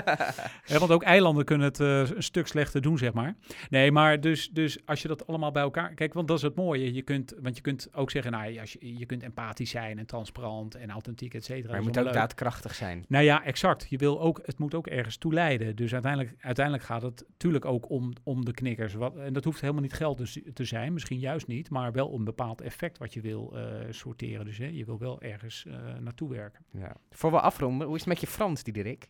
Hè, 0.63 0.79
want 0.79 0.91
ook 0.91 1.03
eilanden 1.03 1.45
kunnen 1.45 1.67
het 1.67 1.79
een 1.79 2.23
stuk 2.23 2.47
slechter 2.47 2.81
doen, 2.81 2.97
zeg 2.97 3.13
maar. 3.13 3.35
Nee, 3.69 3.91
maar 3.91 4.19
dus, 4.21 4.49
dus 4.49 4.77
als 4.85 5.01
je 5.01 5.07
dat 5.07 5.27
allemaal 5.27 5.51
bij 5.51 5.63
elkaar... 5.63 5.93
Kijk, 5.93 6.13
want 6.13 6.27
dat 6.27 6.37
is 6.37 6.43
het 6.43 6.55
mooie. 6.55 6.93
Je 6.93 7.01
kunt, 7.01 7.33
want 7.39 7.55
je 7.55 7.61
kunt 7.61 7.87
ook 7.93 8.11
zeggen, 8.11 8.31
nou, 8.31 8.59
als 8.59 8.73
je, 8.73 8.97
je 8.97 9.05
kunt 9.05 9.23
empathisch 9.23 9.69
zijn 9.69 9.99
en 9.99 10.05
transparant 10.05 10.75
en 10.75 10.89
authentiek, 10.89 11.33
et 11.33 11.45
cetera. 11.45 11.71
Maar 11.71 11.81
je 11.81 11.87
moet 11.87 11.99
ook 11.99 12.13
daadkrachtig 12.13 12.75
zijn. 12.75 13.05
Nou 13.07 13.23
ja, 13.23 13.43
exact. 13.43 13.85
Je 13.89 13.97
wil 13.97 14.21
ook, 14.21 14.41
het 14.45 14.57
moet 14.57 14.73
ook 14.73 14.87
ergens 14.87 15.17
toe 15.17 15.33
leiden. 15.33 15.75
Dus 15.75 15.93
uiteindelijk, 15.93 16.35
uiteindelijk 16.39 16.85
gaat 16.85 17.01
het 17.01 17.23
natuurlijk 17.27 17.65
ook 17.65 17.89
om, 17.89 18.13
om 18.23 18.45
de 18.45 18.53
knikkers. 18.53 18.93
Wat, 18.93 19.15
en 19.15 19.33
dat 19.33 19.43
hoeft 19.43 19.61
helemaal 19.61 19.81
niet 19.81 19.84
geld 19.93 20.17
dus 20.17 20.39
te 20.53 20.65
zijn, 20.65 20.93
misschien 20.93 21.19
juist 21.19 21.47
niet, 21.47 21.69
maar 21.69 21.91
wel 21.91 22.13
een 22.13 22.23
bepaald 22.23 22.61
effect 22.61 22.97
wat 22.97 23.13
je 23.13 23.21
wil 23.21 23.53
uh, 23.55 23.63
sorteren. 23.89 24.45
Dus 24.45 24.57
hè, 24.57 24.65
je 24.65 24.85
wil 24.85 24.97
wel 24.97 25.21
ergens 25.21 25.65
uh, 25.67 25.75
naartoe 25.99 26.29
werken. 26.29 26.65
Ja. 26.71 26.95
Voor 27.09 27.31
we 27.31 27.39
afronden, 27.39 27.87
hoe 27.87 27.95
is 27.95 28.01
het 28.01 28.09
met 28.09 28.21
je 28.21 28.27
Frans, 28.27 28.63
Diederik? 28.63 29.09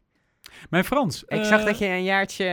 Mijn 0.70 0.84
Frans? 0.84 1.24
Ik 1.24 1.44
zag 1.44 1.66
dat 1.66 1.78
je 1.78 1.86
een 1.86 2.04
jaartje 2.04 2.46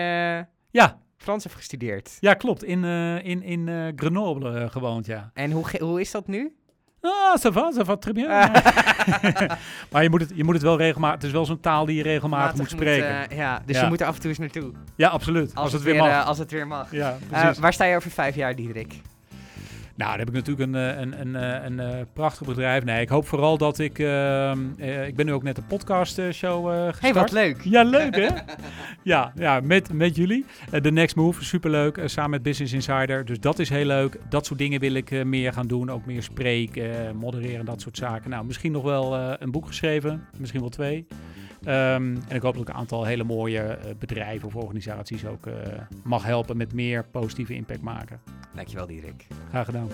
ja. 0.70 1.00
Frans 1.16 1.44
hebt 1.44 1.56
gestudeerd. 1.56 2.16
Ja, 2.20 2.34
klopt. 2.34 2.64
In, 2.64 2.84
in, 3.24 3.42
in 3.42 3.92
Grenoble 3.96 4.68
gewoond, 4.68 5.06
ja. 5.06 5.30
En 5.34 5.50
hoe, 5.50 5.64
hoe 5.78 6.00
is 6.00 6.10
dat 6.10 6.26
nu? 6.26 6.56
Ah, 7.04 7.36
ça 7.36 7.50
va, 7.50 7.72
ça 7.72 7.82
va 7.82 7.96
très 7.96 8.12
bien. 8.12 8.28
maar 9.90 10.02
je 10.02 10.10
moet, 10.10 10.20
het, 10.20 10.30
je 10.34 10.44
moet 10.44 10.54
het 10.54 10.62
wel 10.62 10.76
regelmatig... 10.76 11.14
Het 11.14 11.24
is 11.24 11.32
wel 11.32 11.44
zo'n 11.44 11.60
taal 11.60 11.86
die 11.86 11.96
je 11.96 12.02
regelmatig 12.02 12.56
moet 12.56 12.70
spreken. 12.70 13.18
Moet, 13.18 13.32
uh, 13.32 13.38
ja, 13.38 13.62
dus 13.66 13.80
je 13.80 13.86
moet 13.86 14.00
er 14.00 14.06
af 14.06 14.14
en 14.14 14.20
toe 14.20 14.30
eens 14.30 14.38
naartoe. 14.38 14.72
Ja, 14.96 15.08
absoluut. 15.08 15.54
Als, 15.54 15.64
als 15.64 15.72
het, 15.72 15.82
weer, 15.82 15.92
weer 15.92 16.02
mag. 16.02 16.10
Uh, 16.10 16.26
als 16.26 16.38
het 16.38 16.50
weer 16.50 16.66
mag. 16.66 16.90
Ja, 16.90 17.16
uh, 17.32 17.54
waar 17.54 17.72
sta 17.72 17.84
je 17.84 17.96
over 17.96 18.10
vijf 18.10 18.34
jaar, 18.34 18.56
Diederik? 18.56 18.94
Nou, 20.02 20.16
dan 20.16 20.26
heb 20.26 20.34
ik 20.34 20.44
natuurlijk 20.44 20.72
een, 20.72 20.74
eh, 20.74 21.00
een, 21.00 21.20
een, 21.20 21.36
eh, 21.36 21.64
een, 21.64 21.78
een, 21.78 22.06
prachtig 22.12 22.46
bedrijf. 22.46 22.84
Nee, 22.84 23.00
ik 23.00 23.08
hoop 23.08 23.26
vooral 23.26 23.58
dat 23.58 23.78
ik... 23.78 23.98
Uh, 23.98 24.52
ik 25.06 25.16
ben 25.16 25.26
nu 25.26 25.32
ook 25.32 25.42
net 25.42 25.58
een 25.58 25.66
podcast 25.66 26.20
show 26.32 26.68
gestart. 26.68 27.00
hey, 27.00 27.12
wat 27.14 27.32
leuk. 27.32 27.60
Ja, 27.64 27.82
leuk 27.82 28.16
hè? 28.16 28.28
ja, 29.12 29.32
ja 29.34 29.60
met, 29.60 29.92
met 29.92 30.16
jullie. 30.16 30.44
The 30.82 30.90
Next 30.90 31.16
Move, 31.16 31.44
superleuk. 31.44 32.00
samen 32.04 32.30
met 32.30 32.42
Business 32.42 32.72
Insider. 32.72 33.24
Dus 33.24 33.40
dat 33.40 33.58
is 33.58 33.68
heel 33.68 33.84
leuk. 33.84 34.18
Dat 34.28 34.46
soort 34.46 34.58
dingen 34.58 34.80
wil 34.80 34.94
ik 34.94 35.24
meer 35.24 35.52
gaan 35.52 35.66
doen. 35.66 35.90
Ook 35.90 36.06
meer 36.06 36.22
spreken, 36.22 37.16
modereren, 37.16 37.64
dat 37.64 37.80
soort 37.80 37.96
zaken. 37.96 38.30
Nou, 38.30 38.44
misschien 38.44 38.72
nog 38.72 38.82
wel 38.82 39.16
een 39.18 39.50
boek 39.50 39.66
geschreven. 39.66 40.24
Misschien 40.38 40.60
wel 40.60 40.68
twee. 40.68 41.06
Um, 41.64 42.22
en 42.28 42.36
ik 42.36 42.42
hoop 42.42 42.52
dat 42.52 42.62
ik 42.62 42.68
een 42.68 42.74
aantal 42.74 43.04
hele 43.04 43.24
mooie 43.24 43.78
uh, 43.84 43.90
bedrijven 43.98 44.48
of 44.48 44.54
organisaties 44.54 45.26
ook 45.26 45.46
uh, 45.46 45.54
mag 46.04 46.24
helpen 46.24 46.56
met 46.56 46.72
meer 46.72 47.04
positieve 47.04 47.54
impact 47.54 47.82
maken. 47.82 48.20
Dankjewel, 48.54 48.86
Dirk. 48.86 49.26
Graag 49.50 49.64
gedaan. 49.64 49.88